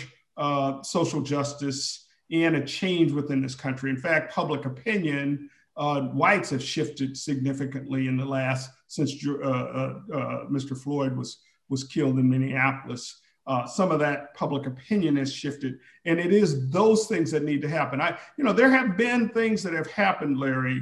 social 0.82 1.22
justice 1.22 2.08
and 2.34 2.56
a 2.56 2.66
change 2.66 3.12
within 3.12 3.42
this 3.42 3.56
country. 3.56 3.90
In 3.90 3.98
fact, 3.98 4.34
public 4.34 4.66
opinion, 4.66 5.50
uh, 5.78 6.02
whites 6.02 6.50
have 6.50 6.64
shifted 6.64 7.16
significantly 7.16 8.08
in 8.08 8.18
the 8.18 8.26
last 8.26 8.72
since 8.88 9.14
uh, 9.26 9.40
uh, 9.42 10.00
uh 10.14 10.46
Mr. 10.50 10.78
Floyd 10.78 11.16
was 11.16 11.40
was 11.70 11.84
killed 11.84 12.20
in 12.20 12.30
Minneapolis. 12.30 13.20
Uh, 13.46 13.66
some 13.66 13.92
of 13.92 14.00
that 14.00 14.34
public 14.36 14.68
opinion 14.68 15.18
has 15.18 15.34
shifted, 15.34 15.78
and 16.06 16.20
it 16.20 16.32
is 16.32 16.70
those 16.70 17.08
things 17.08 17.30
that 17.32 17.44
need 17.44 17.62
to 17.62 17.70
happen. 17.70 18.00
I, 18.00 18.18
you 18.38 18.44
know, 18.44 18.54
there 18.54 18.70
have 18.70 18.96
been 18.96 19.30
things 19.30 19.64
that 19.64 19.74
have 19.74 19.88
happened, 19.88 20.40
Larry, 20.40 20.82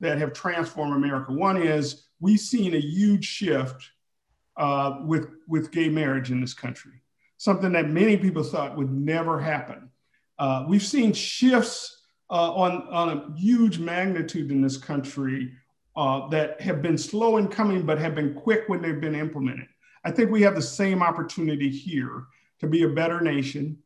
that 0.00 0.18
have 0.18 0.32
transformed 0.32 0.94
America. 0.94 1.32
One 1.32 1.56
is 1.56 2.08
we've 2.20 2.40
seen 2.40 2.74
a 2.74 2.80
huge 2.80 3.24
shift 3.24 3.90
uh, 4.56 4.98
with, 5.06 5.28
with 5.48 5.70
gay 5.70 5.88
marriage 5.88 6.30
in 6.30 6.40
this 6.40 6.52
country, 6.52 7.00
something 7.38 7.72
that 7.72 7.88
many 7.88 8.18
people 8.18 8.42
thought 8.42 8.76
would 8.76 8.90
never 8.90 9.40
happen. 9.40 9.88
Uh, 10.42 10.64
we've 10.66 10.82
seen 10.82 11.12
shifts 11.12 12.02
uh, 12.28 12.52
on, 12.52 12.88
on 12.88 13.08
a 13.10 13.38
huge 13.38 13.78
magnitude 13.78 14.50
in 14.50 14.60
this 14.60 14.76
country 14.76 15.52
uh, 15.94 16.26
that 16.30 16.60
have 16.60 16.82
been 16.82 16.98
slow 16.98 17.36
in 17.36 17.46
coming, 17.46 17.86
but 17.86 17.96
have 17.96 18.16
been 18.16 18.34
quick 18.34 18.64
when 18.66 18.82
they've 18.82 19.00
been 19.00 19.14
implemented. 19.14 19.68
I 20.04 20.10
think 20.10 20.32
we 20.32 20.42
have 20.42 20.56
the 20.56 20.62
same 20.62 21.00
opportunity 21.00 21.70
here 21.70 22.24
to 22.58 22.66
be 22.66 22.82
a 22.82 22.88
better 22.88 23.20
nation, 23.20 23.78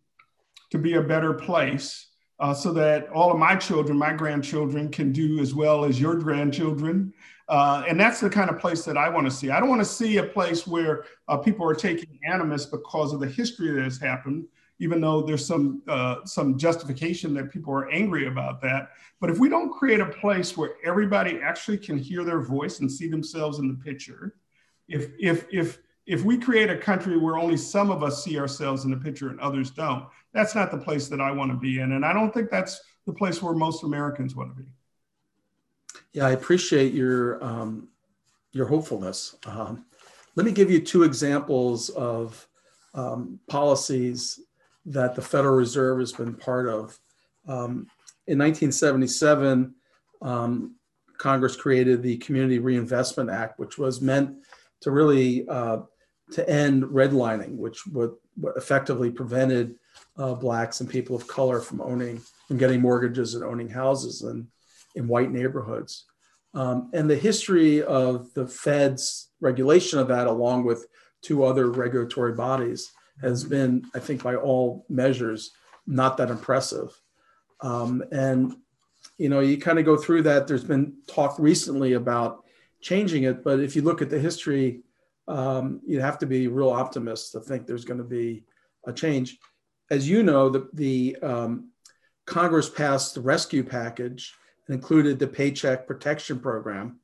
to 0.71 0.79
be 0.79 0.95
a 0.95 1.03
better 1.03 1.35
place, 1.35 2.07
uh, 2.41 2.55
so 2.55 2.73
that 2.73 3.11
all 3.11 3.31
of 3.31 3.39
my 3.39 3.55
children, 3.55 3.99
my 3.99 4.15
grandchildren, 4.15 4.91
can 4.91 5.13
do 5.13 5.41
as 5.41 5.55
well 5.55 5.85
as 5.85 6.01
your 6.01 6.15
grandchildren. 6.15 7.13
Uh, 7.51 7.85
and 7.87 8.01
that's 8.01 8.21
the 8.21 8.31
kind 8.31 8.49
of 8.49 8.59
place 8.59 8.83
that 8.87 8.97
I 8.97 9.11
want 9.11 9.27
to 9.27 9.31
see. 9.31 9.51
I 9.51 9.61
don't 9.61 9.69
want 9.69 9.83
to 9.83 9.85
see 9.85 10.17
a 10.17 10.23
place 10.23 10.67
where 10.67 11.05
uh, 11.29 11.37
people 11.37 11.69
are 11.69 11.75
taking 11.75 12.19
animus 12.27 12.65
because 12.65 13.13
of 13.13 13.21
the 13.21 13.29
history 13.29 13.73
that 13.73 13.85
has 13.85 13.99
happened, 13.99 14.47
even 14.79 15.01
though 15.01 15.23
there's 15.23 15.47
some 15.47 15.83
uh, 15.89 16.17
some 16.25 16.59
justification 16.59 17.35
that 17.35 17.51
people 17.51 17.73
are 17.73 17.91
angry 17.91 18.27
about 18.29 18.61
that. 18.63 18.91
But 19.21 19.31
if 19.31 19.39
we 19.39 19.49
don't 19.49 19.71
create 19.71 20.01
a 20.01 20.07
place 20.07 20.57
where 20.57 20.75
everybody 20.85 21.41
actually 21.43 21.79
can 21.79 21.99
hear 21.99 22.25
their 22.25 22.41
voice 22.41 22.81
and 22.81 22.91
see 22.91 23.09
themselves 23.09 23.59
in 23.59 23.69
the 23.69 23.75
picture, 23.75 24.37
if 24.89 25.11
if 25.19 25.47
if 25.51 25.79
if 26.07 26.25
we 26.25 26.39
create 26.39 26.71
a 26.71 26.77
country 26.77 27.17
where 27.17 27.37
only 27.37 27.57
some 27.57 27.91
of 27.91 28.03
us 28.03 28.23
see 28.23 28.39
ourselves 28.39 28.85
in 28.85 28.91
the 28.91 28.97
picture 28.97 29.29
and 29.29 29.41
others 29.41 29.71
don't, 29.71 30.07
that's 30.33 30.55
not 30.55 30.71
the 30.71 30.79
place 30.79 31.09
that 31.09 31.21
I 31.21 31.33
want 31.33 31.51
to 31.51 31.57
be 31.57 31.81
in. 31.81 31.93
And 31.93 32.05
I 32.05 32.13
don't 32.13 32.33
think 32.33 32.51
that's 32.51 32.81
the 33.07 33.13
place 33.13 33.43
where 33.43 33.55
most 33.55 33.83
Americans 33.83 34.37
want 34.37 34.57
to 34.57 34.63
be. 34.63 34.69
Yeah, 36.13 36.27
I 36.27 36.31
appreciate 36.33 36.93
your 36.93 37.43
um, 37.43 37.89
your 38.53 38.67
hopefulness. 38.67 39.37
Um, 39.47 39.87
let 40.35 40.45
me 40.45 40.53
give 40.53 40.71
you 40.71 40.81
two 40.81 41.03
examples 41.03 41.89
of 41.91 42.47
um, 42.95 43.41
policies 43.49 44.41
that 44.87 45.15
the 45.15 45.23
Federal 45.23 45.57
Reserve 45.57 45.99
has 45.99 46.13
been 46.13 46.35
part 46.35 46.69
of. 46.69 46.99
Um, 47.49 47.89
in 48.27 48.39
1977, 48.39 49.75
um, 50.23 50.77
Congress 51.19 51.57
created 51.57 52.03
the 52.03 52.17
Community 52.19 52.59
Reinvestment 52.59 53.31
Act, 53.31 53.59
which 53.59 53.79
was 53.79 54.01
meant 54.01 54.37
to 54.83 54.91
really 54.91 55.49
uh, 55.49 55.79
to 56.33 56.49
end 56.49 56.85
redlining, 56.85 57.57
which 57.57 57.87
would 57.87 58.13
effectively 58.57 59.11
prevented 59.11 59.77
uh, 60.19 60.35
blacks 60.35 60.81
and 60.81 60.91
people 60.91 61.17
of 61.17 61.27
color 61.27 61.61
from 61.61 61.81
owning 61.81 62.21
from 62.49 62.59
getting 62.59 62.81
mortgages 62.81 63.35
and 63.35 63.45
owning 63.45 63.69
houses 63.69 64.23
in, 64.23 64.47
in 64.95 65.09
white 65.09 65.31
neighborhoods. 65.31 66.05
Um, 66.55 66.91
and 66.95 67.09
the 67.09 67.17
history 67.17 67.83
of 67.83 68.33
the 68.35 68.47
Fed's 68.47 69.31
regulation 69.41 69.99
of 69.99 70.09
that, 70.09 70.27
along 70.27 70.65
with 70.65 70.87
two 71.23 71.45
other 71.45 71.71
regulatory 71.71 72.33
bodies, 72.33 72.93
has 73.21 73.45
been, 73.45 73.85
I 73.95 73.99
think, 73.99 74.23
by 74.23 74.37
all 74.37 74.85
measures, 74.89 75.53
not 75.87 76.17
that 76.19 76.31
impressive. 76.31 76.99
Um, 77.61 78.03
and 78.13 78.57
you 79.19 79.29
know, 79.29 79.41
you 79.41 79.59
kind 79.59 79.79
of 79.79 79.85
go 79.85 79.97
through 79.97 80.23
that. 80.23 80.47
There's 80.47 80.65
been 80.65 80.95
talk 81.07 81.39
recently 81.39 81.95
about 81.95 82.45
changing 82.81 83.23
it, 83.23 83.43
but 83.43 83.61
if 83.61 83.75
you 83.75 83.83
look 83.83 84.03
at 84.03 84.11
the 84.11 84.19
history 84.19 84.83
um, 85.29 85.81
you 85.87 86.01
have 86.01 86.19
to 86.19 86.27
be 86.27 86.49
real 86.49 86.71
optimist 86.71 87.33
to 87.33 87.41
think 87.41 87.67
there's 87.67 87.85
going 87.85 87.99
to 87.99 88.05
be 88.05 88.45
a 88.87 88.93
change. 88.93 89.39
As 89.91 90.09
you 90.09 90.23
know, 90.23 90.49
the, 90.49 90.69
the 90.73 91.17
um, 91.23 91.71
Congress 92.27 92.69
passed 92.69 93.15
the 93.15 93.21
rescue 93.21 93.63
package 93.63 94.35
and 94.67 94.75
included 94.75 95.19
the 95.19 95.27
Paycheck 95.27 95.87
Protection 95.87 96.39
Program 96.39 97.01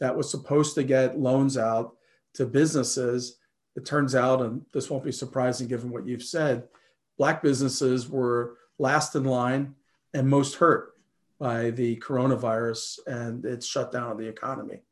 that 0.00 0.16
was 0.16 0.30
supposed 0.30 0.74
to 0.74 0.82
get 0.82 1.18
loans 1.18 1.56
out 1.56 1.96
to 2.34 2.46
businesses. 2.46 3.36
It 3.76 3.84
turns 3.84 4.14
out, 4.14 4.40
and 4.40 4.62
this 4.72 4.90
won't 4.90 5.04
be 5.04 5.12
surprising 5.12 5.68
given 5.68 5.90
what 5.90 6.06
you've 6.06 6.22
said, 6.22 6.64
Black 7.18 7.42
businesses 7.42 8.08
were 8.08 8.58
last 8.78 9.14
in 9.14 9.24
line 9.24 9.74
and 10.12 10.28
most 10.28 10.56
hurt 10.56 10.92
by 11.38 11.70
the 11.70 11.96
coronavirus 11.96 12.98
and 13.06 13.44
its 13.44 13.66
shutdown 13.66 14.12
of 14.12 14.18
the 14.18 14.28
economy. 14.28 14.82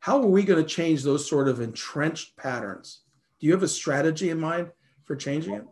How 0.00 0.20
are 0.20 0.26
we 0.26 0.44
going 0.44 0.62
to 0.62 0.68
change 0.68 1.02
those 1.02 1.28
sort 1.28 1.48
of 1.48 1.60
entrenched 1.60 2.36
patterns? 2.36 3.00
Do 3.40 3.46
you 3.46 3.52
have 3.52 3.62
a 3.62 3.68
strategy 3.68 4.30
in 4.30 4.40
mind 4.40 4.70
for 5.04 5.16
changing 5.16 5.54
it? 5.54 5.64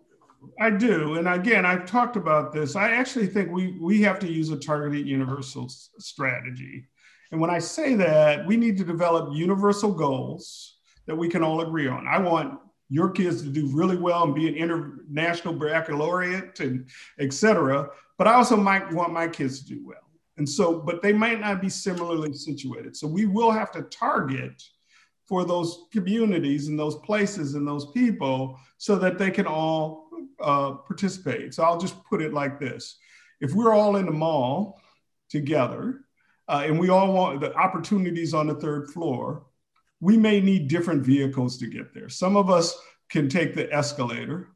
I 0.60 0.70
do. 0.70 1.14
And 1.14 1.26
again, 1.26 1.64
I've 1.64 1.86
talked 1.86 2.16
about 2.16 2.52
this. 2.52 2.76
I 2.76 2.90
actually 2.90 3.26
think 3.26 3.50
we, 3.50 3.78
we 3.80 4.02
have 4.02 4.18
to 4.18 4.30
use 4.30 4.50
a 4.50 4.56
targeted 4.56 5.06
universal 5.06 5.68
strategy. 5.98 6.86
And 7.32 7.40
when 7.40 7.50
I 7.50 7.58
say 7.58 7.94
that, 7.94 8.46
we 8.46 8.58
need 8.58 8.76
to 8.78 8.84
develop 8.84 9.34
universal 9.34 9.92
goals 9.92 10.73
that 11.06 11.16
we 11.16 11.28
can 11.28 11.42
all 11.42 11.60
agree 11.60 11.88
on. 11.88 12.06
I 12.06 12.18
want 12.18 12.58
your 12.88 13.10
kids 13.10 13.42
to 13.42 13.48
do 13.48 13.66
really 13.72 13.96
well 13.96 14.24
and 14.24 14.34
be 14.34 14.46
an 14.48 14.54
international 14.54 15.54
baccalaureate 15.54 16.60
and 16.60 16.86
et 17.18 17.32
cetera. 17.32 17.88
But 18.18 18.28
I 18.28 18.34
also 18.34 18.56
might 18.56 18.92
want 18.92 19.12
my 19.12 19.26
kids 19.26 19.62
to 19.62 19.74
do 19.74 19.82
well. 19.84 19.98
And 20.36 20.48
so, 20.48 20.80
but 20.80 21.02
they 21.02 21.12
might 21.12 21.40
not 21.40 21.60
be 21.60 21.68
similarly 21.68 22.32
situated. 22.34 22.96
So 22.96 23.06
we 23.06 23.26
will 23.26 23.50
have 23.50 23.70
to 23.72 23.82
target 23.82 24.62
for 25.26 25.44
those 25.44 25.84
communities 25.92 26.68
and 26.68 26.78
those 26.78 26.96
places 26.96 27.54
and 27.54 27.66
those 27.66 27.90
people 27.92 28.58
so 28.78 28.96
that 28.96 29.16
they 29.16 29.30
can 29.30 29.46
all 29.46 30.08
uh, 30.42 30.72
participate. 30.72 31.54
So 31.54 31.62
I'll 31.62 31.78
just 31.78 32.02
put 32.04 32.20
it 32.20 32.34
like 32.34 32.60
this. 32.60 32.98
If 33.40 33.54
we're 33.54 33.72
all 33.72 33.96
in 33.96 34.06
the 34.06 34.12
mall 34.12 34.80
together 35.30 36.00
uh, 36.48 36.64
and 36.66 36.78
we 36.78 36.90
all 36.90 37.12
want 37.12 37.40
the 37.40 37.54
opportunities 37.54 38.34
on 38.34 38.48
the 38.48 38.54
third 38.54 38.90
floor, 38.90 39.46
we 40.04 40.18
may 40.18 40.38
need 40.38 40.68
different 40.68 41.02
vehicles 41.02 41.56
to 41.56 41.66
get 41.66 41.94
there. 41.94 42.10
Some 42.10 42.36
of 42.36 42.50
us 42.50 42.78
can 43.08 43.26
take 43.26 43.54
the 43.54 43.72
escalator. 43.72 44.50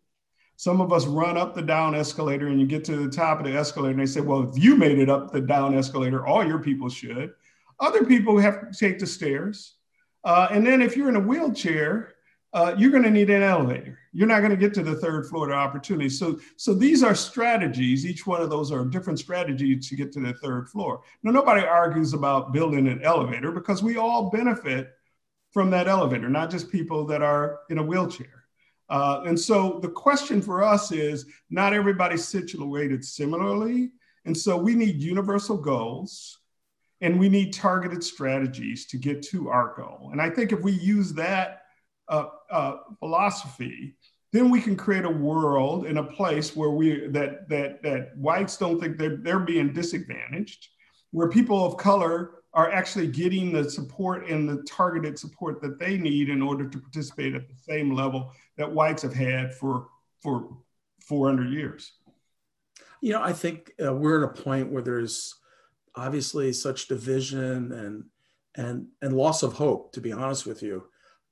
Some 0.57 0.82
of 0.82 0.92
us 0.92 1.07
run 1.07 1.38
up 1.38 1.55
the 1.55 1.62
down 1.62 1.94
escalator 1.94 2.49
and 2.49 2.61
you 2.61 2.66
get 2.66 2.84
to 2.84 2.96
the 2.96 3.11
top 3.11 3.38
of 3.38 3.46
the 3.46 3.57
escalator 3.57 3.92
and 3.92 4.01
they 4.01 4.05
say, 4.05 4.20
well, 4.20 4.46
if 4.46 4.62
you 4.62 4.76
made 4.76 4.99
it 4.99 5.09
up 5.09 5.32
the 5.32 5.40
down 5.40 5.74
escalator, 5.74 6.26
all 6.26 6.46
your 6.46 6.59
people 6.59 6.90
should. 6.90 7.32
Other 7.80 8.05
people 8.05 8.38
have 8.38 8.70
to 8.70 8.78
take 8.78 8.99
the 8.99 9.07
stairs. 9.07 9.76
Uh, 10.22 10.49
and 10.51 10.66
then 10.66 10.82
if 10.82 10.99
you're 10.99 11.09
in 11.09 11.16
a 11.16 11.20
wheelchair, 11.20 12.12
uh, 12.53 12.74
you're 12.76 12.90
going 12.90 13.05
to 13.05 13.11
need 13.11 13.30
an 13.30 13.42
elevator. 13.42 13.99
You're 14.12 14.28
not 14.28 14.40
going 14.40 14.51
to 14.51 14.57
get 14.57 14.74
to 14.74 14.82
the 14.82 14.96
third 14.96 15.28
floor 15.28 15.46
to 15.46 15.55
opportunity. 15.55 16.11
So, 16.11 16.40
so 16.57 16.74
these 16.74 17.03
are 17.03 17.14
strategies. 17.14 18.05
Each 18.05 18.26
one 18.26 18.42
of 18.42 18.51
those 18.51 18.70
are 18.70 18.84
different 18.84 19.18
strategies 19.18 19.88
to 19.88 19.96
get 19.96 20.12
to 20.12 20.20
the 20.20 20.34
third 20.34 20.68
floor. 20.68 21.01
Now, 21.22 21.30
nobody 21.30 21.64
argues 21.64 22.12
about 22.12 22.53
building 22.53 22.86
an 22.88 23.03
elevator 23.03 23.51
because 23.51 23.82
we 23.82 23.96
all 23.96 24.28
benefit 24.28 24.97
from 25.59 25.70
that 25.70 25.88
elevator, 25.88 26.28
not 26.28 26.50
just 26.50 26.70
people 26.70 27.04
that 27.04 27.20
are 27.20 27.59
in 27.68 27.78
a 27.78 27.82
wheelchair. 27.82 28.44
Uh, 28.88 29.22
and 29.26 29.36
so 29.36 29.80
the 29.82 29.88
question 29.88 30.40
for 30.40 30.62
us 30.62 30.92
is 30.92 31.26
not 31.50 31.72
everybody's 31.72 32.28
situated 32.28 33.04
similarly. 33.04 33.90
And 34.24 34.38
so 34.38 34.56
we 34.56 34.76
need 34.76 35.02
universal 35.02 35.56
goals 35.56 36.38
and 37.00 37.18
we 37.18 37.28
need 37.28 37.52
targeted 37.52 38.04
strategies 38.04 38.86
to 38.86 38.98
get 38.98 39.20
to 39.30 39.48
our 39.48 39.74
goal. 39.76 40.11
And 40.12 40.22
I 40.22 40.30
think 40.30 40.52
if 40.52 40.61
we 40.61 40.70
use 40.74 41.12
that 41.14 41.62
uh, 42.06 42.26
uh, 42.52 42.76
philosophy, 43.00 43.96
then 44.32 44.50
we 44.50 44.61
can 44.61 44.76
create 44.76 45.06
a 45.06 45.11
world 45.11 45.86
in 45.86 45.96
a 45.96 46.04
place 46.04 46.54
where 46.54 46.70
we 46.70 47.09
that 47.09 47.48
that 47.48 47.82
that 47.82 48.16
whites 48.16 48.56
don't 48.56 48.78
think 48.78 48.96
they're, 48.96 49.16
they're 49.16 49.40
being 49.40 49.72
disadvantaged, 49.72 50.68
where 51.11 51.28
people 51.28 51.66
of 51.66 51.76
color 51.78 52.38
are 52.59 52.72
actually 52.72 53.06
getting 53.06 53.52
the 53.52 53.70
support 53.70 54.28
and 54.28 54.48
the 54.48 54.61
targeted 54.64 55.16
support 55.16 55.62
that 55.62 55.78
they 55.78 55.96
need 55.96 56.28
in 56.28 56.42
order 56.42 56.68
to 56.68 56.76
participate 56.76 57.32
at 57.32 57.46
the 57.48 57.54
same 57.54 57.94
level 57.94 58.32
that 58.56 58.68
whites 58.68 59.00
have 59.00 59.14
had 59.14 59.54
for 59.54 59.86
for 60.20 60.59
400 61.06 61.52
years. 61.52 61.92
You 63.00 63.12
know, 63.12 63.22
I 63.22 63.32
think 63.32 63.70
uh, 63.80 63.94
we're 63.94 64.24
at 64.24 64.36
a 64.36 64.42
point 64.42 64.72
where 64.72 64.82
there's 64.82 65.36
obviously 65.94 66.52
such 66.52 66.88
division 66.88 67.70
and 67.70 68.04
and 68.56 68.88
and 69.02 69.16
loss 69.16 69.44
of 69.44 69.52
hope. 69.52 69.92
To 69.92 70.00
be 70.00 70.11
honest 70.11 70.44
with 70.44 70.61
you, 70.61 70.82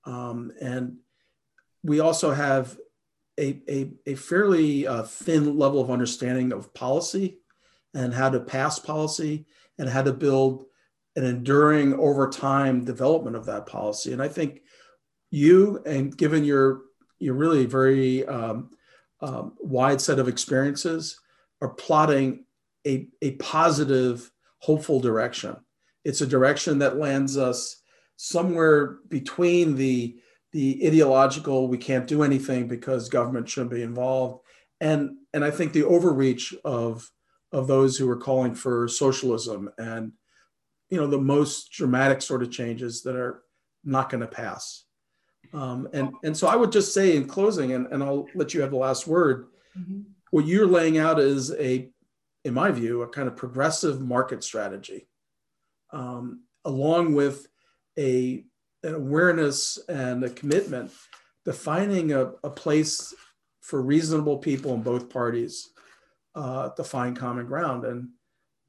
um, 0.04 0.52
and 0.60 0.98
we 1.82 1.98
also 1.98 2.34
have 2.34 2.78
a 3.36 3.60
a, 3.68 3.90
a 4.06 4.14
fairly 4.14 4.86
uh, 4.86 5.02
thin 5.02 5.58
level 5.58 5.80
of 5.80 5.90
understanding 5.90 6.52
of 6.52 6.72
policy 6.72 7.40
and 7.94 8.14
how 8.14 8.30
to 8.30 8.38
pass 8.38 8.78
policy 8.78 9.46
and 9.76 9.88
how 9.88 10.02
to 10.02 10.12
build 10.12 10.66
an 11.16 11.24
enduring 11.24 11.94
over 11.94 12.28
time 12.28 12.84
development 12.84 13.36
of 13.36 13.46
that 13.46 13.66
policy. 13.66 14.12
And 14.12 14.22
I 14.22 14.28
think 14.28 14.60
you 15.30 15.82
and 15.84 16.16
given 16.16 16.44
your 16.44 16.82
your 17.18 17.34
really 17.34 17.64
very 17.64 18.26
um, 18.26 18.70
um, 19.20 19.54
wide 19.58 20.00
set 20.00 20.18
of 20.18 20.28
experiences 20.28 21.18
are 21.62 21.70
plotting 21.70 22.44
a, 22.86 23.08
a 23.22 23.32
positive, 23.32 24.30
hopeful 24.58 25.00
direction. 25.00 25.56
It's 26.04 26.20
a 26.20 26.26
direction 26.26 26.78
that 26.80 26.98
lands 26.98 27.36
us 27.38 27.82
somewhere 28.16 28.98
between 29.08 29.76
the 29.76 30.16
the 30.52 30.86
ideological 30.86 31.68
we 31.68 31.76
can't 31.76 32.06
do 32.06 32.22
anything 32.22 32.66
because 32.66 33.10
government 33.10 33.48
shouldn't 33.48 33.72
be 33.72 33.82
involved 33.82 34.40
and 34.80 35.10
and 35.34 35.44
i 35.44 35.50
think 35.50 35.72
the 35.72 35.84
overreach 35.84 36.54
of 36.64 37.10
of 37.52 37.66
those 37.66 37.98
who 37.98 38.08
are 38.08 38.16
calling 38.16 38.54
for 38.54 38.88
socialism 38.88 39.68
and 39.76 40.12
you 40.91 40.99
know 40.99 41.07
the 41.07 41.18
most 41.18 41.72
dramatic 41.72 42.22
sort 42.22 42.43
of 42.43 42.51
changes 42.51 43.03
that 43.03 43.16
are 43.16 43.43
not 43.84 44.11
going 44.11 44.20
to 44.20 44.26
pass 44.26 44.84
Um, 45.53 45.89
and, 45.93 46.12
and 46.24 46.37
so 46.37 46.49
I 46.49 46.57
would 46.57 46.72
just 46.72 46.93
say 46.93 47.16
in 47.16 47.26
closing, 47.26 47.72
and, 47.72 47.87
and 47.93 48.03
I'll 48.03 48.26
let 48.34 48.55
you 48.55 48.61
have 48.62 48.70
the 48.70 48.76
last 48.76 49.07
word, 49.07 49.47
mm-hmm. 49.78 50.01
what 50.30 50.47
you're 50.47 50.66
laying 50.66 50.99
out 50.99 51.18
is 51.18 51.53
a, 51.55 51.89
in 52.45 52.55
my 52.55 52.70
view, 52.70 53.03
a 53.03 53.09
kind 53.09 53.28
of 53.28 53.37
progressive 53.37 54.01
market 54.01 54.43
strategy, 54.43 55.09
um, 55.93 56.43
along 56.64 57.14
with 57.14 57.47
a, 57.99 58.45
an 58.82 58.95
awareness 58.95 59.78
and 59.89 60.24
a 60.24 60.30
commitment 60.30 60.91
defining 61.45 62.12
a, 62.12 62.32
a 62.43 62.51
place 62.51 63.14
for 63.61 63.80
reasonable 63.82 64.39
people 64.39 64.74
in 64.74 64.82
both 64.82 65.09
parties 65.09 65.70
uh, 66.34 66.70
to 66.70 66.84
find 66.84 67.16
common 67.16 67.47
ground. 67.47 67.84
And 67.84 68.09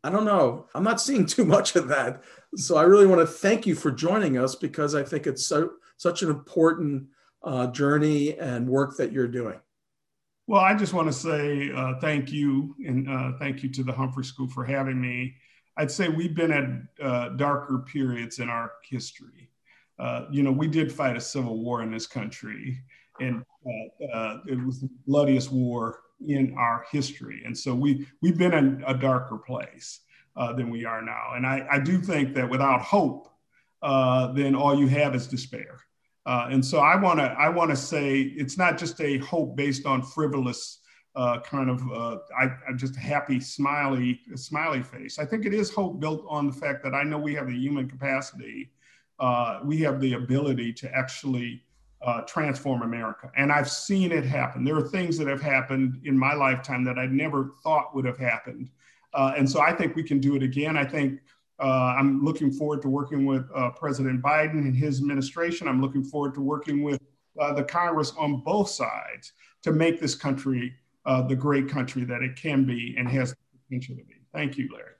I 0.03 0.09
don't 0.09 0.25
know, 0.25 0.67
I'm 0.73 0.83
not 0.83 1.01
seeing 1.01 1.25
too 1.25 1.45
much 1.45 1.75
of 1.75 1.87
that. 1.89 2.23
So 2.55 2.77
I 2.77 2.83
really 2.83 3.07
want 3.07 3.21
to 3.21 3.27
thank 3.27 3.65
you 3.65 3.75
for 3.75 3.91
joining 3.91 4.37
us 4.37 4.55
because 4.55 4.95
I 4.95 5.03
think 5.03 5.27
it's 5.27 5.45
so 5.45 5.71
such 5.97 6.21
an 6.21 6.29
important 6.29 7.07
uh, 7.43 7.67
journey 7.67 8.37
and 8.37 8.67
work 8.67 8.97
that 8.97 9.11
you're 9.11 9.27
doing. 9.27 9.59
Well, 10.45 10.61
I 10.61 10.75
just 10.75 10.93
want 10.93 11.07
to 11.07 11.13
say 11.13 11.71
uh, 11.75 11.95
thank 11.99 12.31
you 12.31 12.75
and 12.85 13.09
uh, 13.09 13.31
thank 13.37 13.63
you 13.63 13.69
to 13.69 13.83
the 13.83 13.91
Humphrey 13.91 14.23
School 14.23 14.47
for 14.47 14.63
having 14.63 15.01
me. 15.01 15.35
I'd 15.75 15.91
say 15.91 16.07
we've 16.07 16.35
been 16.35 16.51
at 16.51 17.05
uh, 17.05 17.29
darker 17.29 17.79
periods 17.79 18.39
in 18.39 18.49
our 18.49 18.71
history. 18.89 19.51
Uh, 19.99 20.25
you 20.31 20.43
know, 20.43 20.51
we 20.51 20.67
did 20.67 20.91
fight 20.91 21.17
a 21.17 21.21
civil 21.21 21.61
war 21.61 21.81
in 21.81 21.91
this 21.91 22.07
country, 22.07 22.79
and 23.19 23.43
uh, 24.13 24.37
it 24.47 24.63
was 24.63 24.79
the 24.79 24.89
bloodiest 25.05 25.51
war 25.51 25.99
in 26.26 26.55
our 26.57 26.86
history. 26.91 27.43
And 27.45 27.57
so 27.57 27.76
we 27.76 28.07
we've 28.22 28.38
been 28.38 28.53
in 28.53 28.84
a 28.88 28.93
darker 28.93 29.38
place 29.38 30.01
than 30.36 30.70
we 30.70 30.86
are 30.86 31.01
now. 31.01 31.34
And 31.36 31.47
I, 31.47 31.68
I 31.72 31.80
do 31.80 31.99
think 31.99 32.36
that 32.36 32.47
without 32.47 32.82
hope, 32.82 33.28
then 33.82 34.55
all 34.55 34.78
you 34.78 34.88
have 34.88 35.15
is 35.15 35.28
despair. 35.28 35.80
Uh, 36.28 36.49
and 36.51 36.63
so 36.63 36.80
I 36.80 36.97
want 36.97 37.20
to 37.20 37.26
I 37.26 37.47
want 37.47 37.72
to 37.72 37.78
say 37.78 38.20
it's 38.20 38.57
not 38.57 38.78
just 38.78 38.99
a 38.99 39.18
hope 39.20 39.55
based 39.55 39.86
on 39.86 40.03
frivolous 40.03 40.80
uh, 41.15 41.39
kind 41.39 41.70
of 41.70 41.82
uh, 41.89 42.18
I, 42.38 42.49
am 42.68 42.78
just 42.78 42.97
a 42.97 42.99
happy 42.99 43.39
smiley 43.39 44.20
smiley 44.36 44.84
face. 44.84 45.20
I 45.20 45.26
think 45.26 45.45
it 45.45 45.53
is 45.53 45.74
hope 45.74 46.01
built 46.01 46.26
on 46.28 46.47
the 46.47 46.53
fact 46.53 46.84
that 46.84 46.93
I 46.93 47.03
know 47.03 47.18
we 47.18 47.34
have 47.36 47.47
the 47.47 47.57
human 47.57 47.89
capacity, 47.89 48.72
uh, 49.20 49.61
we 49.63 49.80
have 49.80 50.01
the 50.01 50.13
ability 50.13 50.74
to 50.74 50.93
actually 50.93 51.63
uh, 52.01 52.21
transform 52.21 52.83
America, 52.83 53.31
and 53.35 53.51
I've 53.51 53.69
seen 53.69 54.11
it 54.11 54.23
happen. 54.23 54.63
There 54.63 54.75
are 54.75 54.87
things 54.87 55.17
that 55.17 55.27
have 55.27 55.41
happened 55.41 56.01
in 56.05 56.17
my 56.17 56.33
lifetime 56.33 56.83
that 56.85 56.97
I 56.97 57.07
never 57.07 57.51
thought 57.63 57.95
would 57.95 58.05
have 58.05 58.17
happened, 58.17 58.69
uh, 59.13 59.33
and 59.37 59.49
so 59.49 59.61
I 59.61 59.73
think 59.73 59.95
we 59.95 60.03
can 60.03 60.19
do 60.19 60.35
it 60.35 60.43
again. 60.43 60.77
I 60.77 60.85
think 60.85 61.19
uh, 61.59 61.95
I'm 61.97 62.23
looking 62.23 62.51
forward 62.51 62.81
to 62.83 62.89
working 62.89 63.25
with 63.25 63.49
uh, 63.55 63.71
President 63.71 64.21
Biden 64.21 64.59
and 64.59 64.75
his 64.75 64.99
administration. 64.99 65.67
I'm 65.67 65.81
looking 65.81 66.03
forward 66.03 66.35
to 66.35 66.41
working 66.41 66.83
with 66.83 66.99
uh, 67.39 67.53
the 67.53 67.63
Congress 67.63 68.13
on 68.17 68.41
both 68.41 68.69
sides 68.69 69.33
to 69.63 69.71
make 69.71 69.99
this 69.99 70.15
country 70.15 70.73
uh, 71.05 71.21
the 71.21 71.35
great 71.35 71.69
country 71.69 72.03
that 72.03 72.21
it 72.21 72.35
can 72.35 72.65
be 72.65 72.93
and 72.97 73.07
has 73.07 73.31
the 73.31 73.37
potential 73.65 73.95
to 73.95 74.03
be. 74.03 74.15
Thank 74.33 74.57
you, 74.57 74.69
Larry. 74.73 74.96